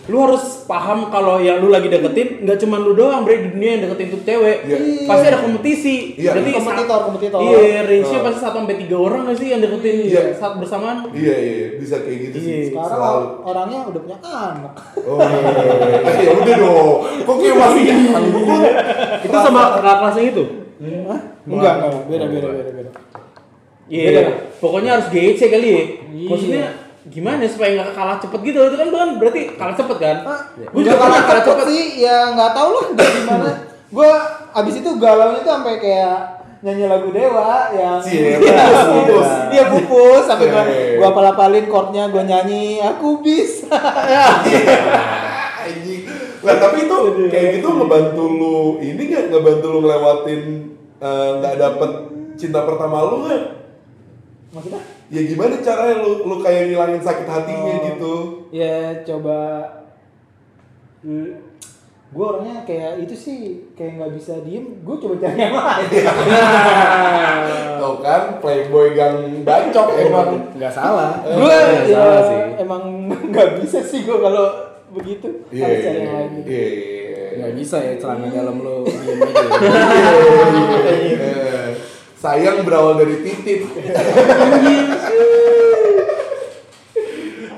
Lu 0.08 0.24
harus 0.24 0.64
paham 0.64 1.08
kalau 1.08 1.36
yang 1.38 1.60
lu 1.60 1.68
lagi 1.68 1.88
deketin 1.88 2.42
nggak 2.42 2.58
cuma 2.58 2.78
lu 2.78 2.92
doang, 2.92 3.22
bre 3.22 3.40
di 3.40 3.52
dunia 3.52 3.70
yang 3.76 3.82
deketin 3.84 4.08
tuh 4.10 4.22
cewek. 4.22 4.58
Iya. 4.64 4.78
Pasti 5.04 5.26
ada 5.26 5.40
kompetisi. 5.40 5.96
Iya. 6.16 6.32
Berarti 6.32 6.52
Kompetitor, 6.54 6.88
sa- 6.90 7.06
kompetitor. 7.06 7.40
Iya, 7.42 7.84
range-nya 7.84 8.20
pasti 8.22 8.40
1 8.40 8.56
sampai 8.58 8.76
3 8.80 8.96
orang 8.98 9.22
nggak 9.22 9.36
sih 9.36 9.48
yang 9.48 9.60
deketin 9.60 9.96
Iya. 10.02 10.22
saat 10.34 10.54
bersamaan? 10.56 10.98
Iya 11.12 11.36
iya 11.36 11.66
bisa 11.76 11.96
kayak 12.00 12.20
gitu 12.24 12.38
sih. 12.38 12.48
Iya. 12.50 12.64
sekarang 12.70 12.88
Selalu. 12.90 13.20
or- 13.20 13.32
orangnya 13.46 13.80
udah 13.84 14.02
punya 14.02 14.18
anak 14.24 14.74
Oh, 14.98 15.20
iya. 15.20 16.22
ya 16.24 16.32
udah 16.34 16.56
dong. 16.58 16.90
Kok 17.22 17.36
kayak 17.38 17.56
masih? 17.58 17.84
Itu 19.22 19.38
sama 19.38 19.62
kakak 19.76 19.96
kelasnya 20.00 20.24
itu? 20.26 20.44
Hah? 20.78 21.20
enggak 21.44 21.74
enggak 21.80 21.92
beda 22.06 22.26
beda 22.28 22.48
beda 22.50 22.72
beda 22.72 22.92
Iya. 23.88 24.04
Beda. 24.06 24.22
Pokoknya 24.58 24.92
harus 24.94 25.08
GC 25.10 25.42
kali 25.48 25.68
ya. 25.68 25.84
Iya. 26.08 26.28
Maksudnya 26.28 26.66
gimana 27.18 27.42
ya 27.42 27.50
supaya 27.50 27.82
nggak 27.82 27.98
kalah 27.98 28.18
cepet 28.22 28.40
gitu 28.46 28.60
itu 28.62 28.78
kan 28.78 28.90
kan 28.94 29.10
berarti 29.18 29.42
kalah 29.58 29.74
cepet 29.74 29.98
kan 29.98 30.18
gue 30.22 30.38
Udah 30.70 30.94
juga 30.94 30.98
kalah 31.02 31.22
kalah 31.26 31.42
cepet 31.42 31.50
cepet 31.50 31.66
sih, 31.74 31.86
ya 32.06 32.18
nggak 32.38 32.52
tahu 32.54 32.70
lah 32.78 32.86
dari 32.94 33.12
gimana. 33.26 33.50
Gua 33.90 34.12
abis 34.54 34.74
itu 34.86 34.90
galaunya 35.02 35.42
tuh 35.42 35.50
sampai 35.58 35.82
kayak 35.82 36.20
nyanyi 36.62 36.86
lagu 36.86 37.10
Dewa 37.10 37.74
yang 37.74 37.98
Cie, 38.04 38.38
Iya, 38.38 38.86
pupus. 38.86 39.30
Iya 39.50 39.64
pupus 39.72 40.24
sampai 40.30 40.46
gua, 40.54 40.64
Cie. 40.70 41.02
gua 41.02 41.08
apal-apalin 41.10 41.66
chordnya 41.66 42.04
gua 42.14 42.22
nyanyi 42.22 42.86
aku 42.86 43.26
bisa. 43.26 43.74
Lah 46.46 46.56
tapi 46.62 46.86
itu 46.86 46.96
kayak 47.34 47.48
gitu 47.58 47.68
ngebantu 47.74 48.24
lu 48.30 48.58
ini 48.78 49.02
nggak 49.10 49.34
ngebantu 49.34 49.66
lu 49.74 49.80
ngelewatin 49.82 50.42
eh, 51.02 51.30
nggak 51.42 51.56
dapet 51.58 51.92
cinta 52.38 52.62
pertama 52.62 53.10
lu 53.10 53.26
nggak? 53.26 53.57
Maksudnya? 54.50 54.82
Ya 55.08 55.22
gimana 55.24 55.56
caranya 55.58 55.96
lu 55.98 56.24
lu 56.24 56.36
kayak 56.40 56.68
ngilangin 56.68 57.00
sakit 57.00 57.26
hatinya 57.26 57.74
Oh. 57.74 57.84
gitu? 57.86 58.14
Ya 58.50 58.76
coba 59.04 59.40
Hmm, 60.98 61.40
gue 62.08 62.26
orangnya 62.26 62.64
kayak 62.64 63.00
itu 63.00 63.14
sih 63.14 63.38
kayak 63.72 63.96
nggak 63.96 64.14
bisa 64.14 64.34
diem 64.42 64.66
gue 64.78 64.96
coba 64.98 65.16
cari 65.18 65.38
yang 65.38 65.54
lain 65.54 65.88
Tuh 67.78 67.96
kan 68.00 68.22
playboy 68.38 68.92
gang 68.92 69.16
bacok 69.42 69.88
emang. 69.96 70.52
nggak 70.52 70.74
salah 70.74 71.22
gue 71.22 71.38
Nggak 71.38 71.86
ya 71.86 71.94
salah 71.94 72.22
sih 72.26 72.40
emang 72.58 72.84
nggak 73.32 73.50
bisa 73.58 73.80
sih 73.82 74.04
gue 74.04 74.18
kalau 74.18 74.48
begitu 74.90 75.28
Iya, 75.48 75.64
harus 75.64 75.80
cari 75.82 76.00
yang 76.00 76.14
lain 76.14 76.30
gitu. 76.34 76.48
iya, 76.50 76.66
iya. 76.66 77.26
nggak 77.38 77.54
bisa 77.56 77.78
ya 77.78 77.94
celana 77.96 78.28
dalam 78.28 78.58
lo 78.58 78.76
diem 78.88 79.20
aja 79.22 79.44
ya. 79.44 79.60
Eh, 81.14 81.57
Sayang 82.18 82.66
berawal 82.66 82.98
dari. 82.98 83.14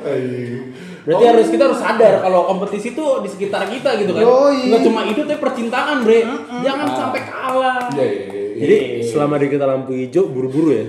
Anjing. 0.04 0.54
Berarti 1.08 1.26
harus 1.26 1.48
kita 1.50 1.64
harus 1.72 1.80
sadar 1.80 2.22
kalau 2.22 2.46
kompetisi 2.46 2.94
itu 2.94 3.06
di 3.24 3.30
sekitar 3.32 3.66
kita 3.72 3.98
gitu 4.04 4.12
kan. 4.14 4.22
Yoi. 4.22 4.70
Nggak 4.70 4.82
cuma 4.84 5.02
itu 5.08 5.22
tapi 5.26 5.40
percintaan, 5.40 6.04
Bre. 6.06 6.22
Jangan 6.62 6.88
sampai 6.92 7.22
kalah. 7.24 7.88
Iya, 7.96 8.04
iya, 8.06 8.28
iya. 8.30 8.60
Jadi 8.60 8.78
selama 9.08 9.40
di 9.40 9.48
kita 9.48 9.66
lampu 9.66 9.96
hijau 9.96 10.28
buru-buru 10.28 10.70
ya. 10.76 10.86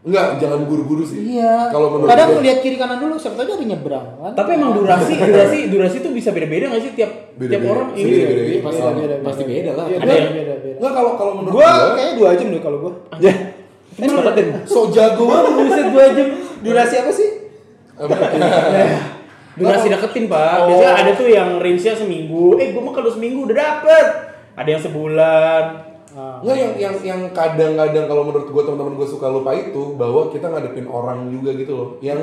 Enggak, 0.00 0.40
jangan 0.40 0.64
buru-buru 0.64 1.04
sih. 1.04 1.36
Iya. 1.36 1.68
Kalau 1.68 1.92
menurut 1.92 2.08
Kadang 2.08 2.40
lihat 2.40 2.64
kiri 2.64 2.80
kanan 2.80 2.98
dulu, 2.98 3.20
siapa 3.20 3.36
tahu 3.36 3.52
ada 3.52 3.66
nyebrang 3.66 4.06
kan. 4.16 4.32
Tapi 4.32 4.50
emang 4.56 4.72
durasi 4.72 5.12
durasi 5.28 5.58
durasi 5.68 5.96
itu 6.00 6.08
bisa 6.08 6.32
beda-beda 6.32 6.72
nggak 6.72 6.80
sih 6.80 6.92
tiap 6.94 7.10
tiap 7.12 7.36
Beda-beda. 7.36 7.68
orang 7.68 7.88
Iya, 7.92 8.00
ini? 8.00 8.12
beda-beda. 8.16 8.60
pasti 8.64 8.80
pasti 9.20 9.42
beda 9.44 9.70
lah 9.70 9.84
Iya, 9.86 9.96
Ada 9.96 10.06
beda, 10.06 10.30
beda, 10.32 10.54
beda. 10.56 10.76
Enggak 10.80 10.92
kalau 10.94 11.10
kalau 11.14 11.32
menurut 11.36 11.52
Gua 11.52 11.68
gua 11.68 11.90
kayaknya 11.92 12.14
dua 12.16 12.30
jam 12.32 12.46
deh 12.48 12.62
kalau 12.62 12.78
gua. 12.80 12.92
Ini 13.90 14.06
cepetin. 14.06 14.46
so 14.64 14.80
jago 14.88 15.22
banget. 15.26 15.52
Buset 15.58 15.86
dua 15.92 16.04
jam. 16.10 16.28
Durasi 16.60 16.94
apa 16.96 17.10
sih? 17.12 17.28
Durasi 19.52 19.86
deketin, 19.92 20.24
Pak. 20.24 20.56
Biasanya 20.64 20.94
ada 20.96 21.10
tuh 21.12 21.28
yang 21.28 21.60
range-nya 21.60 21.92
seminggu. 21.92 22.56
Eh, 22.56 22.72
gua 22.72 22.80
mah 22.80 22.94
kalau 22.94 23.10
seminggu 23.12 23.44
udah 23.44 23.52
dapet. 23.52 24.06
Ada 24.56 24.68
yang 24.70 24.80
sebulan. 24.80 25.62
Ah. 26.14 26.42
Nggak 26.42 26.56
yang 26.58 26.72
yang 26.76 26.94
yang 27.06 27.20
kadang-kadang 27.30 28.06
kalau 28.10 28.22
menurut 28.26 28.48
gue 28.50 28.62
teman-teman 28.66 28.94
gue 28.98 29.08
suka 29.08 29.26
lupa 29.30 29.54
itu 29.54 29.94
bahwa 29.94 30.30
kita 30.30 30.50
ngadepin 30.50 30.90
orang 30.90 31.30
juga 31.30 31.54
gitu 31.54 31.72
loh 31.76 31.88
yang 32.02 32.18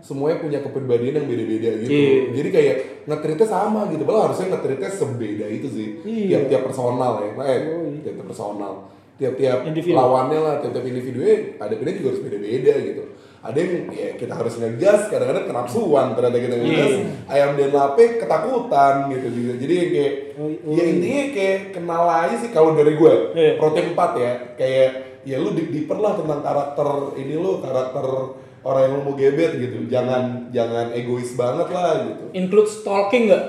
semuanya 0.00 0.38
punya 0.38 0.58
kepribadian 0.62 1.24
yang 1.24 1.26
beda-beda 1.26 1.70
gitu. 1.82 1.90
Iya. 1.90 2.20
Jadi 2.36 2.48
kayak 2.52 2.76
ngetritnya 3.10 3.48
sama 3.48 3.90
gitu. 3.90 4.02
Padahal 4.06 4.30
harusnya 4.30 4.46
ngetritnya 4.54 4.90
sebeda 4.92 5.46
itu 5.50 5.68
sih. 5.68 5.88
Iya. 6.04 6.46
Tiap-tiap 6.46 6.62
personal 6.70 7.12
ya. 7.24 7.30
Eh, 7.42 7.60
tiap-tiap 8.06 8.28
personal. 8.28 8.72
Tiap-tiap 9.16 9.58
Individu. 9.64 9.96
lawannya 9.96 10.38
lah, 10.44 10.54
tiap-tiap 10.60 10.84
individunya 10.84 11.56
adepinnya 11.56 11.94
juga 11.96 12.08
harus 12.12 12.22
beda-beda 12.22 12.72
gitu. 12.84 13.02
Ada 13.46 13.58
yang 13.58 13.72
ya 13.88 14.08
kita 14.14 14.32
harus 14.32 14.54
ngegas, 14.56 15.06
kadang-kadang 15.06 15.46
kenapsuan 15.46 16.06
ternyata 16.12 16.38
kita 16.38 16.54
ngegas. 16.56 16.92
Ayam 17.26 17.54
dan 17.54 17.70
lape 17.70 18.04
ketakutan 18.16 18.94
gitu 19.08 19.28
juga. 19.30 19.52
Jadi 19.56 19.72
yang 19.74 19.90
kayak 19.92 20.12
Oh, 20.36 20.44
oh, 20.44 20.68
ya 20.70 20.84
intinya 20.84 21.22
kayak 21.30 21.58
kenal 21.72 22.04
aja 22.04 22.36
sih 22.36 22.50
kalau 22.50 22.72
dari 22.72 22.92
gue 22.92 23.12
Iya. 23.32 23.56
protein 23.56 23.88
4 23.90 24.12
ya 24.16 24.32
kayak 24.52 24.90
ya 25.24 25.36
lu 25.38 25.50
deep 25.50 25.70
deeper 25.70 25.96
lah 25.96 26.12
tentang 26.12 26.38
karakter 26.40 26.86
ini 27.16 27.34
lu 27.34 27.58
karakter 27.58 28.04
orang 28.60 28.80
yang 28.82 28.92
lu 28.92 29.02
mau 29.02 29.14
gebet 29.14 29.56
gitu 29.56 29.86
jangan 29.86 30.50
jangan 30.50 30.92
egois 30.92 31.32
banget 31.32 31.66
lah 31.68 32.04
gitu 32.04 32.24
Include 32.32 32.68
stalking 32.68 33.26
nggak? 33.26 33.44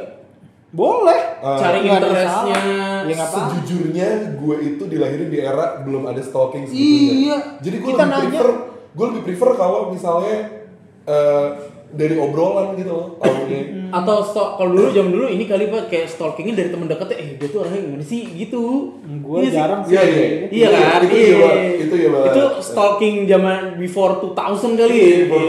Boleh. 0.70 1.20
Eh, 1.38 1.58
Cari 1.58 1.80
interestnya. 1.82 2.60
Ya 3.04 3.16
apa-apa. 3.18 3.36
sejujurnya 3.52 4.08
gue 4.36 4.56
itu 4.66 4.84
dilahirin 4.86 5.28
di 5.28 5.40
era 5.40 5.80
belum 5.82 6.06
ada 6.06 6.20
stalking 6.20 6.64
Iya. 6.64 6.72
sebetulnya 6.72 7.38
jadi 7.60 7.76
gue 7.78 7.90
Kita 7.90 7.98
lebih 8.00 8.12
nanya. 8.14 8.30
prefer 8.32 8.50
gue 8.98 9.06
lebih 9.14 9.24
prefer 9.24 9.50
kalau 9.54 9.94
misalnya 9.94 10.66
eh, 11.06 11.48
dari 11.88 12.20
obrolan 12.20 12.76
gitu 12.76 12.92
loh 12.92 13.08
tahunya 13.16 13.88
Atau 13.88 14.20
stalk 14.20 14.60
kalau 14.60 14.76
dulu 14.76 14.92
zaman 14.92 15.12
dulu 15.16 15.26
ini 15.32 15.48
kali 15.48 15.72
Pak 15.72 15.88
kayak 15.88 16.12
stalkingnya 16.12 16.60
dari 16.60 16.68
temen 16.68 16.92
deketnya 16.92 17.16
eh 17.16 17.30
dia 17.40 17.48
tuh 17.48 17.64
orangnya 17.64 17.80
gimana 17.88 18.04
sih 18.04 18.28
gitu. 18.36 18.92
Gua 19.24 19.40
Iya 19.40 19.48
sih. 19.48 19.56
jarang 19.56 19.82
sih. 19.88 19.96
Iya, 19.96 20.04
iya. 20.04 20.28
Iya 20.52 20.68
kan? 20.68 21.00
Itu 21.08 21.16
Iya. 21.16 21.24
iya, 21.24 21.38
Pak. 21.40 21.56
Itu 21.80 21.96
iya, 21.96 22.10
Pak. 22.12 22.24
Itu 22.28 22.44
stalking 22.60 23.16
zaman 23.24 23.60
before 23.80 24.20
2000 24.20 24.76
kali 24.76 24.92
ya. 24.92 25.00
Iya, 25.00 25.18
before 25.24 25.46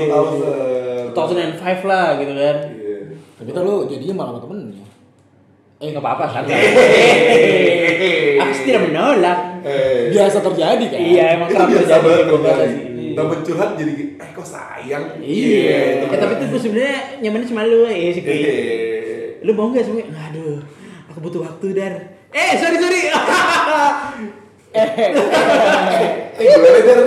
2000. 1.10 1.18
2005 1.58 1.90
lah 1.90 2.06
gitu 2.14 2.32
kan. 2.38 2.56
Iya. 2.70 2.98
tapi 3.34 3.50
tuh 3.50 3.62
lo 3.62 3.74
jadinya 3.86 4.14
malah 4.14 4.30
sama 4.34 4.40
temennya 4.46 4.84
Eh 5.78 5.86
nggak 5.90 6.02
apa-apa 6.02 6.24
kan. 6.30 6.42
Aku 8.38 8.52
tidak 8.62 8.82
menolak. 8.86 9.38
Eh, 9.66 10.14
biasa 10.14 10.38
terjadi 10.38 10.84
kan 10.86 10.98
Iya 11.02 11.24
emang 11.34 11.48
kerap 11.50 11.66
biasa 11.66 11.98
terjadi 11.98 12.97
sih. 13.08 13.16
Temen 13.16 13.38
curhat 13.40 13.70
jadi 13.74 13.92
eh 14.14 14.28
kok 14.30 14.44
sayang 14.44 15.04
Iya. 15.18 15.78
itu 15.98 16.04
Eh 16.08 16.18
tapi 16.18 16.32
tuh 16.36 16.46
gue 16.48 16.60
sebenarnya 16.60 16.96
nyamannya 17.18 17.48
cuma 17.48 17.62
lu 17.62 17.80
ya 17.84 18.10
sih 18.10 18.20
kayak. 18.20 18.38
Iya. 18.38 18.54
Lu 19.40 19.50
mau 19.52 19.70
gak 19.70 19.82
semuanya? 19.82 20.12
Aduh, 20.28 20.60
aku 21.06 21.18
butuh 21.20 21.40
waktu 21.42 21.66
dar. 21.72 21.94
Eh 22.28 22.50
sorry 22.56 22.76
sorry. 22.76 23.00
Eh, 24.68 24.84
gimana 26.38 26.78
Dar? 26.84 26.98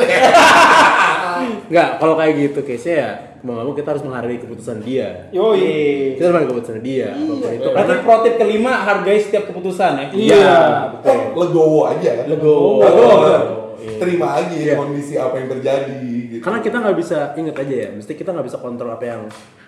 Enggak, 1.69 1.89
kalau 1.97 2.13
kayak 2.15 2.33
gitu 2.35 2.59
case 2.61 2.91
ya 2.91 3.09
mau 3.41 3.57
nggak 3.57 3.65
mau 3.65 3.73
kita 3.73 3.89
harus 3.95 4.03
menghargai 4.03 4.37
keputusan 4.37 4.77
dia. 4.81 5.29
Yoi. 5.29 6.13
Kita 6.13 6.29
harus 6.29 6.33
menghargai 6.35 6.51
keputusan 6.51 6.79
dia. 6.81 7.09
Apa 7.13 7.33
pun 7.33 7.49
itu 7.49 7.67
Berarti 7.69 7.77
karena 7.89 8.03
pro 8.03 8.15
tip 8.21 8.35
kelima 8.37 8.71
hargai 8.81 9.17
setiap 9.17 9.43
keputusan 9.49 9.91
ya. 9.93 10.05
iya, 10.13 10.57
betul. 10.93 11.09
Eh, 11.09 11.21
legowo 11.37 11.81
aja 11.85 12.11
Legowo. 12.25 12.81
Legowo. 12.81 13.60
Iya. 13.81 13.97
terima 13.97 14.27
aja 14.37 14.53
Iya. 14.53 14.73
kondisi 14.77 15.13
apa 15.15 15.35
yang 15.35 15.49
terjadi 15.49 15.97
gitu. 16.29 16.35
Karena 16.39 16.59
kita 16.61 16.77
nggak 16.77 16.97
bisa 16.97 17.17
inget 17.33 17.55
aja 17.57 17.75
ya, 17.75 17.89
mesti 17.91 18.11
kita 18.13 18.29
nggak 18.29 18.45
bisa 18.45 18.57
kontrol 18.57 18.89
apa 18.89 19.03
yang 19.03 19.21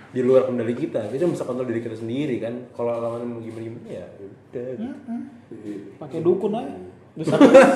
di 0.09 0.21
luar 0.21 0.45
kendali 0.45 0.73
kita. 0.73 1.09
Kita 1.09 1.25
bisa 1.25 1.43
kontrol 1.43 1.65
diri 1.65 1.81
kita 1.81 1.97
sendiri 1.97 2.37
kan. 2.37 2.69
Kalau 2.71 2.93
lawan 2.93 3.25
mau 3.25 3.41
gimana 3.41 3.65
gimana 3.65 3.89
ya 3.89 4.05
udah. 4.15 4.67
gitu. 4.77 5.97
Pakai 5.97 6.19
dukun 6.21 6.53
aja. 6.53 6.77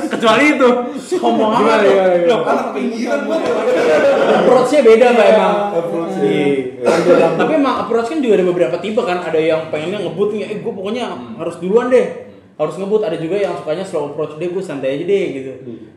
Kecuali 0.09 0.45
itu. 0.51 0.69
Ngomong 1.15 1.51
apa 1.51 1.73
tuh? 1.77 1.93
gimana? 1.93 2.25
Loh, 2.25 2.39
anak 2.43 2.67
pinggiran 2.73 3.21
approach-nya 4.37 4.81
beda 4.81 5.05
Mbak 5.13 5.27
emang. 5.29 5.55
Approach-nya. 5.73 6.25
Iya. 6.25 7.25
Tapi 7.37 7.51
emang 7.53 7.75
approach 7.85 8.07
kan 8.09 8.19
juga 8.19 8.33
ada 8.37 8.45
beberapa 8.45 8.75
tipe 8.77 9.01
kan. 9.01 9.21
Ada 9.21 9.37
yang 9.37 9.61
pengennya 9.69 10.01
ngebut 10.01 10.29
nih, 10.33 10.41
eh 10.43 10.57
gue 10.57 10.73
pokoknya 10.73 11.05
harus 11.37 11.55
duluan 11.57 11.89
deh. 11.89 12.26
Harus 12.57 12.75
ngebut. 12.75 13.05
Ada 13.05 13.15
juga 13.15 13.37
yang 13.37 13.53
sukanya 13.53 13.85
slow 13.85 14.11
approach 14.11 14.35
deh, 14.35 14.49
gue 14.49 14.59
santai 14.59 14.97
aja 14.97 15.05
deh 15.05 15.23
gitu. 15.29 15.51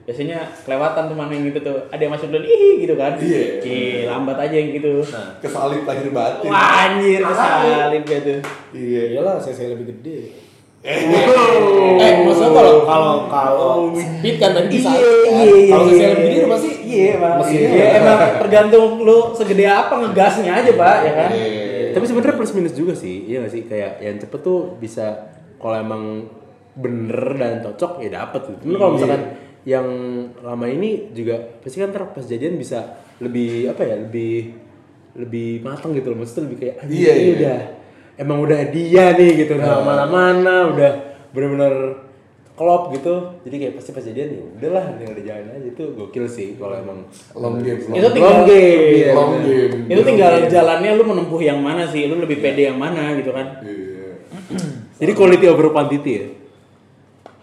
Biasanya 0.04 0.44
kelewatan 0.62 1.08
tuh 1.08 1.16
mana 1.16 1.32
yang 1.32 1.48
gitu 1.48 1.60
tuh. 1.64 1.76
Ada 1.88 2.00
yang 2.04 2.12
masuk 2.12 2.28
duluan, 2.28 2.44
ih 2.44 2.72
gitu 2.78 2.94
kan. 2.94 3.12
Iya. 3.16 3.42
Ih, 3.64 3.96
lambat 4.04 4.36
aja 4.36 4.54
yang 4.54 4.70
gitu. 4.70 4.92
kesalip 5.40 5.82
lahir 5.82 6.12
batin 6.12 6.50
Wah 6.52 6.68
anjir, 6.84 7.20
kesalip 7.24 8.02
gitu. 8.04 8.34
iya 8.70 9.02
iyalah 9.16 9.40
saya 9.40 9.54
saya 9.56 9.68
lebih 9.72 9.96
gede 9.96 10.36
eh 10.80 10.96
eh 12.00 12.12
maksudnya 12.24 12.56
kalau 12.56 12.74
kalau 12.88 13.14
kalau 13.28 13.72
speed 13.92 14.40
kan 14.40 14.56
tadi 14.56 14.68
bisa 14.72 14.88
Iya, 14.96 15.12
iya, 15.28 15.44
iya. 15.44 15.68
kalau 15.68 15.84
saya 15.92 16.08
lebih 16.16 16.24
gede 16.24 16.36
udah 16.40 16.50
pasti 16.56 16.70
Iya, 16.90 17.12
Pak. 17.22 17.32
Iya, 17.52 17.84
emang 18.02 18.18
tergantung 18.42 18.88
lu 19.06 19.18
segede 19.30 19.62
apa 19.62 19.94
ngegasnya 19.94 20.50
aja, 20.58 20.72
Pak, 20.74 20.96
ya 21.06 21.12
kan? 21.14 21.28
Iya. 21.30 21.94
Tapi 21.94 22.04
sebenarnya 22.08 22.34
plus 22.34 22.52
minus 22.56 22.74
juga 22.74 22.92
sih, 22.98 23.30
iya 23.30 23.46
gak 23.46 23.52
sih? 23.54 23.62
Kayak 23.62 24.02
yang 24.02 24.16
cepet 24.18 24.40
tuh 24.42 24.74
bisa 24.82 25.30
kalau 25.62 25.78
emang 25.78 26.26
bener 26.74 27.34
dan 27.34 27.52
cocok 27.60 27.98
ya 28.00 28.10
dapet 28.12 28.40
gitu. 28.46 28.58
Cuman 28.66 28.76
kalau 28.78 28.92
misalkan 28.94 29.22
yang 29.60 29.86
lama 30.40 30.66
ini 30.66 31.12
juga 31.12 31.36
pasti 31.60 31.76
kan 31.78 31.92
ntar 31.92 32.08
pas 32.10 32.24
jadian 32.24 32.56
bisa 32.56 32.96
lebih 33.20 33.68
apa 33.68 33.82
ya 33.84 33.96
lebih 34.00 34.56
lebih 35.18 35.60
matang 35.60 35.92
gitu 35.92 36.14
loh. 36.14 36.22
Maksudnya 36.22 36.46
lebih 36.48 36.58
kayak 36.58 36.74
"Anjing, 36.80 36.96
Iya, 36.96 37.12
ini 37.12 37.22
iya. 37.22 37.34
udah 37.36 37.58
emang 38.16 38.38
udah 38.40 38.60
dia 38.70 39.04
nih 39.12 39.30
gitu. 39.44 39.52
Udah 39.58 39.82
mana-mana 39.82 40.54
udah 40.70 40.90
bener-bener 41.34 41.74
klop 42.54 42.92
gitu. 42.92 43.40
Jadi 43.42 43.56
kayak 43.58 43.74
pasti 43.76 43.90
pas 43.90 44.04
jadian 44.04 44.28
ya 44.30 44.42
udahlah 44.56 44.84
tinggal 44.96 45.16
dijalin 45.18 45.48
aja. 45.50 45.66
Itu 45.66 45.82
gokil 45.92 46.24
sih 46.24 46.54
kalau 46.56 46.78
emang 46.78 46.98
long 47.34 47.58
game 47.58 47.80
long 47.84 47.96
Itu 47.98 48.06
game. 48.06 48.14
tinggal 48.14 48.32
long 48.32 48.44
game. 48.46 48.84
Iya, 48.94 49.10
long 49.12 49.32
game. 49.42 49.74
Itu 49.90 50.00
tinggal 50.06 50.32
jalannya 50.46 50.90
lu 50.94 51.04
menempuh 51.04 51.40
yang 51.42 51.58
mana 51.60 51.84
sih? 51.84 52.06
Lu 52.06 52.16
lebih 52.16 52.38
pede 52.38 52.70
yang 52.70 52.78
mana 52.78 53.12
gitu 53.18 53.34
kan? 53.34 53.60
Iya. 53.60 53.88
jadi 54.96 55.12
quality 55.14 55.46
over 55.46 55.70
quantity 55.70 56.12
ya 56.12 56.26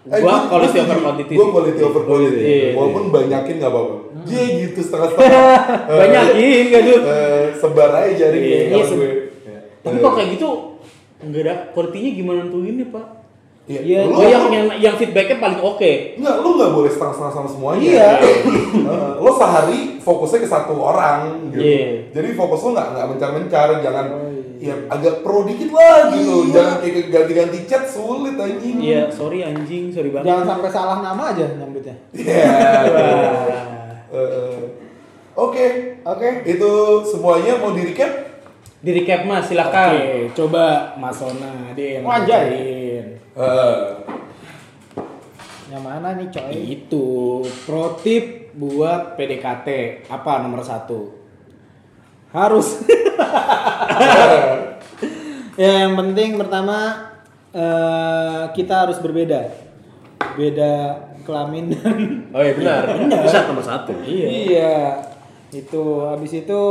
Eh, 0.07 0.19
Gua 0.19 0.47
quality 0.47 0.77
over 0.79 0.97
quantity 0.97 1.33
Gue 1.33 1.43
sih. 1.43 1.51
quality 1.51 1.81
over 1.81 2.01
quality. 2.03 2.39
Iya. 2.39 2.67
Walaupun 2.73 3.03
banyakin 3.09 3.55
nggak 3.57 3.69
apa-apa. 3.69 3.95
Jadi 4.23 4.45
gitu 4.61 4.79
setengah-setengah. 4.81 5.55
Eh, 5.87 5.97
Banyakin 5.97 6.63
gak 6.65 6.81
tuh? 6.81 6.99
eh, 7.03 7.43
sebar 7.53 7.91
aja 7.93 8.11
jaringnya 8.13 8.47
Iya, 8.47 8.59
iya, 8.73 8.85
gue. 8.85 9.09
Tapi 9.79 9.95
kok 9.97 10.13
kayak 10.13 10.29
gitu 10.33 10.49
enggak 11.17 11.41
ada 11.43 11.55
quality-nya 11.71 12.11
gimana 12.13 12.41
tuh 12.45 12.61
ini, 12.61 12.83
Pak? 12.85 13.05
Iya. 13.67 14.07
Lu, 14.07 14.15
Oh, 14.15 14.23
yang 14.23 14.47
yang 14.47 14.65
yang 14.79 14.95
feedbacknya 14.95 15.37
paling 15.37 15.59
oke. 15.59 15.91
Enggak, 16.15 16.35
lu 16.39 16.49
nggak 16.55 16.71
boleh 16.71 16.87
setengah-setengah 16.87 17.33
sama 17.33 17.49
semuanya. 17.49 17.83
Iya. 17.83 18.09
Eh, 18.87 19.11
lo 19.17 19.31
sehari 19.33 19.79
fokusnya 19.99 20.39
ke 20.39 20.47
satu 20.47 20.71
orang 20.77 21.51
gitu. 21.51 21.59
Iya. 21.59 22.07
Jadi 22.11 22.27
fokus 22.31 22.63
lo 22.63 22.71
nggak 22.71 22.87
nggak 22.93 23.07
mencar-mencar, 23.11 23.67
jangan 23.81 24.05
ya 24.57 24.75
agak 24.87 25.21
pro 25.21 25.45
dikit 25.45 25.69
lah 25.69 26.09
gitu. 26.11 26.49
Jangan 26.49 26.75
kayak 26.81 27.07
ganti-ganti 27.07 27.59
chat 27.63 27.83
sulit 27.85 28.35
anjing. 28.35 28.77
Iya, 28.77 29.07
sorry 29.09 29.41
anjing, 29.41 29.89
sorry 29.89 30.09
banget. 30.09 30.27
Jangan 30.27 30.45
sampai 30.45 30.69
salah 30.69 30.97
nama 30.99 31.23
aja 31.31 31.45
nyambutnya. 31.53 31.95
Iya. 32.11 32.45
Eh, 34.07 34.59
Oke, 35.37 35.65
oke. 36.01 36.29
Itu 36.43 36.71
semuanya 37.05 37.61
mau 37.61 37.69
di 37.69 37.85
recap? 37.85 38.09
Di 38.81 38.89
recap 38.89 39.21
Mas, 39.29 39.45
silakan. 39.45 39.93
Oke, 39.93 40.33
coba 40.33 40.97
Mas 40.97 41.13
Sona 41.13 41.77
deh 41.77 42.01
yang 42.01 42.03
ngajarin. 42.03 43.05
Eh, 43.37 43.77
Yang 45.67 45.83
mana 45.83 46.15
nih 46.15 46.27
coy? 46.31 46.51
Itu 46.79 47.05
pro 47.67 47.99
tip 47.99 48.55
buat 48.55 49.13
PDKT 49.13 49.67
apa 50.07 50.41
nomor 50.41 50.63
satu? 50.65 51.26
Harus 52.37 52.67
Ya 55.57 55.71
yang 55.81 55.97
penting 55.97 56.37
pertama 56.37 57.09
eh, 57.49 58.43
kita 58.53 58.85
harus 58.85 59.01
berbeda. 59.01 59.49
Beda 60.37 60.73
kelamin 61.25 61.73
dan 61.73 61.97
Oh 62.29 62.39
iya 62.39 62.53
benar. 62.53 62.81
Bisa 63.25 63.49
nomor 63.49 63.65
satu. 63.65 63.97
iya. 64.05 65.01
Itu 65.49 66.05
habis 66.05 66.29
itu 66.37 66.61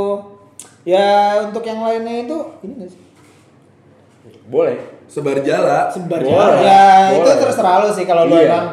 ya 0.86 1.42
untuk 1.42 1.66
yang 1.66 1.82
lainnya 1.82 2.30
itu 2.30 2.38
ini 2.62 2.72
nggak 2.78 2.90
sih? 2.94 3.02
Boleh. 4.46 4.78
sebar 5.06 5.38
jala. 5.40 5.90
Sebar 5.90 6.18
Boleh. 6.18 6.30
jalan. 6.30 6.62
Ya 6.62 6.86
itu 7.10 7.26
Boleh. 7.26 7.38
terserah 7.42 7.76
lo 7.82 7.88
sih 7.90 8.06
kalau 8.06 8.26
lo 8.26 8.38
Iya. 8.38 8.46
emang 8.46 8.66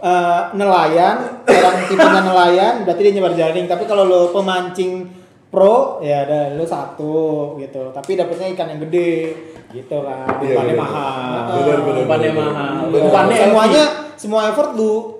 eh, 0.00 0.40
nelayan, 0.56 1.16
orang 1.44 1.76
tipenya 1.86 2.22
nelayan, 2.24 2.74
berarti 2.82 3.00
dia 3.04 3.12
nyebar 3.12 3.34
jaring. 3.36 3.66
Tapi 3.66 3.84
kalau 3.84 4.02
lo 4.02 4.32
pemancing 4.32 5.06
pro, 5.50 5.98
ya 6.00 6.24
ada 6.24 6.54
lo 6.54 6.64
satu 6.64 7.14
gitu. 7.58 7.90
Tapi 7.90 8.16
dapetnya 8.16 8.54
ikan 8.54 8.70
yang 8.70 8.80
gede, 8.88 9.34
gitu 9.74 9.96
kan. 10.02 10.40
Iya, 10.40 10.56
Umpannya 10.56 10.74
bener. 10.74 10.82
mahal. 10.82 11.46
Bener, 11.60 11.78
bener, 11.84 12.02
Umpannya 12.06 12.30
bener. 12.30 12.40
mahal. 12.40 12.74
Bener. 12.88 13.02
Umpannya 13.10 13.36
semuanya 13.36 13.82
semua 14.16 14.40
effort 14.48 14.70
lu 14.78 15.19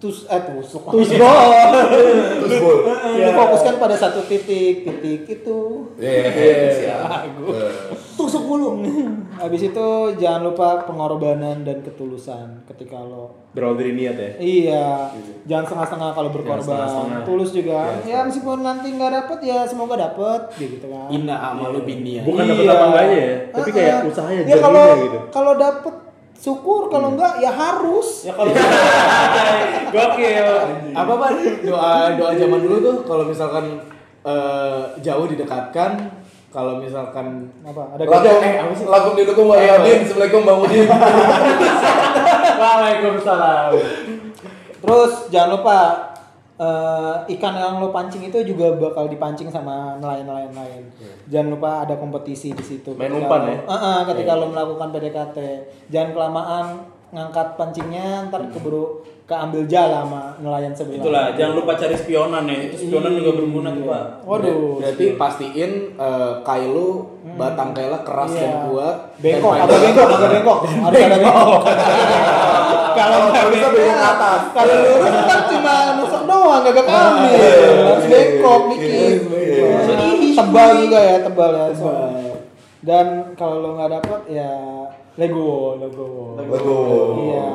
tus 0.00 0.24
eh 0.26 0.40
tusuk 0.42 0.82
Tusuk. 0.82 1.20
Terus 1.20 2.56
bol. 2.64 2.76
Lu 3.14 3.30
fokuskan 3.30 3.74
pada 3.76 3.92
satu 3.94 4.24
titik 4.24 4.80
titik 4.82 5.28
itu 5.30 5.58
Iya, 5.94 6.72
siap. 6.72 7.28
Eh, 7.28 7.72
tusuk 8.16 8.42
mulu 8.42 8.80
habis 9.40 9.62
itu 9.62 9.86
jangan 10.14 10.44
lupa 10.46 10.84
pengorbanan 10.84 11.60
dan 11.60 11.80
ketulusan 11.80 12.64
ketika 12.66 12.96
lo 12.98 13.32
Berawal 13.50 13.74
dari 13.74 13.92
niat 13.92 14.14
ya. 14.14 14.30
iya 14.38 14.84
jangan 15.42 15.64
setengah-setengah 15.66 16.10
kalau 16.12 16.28
berkorban 16.30 16.60
setengah-setengah. 16.62 17.22
tulus 17.24 17.50
juga 17.50 17.80
ya 18.04 18.22
meskipun 18.22 18.60
nanti 18.60 18.92
nggak 18.92 19.10
dapet 19.10 19.38
ya 19.42 19.64
semoga 19.64 19.96
dapet 19.98 20.40
gitu 20.54 20.86
kan 20.86 21.08
Inna 21.08 21.34
amalu 21.50 21.82
binniyat. 21.82 22.22
Bukan 22.22 22.44
dapat 22.46 22.68
apa 22.68 22.84
enggaknya 22.86 23.16
ya, 23.16 23.32
tapi 23.50 23.70
kayak 23.70 23.94
Uh-uh. 23.98 24.10
usahanya 24.12 24.42
ya 24.44 24.56
kalau 24.58 24.84
gitu. 25.00 25.18
kalau 25.32 25.52
dapet 25.56 25.94
syukur 26.40 26.88
kalau 26.88 27.12
enggak 27.12 27.36
ya 27.44 27.52
harus 27.52 28.24
Ya 28.24 28.32
kalau 28.32 28.48
gokil. 29.94 30.48
Apa 30.96 31.12
pak 31.20 31.30
doa 31.60 31.92
doa 32.16 32.32
zaman 32.32 32.60
dulu 32.64 32.76
tuh 32.80 32.96
kalau 33.04 33.24
misalkan 33.28 33.84
eh, 34.24 34.80
jauh 35.04 35.28
didekatkan, 35.28 36.10
kalau 36.48 36.80
misalkan 36.80 37.52
apa 37.60 37.94
ada 37.94 38.02
Lakum, 38.08 38.40
eh, 38.40 38.54
apa 38.56 38.72
sih? 38.72 38.86
lakum 38.88 39.12
dinukum 39.14 39.52
wa 39.52 39.56
yamin, 39.60 40.02
Assalamualaikum 40.08 40.40
Bang 40.48 40.58
Udin. 40.64 40.88
Waalaikumsalam. 42.60 43.70
Terus 44.80 45.12
jangan 45.28 45.50
lupa 45.60 45.78
eh, 46.60 47.14
ikan 47.30 47.54
yang 47.54 47.80
lo 47.80 47.88
pancing 47.88 48.20
itu 48.22 48.38
juga 48.44 48.76
bakal 48.76 49.08
dipancing 49.08 49.48
sama 49.48 49.96
nelayan-nelayan 49.96 50.52
lain. 50.52 50.82
Jangan 51.26 51.48
lupa 51.50 51.70
ada 51.80 51.96
kompetisi 51.96 52.52
di 52.52 52.60
situ. 52.60 52.92
Main 52.92 53.08
Ketika 53.08 53.24
umpan 53.24 53.40
lo- 53.40 53.48
ya? 53.48 53.58
Eh, 53.64 53.72
eh, 53.72 54.00
ketika 54.06 54.32
lo 54.34 54.46
melakukan 54.46 54.88
PDKT, 54.90 55.38
jangan 55.88 56.10
kelamaan 56.12 56.66
ngangkat 57.10 57.58
pancingnya 57.58 58.28
ntar 58.28 58.46
keburu 58.46 59.02
keambil 59.26 59.62
jala 59.64 60.02
sama 60.04 60.22
nelayan 60.38 60.74
sebelah. 60.74 60.98
Itulah, 60.98 61.24
jangan 61.34 61.54
lupa 61.56 61.72
cari 61.74 61.94
spionan 61.94 62.44
ya. 62.44 62.66
Itu 62.66 62.76
spionan 62.76 63.14
juga 63.14 63.30
berguna 63.34 63.68
tuh, 63.70 63.84
Pak. 63.84 64.04
Waduh. 64.26 64.78
Berarti 64.78 65.06
pastiin 65.14 65.72
eh, 65.96 66.32
kai 66.42 66.66
lu 66.66 67.06
batang 67.34 67.70
kaila 67.70 68.02
keras 68.02 68.30
Iya. 68.30 68.42
dan 68.42 68.54
kuat. 68.66 68.96
Bengkok, 69.18 69.52
ada 69.64 69.70
bengkok, 69.72 70.06
ada 70.06 70.26
bengkok. 70.28 70.58
Ada 70.66 70.96
bengkok. 70.98 71.62
Kalau 72.96 73.18
nggak 73.30 73.46
bisa 73.52 73.66
bengkok 73.70 74.00
atas. 74.00 74.40
Kalau 74.54 74.74
lurus 74.82 75.14
kan 75.26 75.40
cuma 75.50 75.74
nusuk 75.98 76.22
doang, 76.26 76.60
gak 76.64 76.86
ambil. 76.86 77.50
Harus 77.86 78.06
bengkok 78.08 78.62
dikit. 78.74 79.16
Tebal 80.40 80.70
juga 80.80 80.98
ya, 81.04 81.16
tebal 81.20 81.50
ya. 81.52 81.66
soalnya. 81.76 82.32
Dan 82.80 83.06
kalau 83.36 83.60
lo 83.60 83.68
nggak 83.76 83.90
dapet 84.00 84.20
ya 84.32 84.50
lego, 85.20 85.76
lego. 85.76 86.40
Waduh. 86.40 87.28
Iya. 87.28 87.48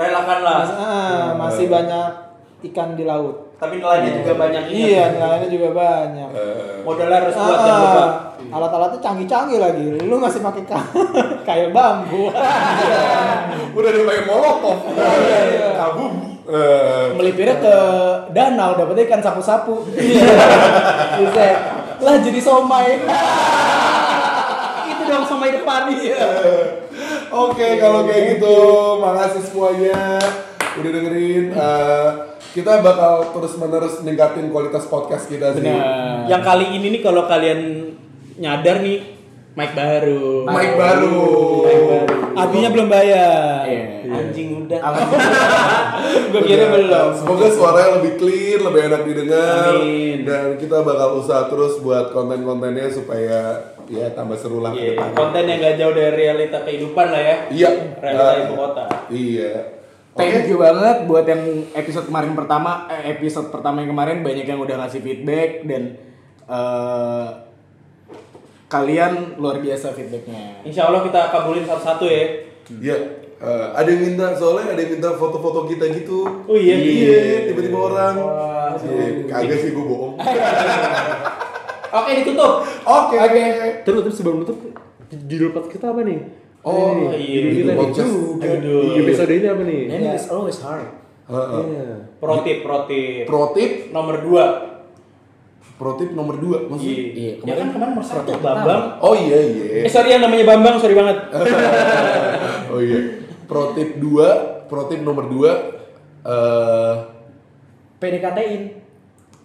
Relakanlah. 0.00 0.56
Mas- 0.64 0.78
ah, 0.80 1.26
masih 1.36 1.66
banyak 1.68 2.29
ikan 2.62 2.92
di 2.92 3.02
laut. 3.02 3.56
Tapi 3.56 3.76
nelayannya 3.76 4.12
juga 4.18 4.32
banyak. 4.34 4.62
Iya, 4.66 5.04
nelayannya 5.14 5.48
juga 5.48 5.68
banyak. 5.70 6.28
Eh, 6.30 6.80
Modalnya 6.80 7.16
harus 7.18 7.34
kuat 7.34 7.44
Ah, 7.50 7.60
jangan 7.60 7.80
lupa. 7.82 8.04
alat-alatnya 8.50 9.00
canggih-canggih 9.00 9.58
lagi. 9.58 9.84
Lu 10.00 10.16
masih 10.16 10.40
pakai 10.40 10.64
ka- 10.64 10.88
kail 11.46 11.68
bambu. 11.70 12.32
Udah 13.76 13.90
dipakai 13.90 14.24
molotov. 14.24 14.78
Kabum. 15.78 16.12
Eh, 16.42 17.06
melipirnya 17.14 17.56
ke 17.56 17.76
danau 18.30 18.74
dapetnya 18.74 19.06
ikan 19.06 19.20
sapu-sapu. 19.20 19.86
Bisa. 19.92 21.46
Lah 22.00 22.16
jadi 22.18 22.40
somai. 22.40 22.96
Itu 24.86 25.02
dong 25.04 25.24
sama 25.24 25.46
depan. 25.46 25.88
Iya. 25.90 26.16
Oke, 27.30 27.78
kalau 27.78 28.02
kayak 28.02 28.34
gitu, 28.34 28.56
makasih 28.98 29.42
semuanya 29.42 30.18
udah 30.74 30.90
dengerin. 30.90 31.44
Eh, 31.52 32.08
kita 32.50 32.80
bakal 32.80 33.30
terus-menerus 33.30 34.02
ningkatin 34.02 34.48
kualitas 34.48 34.84
podcast 34.84 35.26
kita 35.26 35.54
sih. 35.54 35.62
Yang 36.26 36.42
kali 36.42 36.66
ini 36.72 36.86
nih 36.90 37.00
kalau 37.00 37.24
kalian 37.24 37.92
nyadar 38.36 38.80
nih 38.80 38.98
mic 39.52 39.70
baru. 39.72 40.46
Mic 40.46 40.72
baru. 40.74 41.20
Abinya 42.32 42.70
belum 42.70 42.88
bayar. 42.88 43.66
Iya. 43.66 43.84
Anjing 44.08 44.48
udah. 44.64 44.78
Gue 46.30 46.42
kira 46.42 46.70
belum. 46.70 47.08
Semoga 47.12 47.46
suaranya 47.48 47.90
lebih 47.98 48.12
clear, 48.16 48.58
lebih 48.60 48.80
enak 48.84 49.02
didengar. 49.04 49.74
Amin. 49.76 50.18
Dan 50.22 50.46
kita 50.56 50.80
bakal 50.80 51.18
usaha 51.18 51.46
terus 51.46 51.78
buat 51.78 52.10
konten-kontennya 52.10 52.86
supaya 52.88 53.38
ya 53.86 54.06
tambah 54.10 54.34
seru 54.34 54.58
lah 54.58 54.70
ke 54.70 54.78
Iya, 54.80 54.90
depannya. 54.94 55.14
konten 55.14 55.42
yang 55.44 55.58
gak 55.60 55.76
jauh 55.76 55.90
dari 55.92 56.14
realita 56.16 56.58
kehidupan 56.62 57.06
lah 57.10 57.20
ya. 57.20 57.36
Iya. 57.50 57.70
Realita 57.98 58.26
Eh, 58.28 58.40
ibu 58.40 58.54
kota. 58.56 58.84
Iya. 59.08 59.54
Thank 60.10 60.50
you 60.50 60.58
banget 60.58 61.06
buat 61.06 61.22
yang 61.22 61.70
episode 61.70 62.10
kemarin 62.10 62.34
pertama, 62.34 62.90
eh, 62.90 63.14
episode 63.14 63.54
pertama 63.54 63.78
yang 63.86 63.94
kemarin 63.94 64.26
banyak 64.26 64.42
yang 64.42 64.58
udah 64.58 64.82
ngasih 64.82 65.00
feedback 65.06 65.62
dan 65.70 65.94
eh, 66.50 67.28
kalian 68.66 69.38
luar 69.38 69.62
biasa 69.62 69.94
feedbacknya. 69.94 70.66
Insya 70.66 70.90
Allah 70.90 71.06
kita 71.06 71.30
kabulin 71.30 71.62
satu-satu 71.62 72.04
ya. 72.10 72.24
Iya. 72.82 72.96
Eh, 73.40 73.66
ada 73.72 73.88
yang 73.88 74.02
minta 74.02 74.34
soalnya 74.34 74.74
ada 74.74 74.80
yang 74.82 74.98
minta 74.98 75.14
foto-foto 75.14 75.70
kita 75.70 75.88
gitu. 75.94 76.26
Oh 76.44 76.58
iya, 76.58 76.74
Iya, 76.74 77.54
tiba-tiba 77.54 77.78
orang. 77.78 78.14
Iya, 78.82 79.30
Kagak 79.30 79.58
sih 79.62 79.70
gue 79.70 79.84
bohong. 79.86 80.18
Oke 82.02 82.10
ditutup. 82.22 82.66
Oke. 82.82 83.18
Terus 83.86 84.00
terus 84.06 84.16
sebelum 84.18 84.42
tutup 84.42 84.58
judul 85.26 85.54
podcast 85.54 85.74
kita 85.74 85.86
apa 85.94 86.02
nih? 86.02 86.39
Oh, 86.60 86.92
Iya, 86.92 87.16
iya, 87.16 87.38
judul 87.56 88.36
kita 88.36 89.00
episode 89.00 89.32
ini 89.32 89.46
apa 89.48 89.62
nih? 89.64 89.80
And 89.88 90.04
it's 90.12 90.28
always 90.28 90.60
hard. 90.60 90.92
Heeh. 91.24 91.62
Iya. 91.72 91.88
Pro 92.20 92.44
tip, 92.44 92.58
pro 92.60 92.78
tip. 92.84 93.24
Pro 93.24 93.44
tip, 93.56 93.88
Nomor 93.96 94.20
dua. 94.20 94.44
pro 95.80 95.96
tip 95.96 96.12
nomor 96.12 96.36
2 96.36 96.68
maksudnya. 96.68 96.92
Iya, 96.92 97.32
Ya 97.40 97.54
kan 97.56 97.72
kemarin 97.72 97.72
kemarin 97.72 97.90
nomor 97.96 98.04
satu 98.04 98.28
tip 98.28 98.44
Bambang. 98.44 99.00
Oh 99.00 99.16
iya 99.16 99.40
iya. 99.40 99.88
Eh 99.88 99.88
sorry 99.88 100.12
yang 100.12 100.20
namanya 100.20 100.44
Bambang, 100.44 100.76
sorry 100.76 100.92
banget. 100.92 101.16
oh 102.76 102.80
iya. 102.84 103.24
Pro 103.48 103.72
tip 103.72 103.96
2, 103.96 104.68
pro 104.68 104.84
tip 104.92 105.00
nomor 105.00 105.24
2 105.32 105.40
eh 106.28 106.94
PDKT-in. 107.96 108.62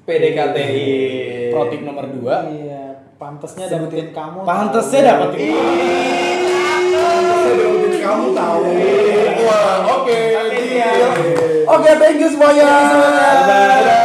PDKTI. 0.03 0.83
Pro 1.55 1.71
tip 1.71 1.81
nomor 1.87 2.03
2. 2.03 2.19
Iya, 2.51 2.83
pantasnya 3.15 3.71
dapetin 3.71 4.11
kamu. 4.11 4.43
Pantasnya 4.43 5.01
dapetin 5.07 5.55
dapetin 5.55 6.44
kamu 8.05 8.37
tahu. 8.37 8.69
Wah, 9.49 9.75
oke. 9.97 10.19
Oke, 11.65 11.91
thank 11.97 12.21
you 12.21 12.29
semuanya. 12.29 12.69
Bye. 13.49 14.04